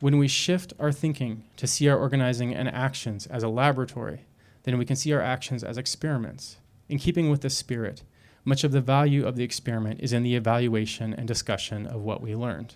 When 0.00 0.18
we 0.18 0.26
shift 0.26 0.72
our 0.80 0.90
thinking 0.90 1.44
to 1.56 1.68
see 1.68 1.88
our 1.88 1.96
organizing 1.96 2.52
and 2.52 2.68
actions 2.68 3.28
as 3.28 3.44
a 3.44 3.48
laboratory, 3.48 4.22
then 4.64 4.76
we 4.76 4.84
can 4.84 4.96
see 4.96 5.12
our 5.12 5.22
actions 5.22 5.62
as 5.62 5.78
experiments. 5.78 6.56
In 6.88 6.98
keeping 6.98 7.30
with 7.30 7.42
this 7.42 7.56
spirit, 7.56 8.02
much 8.44 8.64
of 8.64 8.72
the 8.72 8.80
value 8.80 9.24
of 9.24 9.36
the 9.36 9.44
experiment 9.44 10.00
is 10.00 10.12
in 10.12 10.24
the 10.24 10.34
evaluation 10.34 11.14
and 11.14 11.28
discussion 11.28 11.86
of 11.86 12.02
what 12.02 12.20
we 12.20 12.34
learned. 12.34 12.74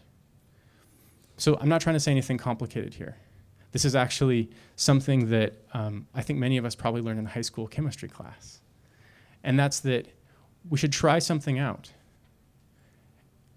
So 1.39 1.59
I'm 1.61 1.69
not 1.69 1.81
trying 1.81 1.97
to 1.97 2.01
say 2.01 2.13
anything 2.13 2.39
complicated 2.39 2.95
here. 2.95 3.17
This 3.75 3.85
is 3.85 3.97
actually 3.97 4.51
something 4.77 5.31
that 5.31 5.55
um, 5.73 6.07
I 6.15 6.23
think 6.23 6.39
many 6.39 6.59
of 6.59 6.65
us 6.65 6.77
probably 6.77 7.01
learned 7.01 7.19
in 7.19 7.25
high 7.25 7.41
school 7.41 7.67
chemistry 7.67 8.09
class. 8.09 8.61
And 9.43 9.59
that's 9.59 9.81
that 9.81 10.07
we 10.71 10.79
should 10.79 10.93
try 10.93 11.19
something 11.19 11.59
out. 11.59 11.91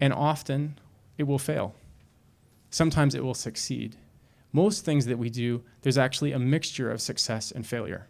And 0.00 0.12
often 0.12 0.80
it 1.18 1.22
will 1.22 1.38
fail. 1.38 1.76
Sometimes 2.68 3.14
it 3.14 3.22
will 3.22 3.32
succeed. 3.32 3.94
Most 4.52 4.84
things 4.84 5.06
that 5.06 5.18
we 5.18 5.30
do, 5.30 5.62
there's 5.82 5.96
actually 5.96 6.32
a 6.32 6.38
mixture 6.40 6.90
of 6.90 7.00
success 7.00 7.52
and 7.52 7.64
failure. 7.64 8.08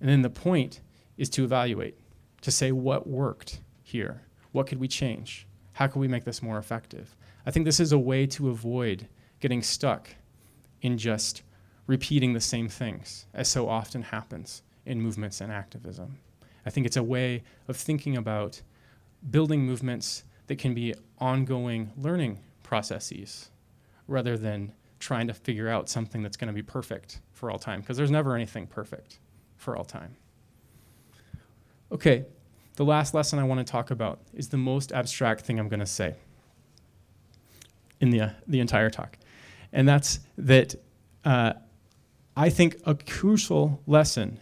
And 0.00 0.08
then 0.08 0.22
the 0.22 0.28
point 0.28 0.80
is 1.16 1.30
to 1.30 1.44
evaluate, 1.44 2.00
to 2.40 2.50
say 2.50 2.72
what 2.72 3.06
worked 3.06 3.60
here. 3.84 4.22
What 4.50 4.66
could 4.66 4.80
we 4.80 4.88
change? 4.88 5.46
How 5.74 5.86
could 5.86 6.00
we 6.00 6.08
make 6.08 6.24
this 6.24 6.42
more 6.42 6.58
effective? 6.58 7.16
I 7.46 7.52
think 7.52 7.64
this 7.64 7.78
is 7.78 7.92
a 7.92 7.98
way 7.98 8.26
to 8.26 8.50
avoid 8.50 9.06
getting 9.38 9.62
stuck 9.62 10.16
in 10.82 10.98
just 10.98 11.42
repeating 11.86 12.32
the 12.32 12.40
same 12.40 12.68
things, 12.68 13.26
as 13.34 13.48
so 13.48 13.68
often 13.68 14.02
happens 14.02 14.62
in 14.86 15.00
movements 15.00 15.40
and 15.40 15.52
activism. 15.52 16.18
I 16.64 16.70
think 16.70 16.86
it's 16.86 16.96
a 16.96 17.02
way 17.02 17.42
of 17.68 17.76
thinking 17.76 18.16
about 18.16 18.62
building 19.30 19.62
movements 19.62 20.24
that 20.46 20.58
can 20.58 20.74
be 20.74 20.94
ongoing 21.18 21.92
learning 21.96 22.40
processes 22.62 23.50
rather 24.06 24.36
than 24.36 24.72
trying 24.98 25.26
to 25.26 25.34
figure 25.34 25.68
out 25.68 25.88
something 25.88 26.22
that's 26.22 26.36
going 26.36 26.48
to 26.48 26.54
be 26.54 26.62
perfect 26.62 27.20
for 27.32 27.50
all 27.50 27.58
time, 27.58 27.80
because 27.80 27.96
there's 27.96 28.10
never 28.10 28.34
anything 28.34 28.66
perfect 28.66 29.18
for 29.56 29.76
all 29.76 29.84
time. 29.84 30.16
Okay, 31.92 32.24
the 32.76 32.84
last 32.84 33.14
lesson 33.14 33.38
I 33.38 33.44
want 33.44 33.66
to 33.66 33.70
talk 33.70 33.90
about 33.90 34.20
is 34.32 34.48
the 34.48 34.56
most 34.56 34.92
abstract 34.92 35.40
thing 35.40 35.58
I'm 35.58 35.68
going 35.68 35.80
to 35.80 35.86
say 35.86 36.14
in 38.00 38.10
the, 38.10 38.20
uh, 38.20 38.30
the 38.46 38.60
entire 38.60 38.90
talk. 38.90 39.16
And 39.72 39.88
that's 39.88 40.20
that 40.36 40.74
uh, 41.24 41.54
I 42.36 42.50
think 42.50 42.76
a 42.84 42.94
crucial 42.94 43.82
lesson 43.86 44.40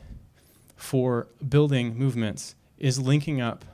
for 0.76 1.28
building 1.46 1.96
movements 1.96 2.54
is 2.78 2.98
linking 2.98 3.40
up 3.40 3.64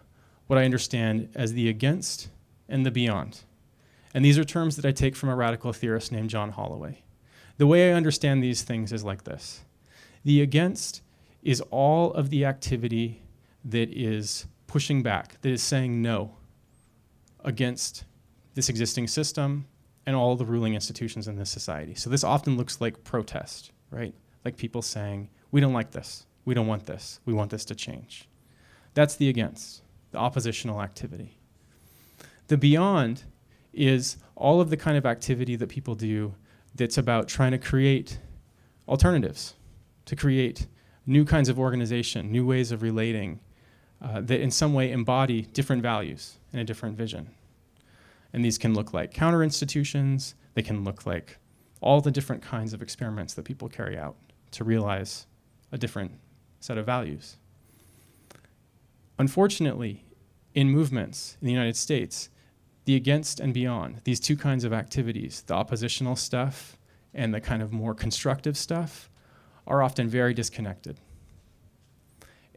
what 0.46 0.58
I 0.58 0.64
understand 0.64 1.28
as 1.34 1.52
the 1.52 1.68
against 1.68 2.28
and 2.68 2.84
the 2.84 2.90
beyond. 2.90 3.40
And 4.14 4.24
these 4.24 4.38
are 4.38 4.44
terms 4.44 4.76
that 4.76 4.84
I 4.84 4.92
take 4.92 5.16
from 5.16 5.28
a 5.28 5.36
radical 5.36 5.72
theorist 5.72 6.12
named 6.12 6.30
John 6.30 6.50
Holloway. 6.50 7.02
The 7.58 7.66
way 7.66 7.90
I 7.90 7.94
understand 7.94 8.42
these 8.42 8.62
things 8.62 8.92
is 8.92 9.04
like 9.04 9.24
this 9.24 9.64
the 10.24 10.40
against 10.40 11.02
is 11.42 11.60
all 11.70 12.12
of 12.14 12.30
the 12.30 12.44
activity 12.46 13.22
that 13.64 13.90
is 13.92 14.46
pushing 14.66 15.02
back, 15.02 15.40
that 15.42 15.50
is 15.50 15.62
saying 15.62 16.00
no 16.00 16.36
against 17.44 18.04
this 18.54 18.68
existing 18.68 19.06
system 19.06 19.66
and 20.06 20.14
all 20.14 20.36
the 20.36 20.44
ruling 20.44 20.74
institutions 20.74 21.28
in 21.28 21.36
this 21.36 21.50
society. 21.50 21.94
So 21.94 22.10
this 22.10 22.24
often 22.24 22.56
looks 22.56 22.80
like 22.80 23.04
protest, 23.04 23.72
right? 23.90 24.14
Like 24.44 24.56
people 24.56 24.82
saying, 24.82 25.30
we 25.50 25.60
don't 25.60 25.72
like 25.72 25.92
this. 25.92 26.26
We 26.44 26.54
don't 26.54 26.66
want 26.66 26.86
this. 26.86 27.20
We 27.24 27.32
want 27.32 27.50
this 27.50 27.64
to 27.66 27.74
change. 27.74 28.28
That's 28.92 29.16
the 29.16 29.28
against, 29.28 29.82
the 30.10 30.18
oppositional 30.18 30.82
activity. 30.82 31.38
The 32.48 32.58
beyond 32.58 33.24
is 33.72 34.18
all 34.36 34.60
of 34.60 34.70
the 34.70 34.76
kind 34.76 34.96
of 34.96 35.06
activity 35.06 35.56
that 35.56 35.68
people 35.68 35.94
do 35.94 36.34
that's 36.74 36.98
about 36.98 37.28
trying 37.28 37.52
to 37.52 37.58
create 37.58 38.18
alternatives, 38.86 39.54
to 40.04 40.16
create 40.16 40.66
new 41.06 41.24
kinds 41.24 41.48
of 41.48 41.58
organization, 41.58 42.30
new 42.30 42.46
ways 42.46 42.72
of 42.72 42.82
relating 42.82 43.40
uh, 44.02 44.20
that 44.20 44.40
in 44.40 44.50
some 44.50 44.74
way 44.74 44.90
embody 44.90 45.42
different 45.42 45.82
values 45.82 46.38
and 46.52 46.60
a 46.60 46.64
different 46.64 46.96
vision. 46.96 47.30
And 48.34 48.44
these 48.44 48.58
can 48.58 48.74
look 48.74 48.92
like 48.92 49.14
counter 49.14 49.44
institutions, 49.44 50.34
they 50.54 50.62
can 50.62 50.82
look 50.82 51.06
like 51.06 51.38
all 51.80 52.00
the 52.00 52.10
different 52.10 52.42
kinds 52.42 52.72
of 52.72 52.82
experiments 52.82 53.32
that 53.34 53.44
people 53.44 53.68
carry 53.68 53.96
out 53.96 54.16
to 54.50 54.64
realize 54.64 55.26
a 55.70 55.78
different 55.78 56.10
set 56.58 56.76
of 56.76 56.84
values. 56.84 57.36
Unfortunately, 59.20 60.04
in 60.52 60.68
movements 60.68 61.36
in 61.40 61.46
the 61.46 61.52
United 61.52 61.76
States, 61.76 62.28
the 62.86 62.96
against 62.96 63.38
and 63.38 63.54
beyond, 63.54 64.00
these 64.02 64.18
two 64.18 64.36
kinds 64.36 64.64
of 64.64 64.72
activities, 64.72 65.44
the 65.46 65.54
oppositional 65.54 66.16
stuff 66.16 66.76
and 67.14 67.32
the 67.32 67.40
kind 67.40 67.62
of 67.62 67.72
more 67.72 67.94
constructive 67.94 68.56
stuff, 68.56 69.08
are 69.64 69.80
often 69.80 70.08
very 70.08 70.34
disconnected. 70.34 70.98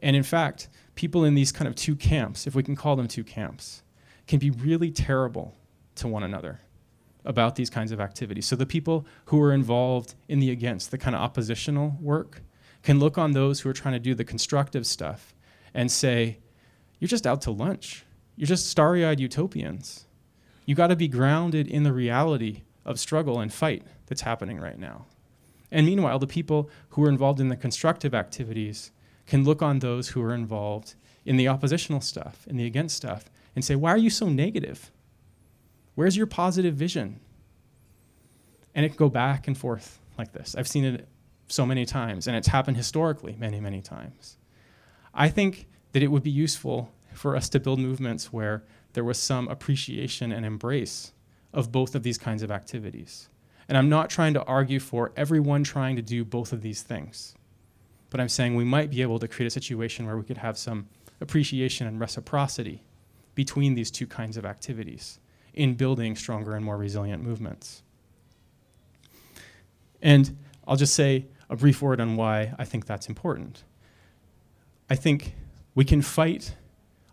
And 0.00 0.16
in 0.16 0.24
fact, 0.24 0.68
people 0.96 1.24
in 1.24 1.36
these 1.36 1.52
kind 1.52 1.68
of 1.68 1.76
two 1.76 1.94
camps, 1.94 2.48
if 2.48 2.56
we 2.56 2.64
can 2.64 2.74
call 2.74 2.96
them 2.96 3.06
two 3.06 3.22
camps, 3.22 3.84
can 4.26 4.40
be 4.40 4.50
really 4.50 4.90
terrible 4.90 5.54
to 5.98 6.08
one 6.08 6.22
another 6.22 6.60
about 7.24 7.56
these 7.56 7.70
kinds 7.70 7.92
of 7.92 8.00
activities. 8.00 8.46
So 8.46 8.56
the 8.56 8.66
people 8.66 9.06
who 9.26 9.40
are 9.42 9.52
involved 9.52 10.14
in 10.28 10.40
the 10.40 10.50
against, 10.50 10.90
the 10.90 10.98
kind 10.98 11.14
of 11.14 11.22
oppositional 11.22 11.96
work, 12.00 12.42
can 12.82 12.98
look 12.98 13.18
on 13.18 13.32
those 13.32 13.60
who 13.60 13.68
are 13.68 13.74
trying 13.74 13.94
to 13.94 13.98
do 13.98 14.14
the 14.14 14.24
constructive 14.24 14.86
stuff 14.86 15.34
and 15.74 15.90
say, 15.90 16.38
You're 16.98 17.08
just 17.08 17.26
out 17.26 17.42
to 17.42 17.50
lunch. 17.50 18.04
You're 18.36 18.46
just 18.46 18.68
starry 18.68 19.04
eyed 19.04 19.20
utopians. 19.20 20.06
You 20.64 20.74
got 20.74 20.88
to 20.88 20.96
be 20.96 21.08
grounded 21.08 21.66
in 21.66 21.82
the 21.82 21.92
reality 21.92 22.62
of 22.84 23.00
struggle 23.00 23.40
and 23.40 23.52
fight 23.52 23.82
that's 24.06 24.20
happening 24.22 24.60
right 24.60 24.78
now. 24.78 25.06
And 25.70 25.86
meanwhile, 25.86 26.18
the 26.18 26.26
people 26.26 26.70
who 26.90 27.04
are 27.04 27.08
involved 27.08 27.40
in 27.40 27.48
the 27.48 27.56
constructive 27.56 28.14
activities 28.14 28.90
can 29.26 29.44
look 29.44 29.60
on 29.60 29.80
those 29.80 30.08
who 30.08 30.22
are 30.22 30.34
involved 30.34 30.94
in 31.26 31.36
the 31.36 31.48
oppositional 31.48 32.00
stuff, 32.00 32.46
in 32.46 32.56
the 32.56 32.64
against 32.64 32.96
stuff, 32.96 33.30
and 33.54 33.64
say, 33.64 33.74
Why 33.74 33.90
are 33.90 33.98
you 33.98 34.10
so 34.10 34.28
negative? 34.28 34.90
Where's 35.98 36.16
your 36.16 36.28
positive 36.28 36.76
vision? 36.76 37.18
And 38.72 38.86
it 38.86 38.90
can 38.90 38.98
go 38.98 39.08
back 39.08 39.48
and 39.48 39.58
forth 39.58 39.98
like 40.16 40.30
this. 40.30 40.54
I've 40.56 40.68
seen 40.68 40.84
it 40.84 41.08
so 41.48 41.66
many 41.66 41.84
times, 41.84 42.28
and 42.28 42.36
it's 42.36 42.46
happened 42.46 42.76
historically 42.76 43.34
many, 43.36 43.58
many 43.58 43.82
times. 43.82 44.36
I 45.12 45.28
think 45.28 45.66
that 45.90 46.00
it 46.04 46.06
would 46.06 46.22
be 46.22 46.30
useful 46.30 46.92
for 47.14 47.34
us 47.34 47.48
to 47.48 47.58
build 47.58 47.80
movements 47.80 48.32
where 48.32 48.62
there 48.92 49.02
was 49.02 49.18
some 49.18 49.48
appreciation 49.48 50.30
and 50.30 50.46
embrace 50.46 51.14
of 51.52 51.72
both 51.72 51.96
of 51.96 52.04
these 52.04 52.16
kinds 52.16 52.44
of 52.44 52.52
activities. 52.52 53.28
And 53.68 53.76
I'm 53.76 53.88
not 53.88 54.08
trying 54.08 54.34
to 54.34 54.44
argue 54.44 54.78
for 54.78 55.10
everyone 55.16 55.64
trying 55.64 55.96
to 55.96 56.02
do 56.02 56.24
both 56.24 56.52
of 56.52 56.62
these 56.62 56.82
things, 56.82 57.34
but 58.10 58.20
I'm 58.20 58.28
saying 58.28 58.54
we 58.54 58.62
might 58.62 58.90
be 58.90 59.02
able 59.02 59.18
to 59.18 59.26
create 59.26 59.48
a 59.48 59.50
situation 59.50 60.06
where 60.06 60.16
we 60.16 60.22
could 60.22 60.38
have 60.38 60.58
some 60.58 60.86
appreciation 61.20 61.88
and 61.88 61.98
reciprocity 61.98 62.84
between 63.34 63.74
these 63.74 63.90
two 63.90 64.06
kinds 64.06 64.36
of 64.36 64.46
activities 64.46 65.18
in 65.54 65.74
building 65.74 66.16
stronger 66.16 66.54
and 66.54 66.64
more 66.64 66.76
resilient 66.76 67.22
movements. 67.22 67.82
And 70.00 70.36
I'll 70.66 70.76
just 70.76 70.94
say 70.94 71.26
a 71.50 71.56
brief 71.56 71.82
word 71.82 72.00
on 72.00 72.16
why 72.16 72.54
I 72.58 72.64
think 72.64 72.86
that's 72.86 73.08
important. 73.08 73.64
I 74.90 74.94
think 74.94 75.34
we 75.74 75.84
can 75.84 76.02
fight 76.02 76.54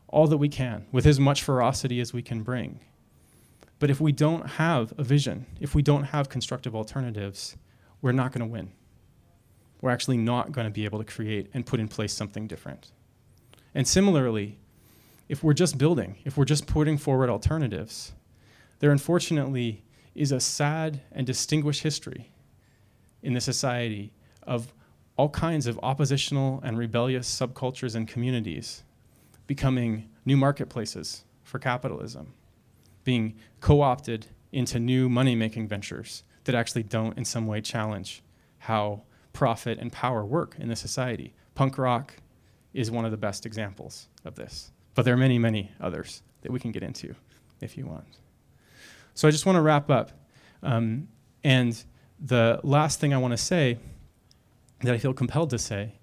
all 0.07 0.27
that 0.27 0.37
we 0.37 0.49
can 0.49 0.85
with 0.91 1.05
as 1.05 1.19
much 1.19 1.43
ferocity 1.43 1.99
as 1.99 2.13
we 2.13 2.21
can 2.21 2.43
bring. 2.43 2.79
But 3.79 3.89
if 3.89 3.99
we 3.99 4.11
don't 4.11 4.47
have 4.51 4.93
a 4.97 5.03
vision, 5.03 5.45
if 5.59 5.75
we 5.75 5.81
don't 5.81 6.05
have 6.05 6.29
constructive 6.29 6.75
alternatives, 6.75 7.57
we're 8.01 8.13
not 8.13 8.31
going 8.31 8.47
to 8.47 8.51
win. 8.51 8.71
We're 9.81 9.91
actually 9.91 10.17
not 10.17 10.51
going 10.51 10.65
to 10.65 10.71
be 10.71 10.85
able 10.85 10.99
to 10.99 11.05
create 11.05 11.49
and 11.53 11.65
put 11.65 11.79
in 11.79 11.87
place 11.87 12.13
something 12.13 12.47
different. 12.47 12.91
And 13.73 13.87
similarly, 13.87 14.57
if 15.27 15.43
we're 15.43 15.53
just 15.53 15.77
building, 15.77 16.17
if 16.23 16.37
we're 16.37 16.45
just 16.45 16.65
putting 16.65 16.97
forward 16.97 17.29
alternatives, 17.29 18.13
there 18.79 18.91
unfortunately 18.91 19.83
is 20.13 20.31
a 20.31 20.39
sad 20.39 21.01
and 21.11 21.25
distinguished 21.27 21.83
history 21.83 22.31
in 23.21 23.33
the 23.33 23.41
society 23.41 24.13
of 24.43 24.73
all 25.17 25.29
kinds 25.29 25.67
of 25.67 25.79
oppositional 25.81 26.59
and 26.63 26.77
rebellious 26.77 27.29
subcultures 27.29 27.95
and 27.95 28.07
communities 28.07 28.83
becoming 29.47 30.09
new 30.25 30.37
marketplaces 30.37 31.23
for 31.43 31.59
capitalism, 31.59 32.33
being 33.03 33.35
co 33.59 33.81
opted 33.81 34.27
into 34.51 34.79
new 34.79 35.09
money 35.09 35.35
making 35.35 35.67
ventures 35.67 36.23
that 36.45 36.55
actually 36.55 36.83
don't 36.83 37.17
in 37.17 37.25
some 37.25 37.47
way 37.47 37.61
challenge 37.61 38.23
how 38.59 39.03
profit 39.33 39.77
and 39.79 39.91
power 39.91 40.25
work 40.25 40.55
in 40.59 40.69
the 40.69 40.75
society. 40.75 41.33
Punk 41.55 41.77
rock 41.77 42.15
is 42.73 42.89
one 42.89 43.05
of 43.05 43.11
the 43.11 43.17
best 43.17 43.45
examples 43.45 44.07
of 44.23 44.35
this, 44.35 44.71
but 44.93 45.03
there 45.03 45.13
are 45.13 45.17
many, 45.17 45.37
many 45.37 45.71
others 45.79 46.21
that 46.41 46.51
we 46.51 46.59
can 46.59 46.71
get 46.71 46.83
into 46.83 47.15
if 47.61 47.77
you 47.77 47.85
want. 47.85 48.05
So 49.15 49.27
I 49.27 49.31
just 49.31 49.45
want 49.45 49.55
to 49.55 49.61
wrap 49.61 49.89
up. 49.89 50.11
Um, 50.61 51.07
and 51.43 51.81
the 52.19 52.59
last 52.63 52.99
thing 52.99 53.13
I 53.13 53.17
want 53.17 53.31
to 53.31 53.37
say 53.37 53.77
that 54.81 54.93
I 54.93 54.97
feel 54.97 55.13
compelled 55.13 55.49
to 55.51 55.57
say 55.57 55.93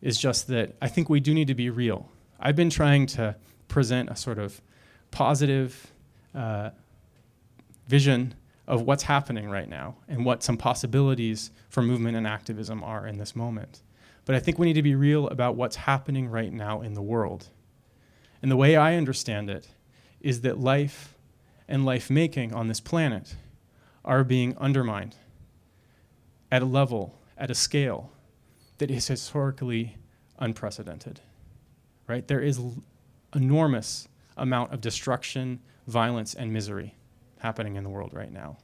is 0.00 0.18
just 0.18 0.48
that 0.48 0.74
I 0.80 0.88
think 0.88 1.08
we 1.08 1.20
do 1.20 1.34
need 1.34 1.48
to 1.48 1.54
be 1.54 1.70
real. 1.70 2.10
I've 2.40 2.56
been 2.56 2.70
trying 2.70 3.06
to 3.08 3.36
present 3.68 4.08
a 4.10 4.16
sort 4.16 4.38
of 4.38 4.60
positive 5.10 5.92
uh, 6.34 6.70
vision 7.88 8.34
of 8.66 8.82
what's 8.82 9.02
happening 9.02 9.50
right 9.50 9.68
now 9.68 9.96
and 10.08 10.24
what 10.24 10.42
some 10.42 10.56
possibilities 10.56 11.50
for 11.68 11.82
movement 11.82 12.16
and 12.16 12.26
activism 12.26 12.82
are 12.82 13.06
in 13.06 13.18
this 13.18 13.36
moment. 13.36 13.82
But 14.24 14.34
I 14.34 14.40
think 14.40 14.58
we 14.58 14.66
need 14.66 14.74
to 14.74 14.82
be 14.82 14.94
real 14.94 15.28
about 15.28 15.56
what's 15.56 15.76
happening 15.76 16.28
right 16.28 16.52
now 16.52 16.80
in 16.80 16.94
the 16.94 17.02
world. 17.02 17.48
And 18.40 18.50
the 18.50 18.56
way 18.56 18.76
I 18.76 18.96
understand 18.96 19.50
it 19.50 19.68
is 20.20 20.40
that 20.40 20.58
life 20.58 21.14
and 21.68 21.84
life 21.84 22.10
making 22.10 22.54
on 22.54 22.68
this 22.68 22.80
planet 22.80 23.36
are 24.04 24.24
being 24.24 24.56
undermined 24.58 25.16
at 26.50 26.62
a 26.62 26.66
level, 26.66 27.18
at 27.38 27.50
a 27.50 27.54
scale 27.54 28.12
that 28.78 28.90
is 28.90 29.06
historically 29.06 29.96
unprecedented. 30.38 31.20
Right? 32.06 32.26
There 32.26 32.40
is 32.40 32.60
enormous 33.34 34.08
amount 34.36 34.72
of 34.72 34.80
destruction, 34.80 35.60
violence, 35.86 36.34
and 36.34 36.52
misery 36.52 36.94
happening 37.38 37.76
in 37.76 37.84
the 37.84 37.90
world 37.90 38.12
right 38.12 38.32
now. 38.32 38.58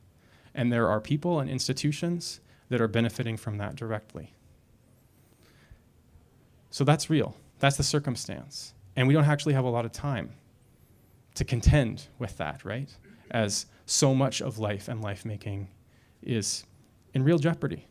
And 0.54 0.72
there 0.72 0.88
are 0.88 1.00
people 1.00 1.40
and 1.40 1.48
institutions 1.48 2.40
that 2.68 2.80
are 2.80 2.88
benefiting 2.88 3.36
from 3.36 3.58
that 3.58 3.76
directly. 3.76 4.34
So 6.70 6.84
that's 6.84 7.08
real. 7.08 7.36
That's 7.60 7.76
the 7.76 7.82
circumstance. 7.82 8.74
And 8.96 9.08
we 9.08 9.14
don't 9.14 9.24
actually 9.24 9.54
have 9.54 9.64
a 9.64 9.70
lot 9.70 9.84
of 9.84 9.92
time 9.92 10.32
to 11.38 11.44
contend 11.44 12.08
with 12.18 12.36
that, 12.36 12.64
right? 12.64 12.94
As 13.30 13.66
so 13.86 14.14
much 14.14 14.42
of 14.42 14.58
life 14.58 14.88
and 14.88 15.00
life 15.00 15.24
making 15.24 15.68
is 16.22 16.64
in 17.14 17.24
real 17.24 17.38
jeopardy. 17.38 17.86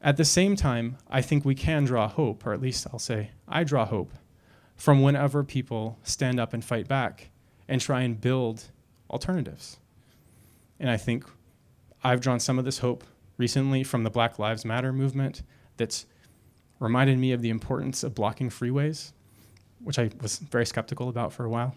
At 0.00 0.16
the 0.16 0.24
same 0.24 0.54
time, 0.54 0.98
I 1.08 1.22
think 1.22 1.44
we 1.44 1.54
can 1.54 1.84
draw 1.84 2.08
hope, 2.08 2.44
or 2.44 2.52
at 2.52 2.60
least 2.60 2.86
I'll 2.92 2.98
say 2.98 3.30
I 3.48 3.64
draw 3.64 3.86
hope, 3.86 4.12
from 4.76 5.02
whenever 5.02 5.42
people 5.42 5.98
stand 6.02 6.38
up 6.38 6.52
and 6.52 6.64
fight 6.64 6.88
back 6.88 7.30
and 7.68 7.80
try 7.80 8.02
and 8.02 8.20
build 8.20 8.64
alternatives. 9.08 9.78
And 10.78 10.90
I 10.90 10.96
think 10.96 11.24
I've 12.02 12.20
drawn 12.20 12.40
some 12.40 12.58
of 12.58 12.64
this 12.64 12.78
hope 12.78 13.04
recently 13.38 13.82
from 13.82 14.02
the 14.02 14.10
Black 14.10 14.38
Lives 14.38 14.64
Matter 14.64 14.92
movement 14.92 15.42
that's 15.76 16.06
reminded 16.80 17.18
me 17.18 17.32
of 17.32 17.40
the 17.40 17.50
importance 17.50 18.02
of 18.02 18.14
blocking 18.14 18.50
freeways, 18.50 19.12
which 19.82 19.98
I 19.98 20.10
was 20.20 20.38
very 20.38 20.66
skeptical 20.66 21.08
about 21.08 21.32
for 21.32 21.44
a 21.44 21.48
while. 21.48 21.74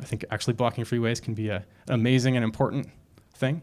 I 0.00 0.04
think 0.04 0.24
actually 0.30 0.54
blocking 0.54 0.84
freeways 0.84 1.22
can 1.22 1.34
be 1.34 1.48
an 1.48 1.64
amazing 1.88 2.36
and 2.36 2.44
important 2.44 2.88
thing. 3.34 3.62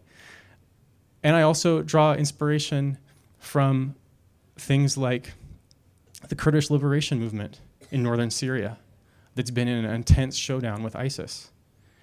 And 1.23 1.36
I 1.36 1.41
also 1.41 1.82
draw 1.82 2.13
inspiration 2.13 2.97
from 3.39 3.95
things 4.57 4.97
like 4.97 5.34
the 6.30 6.36
Kurdish 6.36 6.69
liberation 6.69 7.19
movement 7.19 7.59
in 7.91 8.03
northern 8.03 8.32
Syria 8.32 8.78
that's 9.36 9.51
been 9.51 9.67
in 9.67 9.86
an 9.86 9.93
intense 9.93 10.36
showdown 10.36 10.84
with 10.84 10.95
ISIS. 10.95 11.51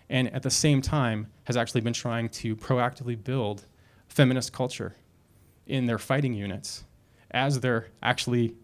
And 0.08 0.32
at 0.32 0.42
the 0.42 0.50
same 0.50 0.82
time, 0.82 1.28
has 1.44 1.56
actually 1.56 1.80
been 1.80 1.92
trying 1.92 2.28
to 2.28 2.56
proactively 2.56 3.22
build 3.22 3.64
feminist 4.08 4.52
culture 4.52 4.94
in 5.66 5.86
their 5.86 5.98
fighting 5.98 6.34
units 6.34 6.84
as 7.30 7.60
they're 7.60 7.88
actually 8.02 8.54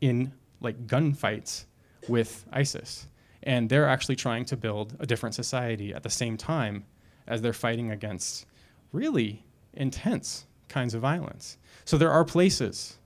in 0.00 0.32
like 0.60 0.86
gunfights 0.86 1.64
with 2.08 2.46
ISIS. 2.52 3.06
And 3.46 3.70
they're 3.70 3.88
actually 3.88 4.16
trying 4.16 4.44
to 4.46 4.56
build 4.56 4.96
a 4.98 5.06
different 5.06 5.34
society 5.34 5.94
at 5.94 6.02
the 6.02 6.10
same 6.10 6.36
time 6.36 6.84
as 7.28 7.40
they're 7.40 7.52
fighting 7.52 7.92
against 7.92 8.44
really 8.92 9.46
intense 9.72 10.46
kinds 10.68 10.94
of 10.94 11.00
violence. 11.00 11.56
So 11.84 11.96
there 11.96 12.10
are 12.10 12.24
places 12.24 12.98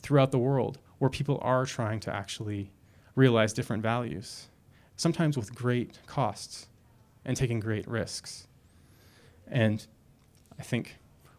throughout 0.00 0.32
the 0.32 0.38
world 0.38 0.78
where 0.98 1.10
people 1.10 1.38
are 1.42 1.66
trying 1.66 2.00
to 2.00 2.14
actually 2.14 2.72
realize 3.14 3.52
different 3.52 3.82
values, 3.82 4.48
sometimes 4.96 5.36
with 5.36 5.54
great 5.54 6.00
costs 6.06 6.68
and 7.26 7.36
taking 7.36 7.60
great 7.60 7.86
risks. 7.86 8.48
And 9.46 9.86
I 10.58 10.62
think 10.62 10.96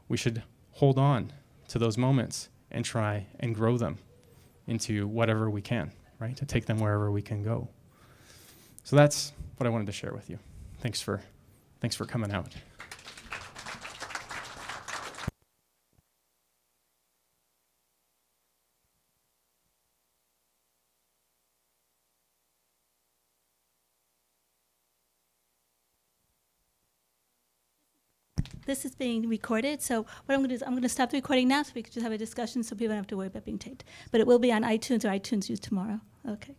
we 0.07 0.17
should 0.17 0.43
hold 0.73 0.99
on 0.99 1.33
to 1.69 1.79
those 1.79 1.97
moments 1.97 2.49
and 2.69 2.85
try 2.85 3.25
and 3.39 3.55
grow 3.55 3.77
them 3.77 3.97
into 4.67 5.07
whatever 5.07 5.49
we 5.49 5.61
can, 5.61 5.91
right? 6.19 6.37
To 6.37 6.45
take 6.45 6.67
them 6.67 6.77
wherever 6.77 7.09
we 7.09 7.23
can 7.23 7.41
go. 7.41 7.69
So 8.87 8.95
that's 8.95 9.33
what 9.57 9.67
I 9.67 9.69
wanted 9.69 9.87
to 9.87 9.91
share 9.91 10.13
with 10.13 10.29
you. 10.29 10.39
Thanks 10.79 11.01
for, 11.01 11.21
thanks 11.81 11.93
for 11.93 12.05
coming 12.05 12.31
out. 12.31 12.53
This 28.65 28.85
is 28.85 28.95
being 28.95 29.27
recorded, 29.27 29.81
so 29.81 30.03
what 30.03 30.07
I'm 30.29 30.39
going 30.39 30.43
to 30.43 30.47
do 30.47 30.55
is 30.55 30.63
I'm 30.63 30.69
going 30.69 30.81
to 30.83 30.87
stop 30.87 31.09
the 31.09 31.17
recording 31.17 31.49
now 31.49 31.63
so 31.63 31.73
we 31.75 31.83
can 31.83 31.91
just 31.91 32.05
have 32.05 32.13
a 32.13 32.17
discussion 32.17 32.63
so 32.63 32.73
people 32.73 32.87
don't 32.87 32.95
have 32.95 33.07
to 33.07 33.17
worry 33.17 33.27
about 33.27 33.43
being 33.43 33.59
taped. 33.59 33.83
But 34.13 34.21
it 34.21 34.27
will 34.27 34.39
be 34.39 34.53
on 34.53 34.63
iTunes 34.63 35.03
or 35.03 35.09
iTunes 35.09 35.49
U 35.49 35.57
tomorrow. 35.57 35.99
Okay. 36.25 36.55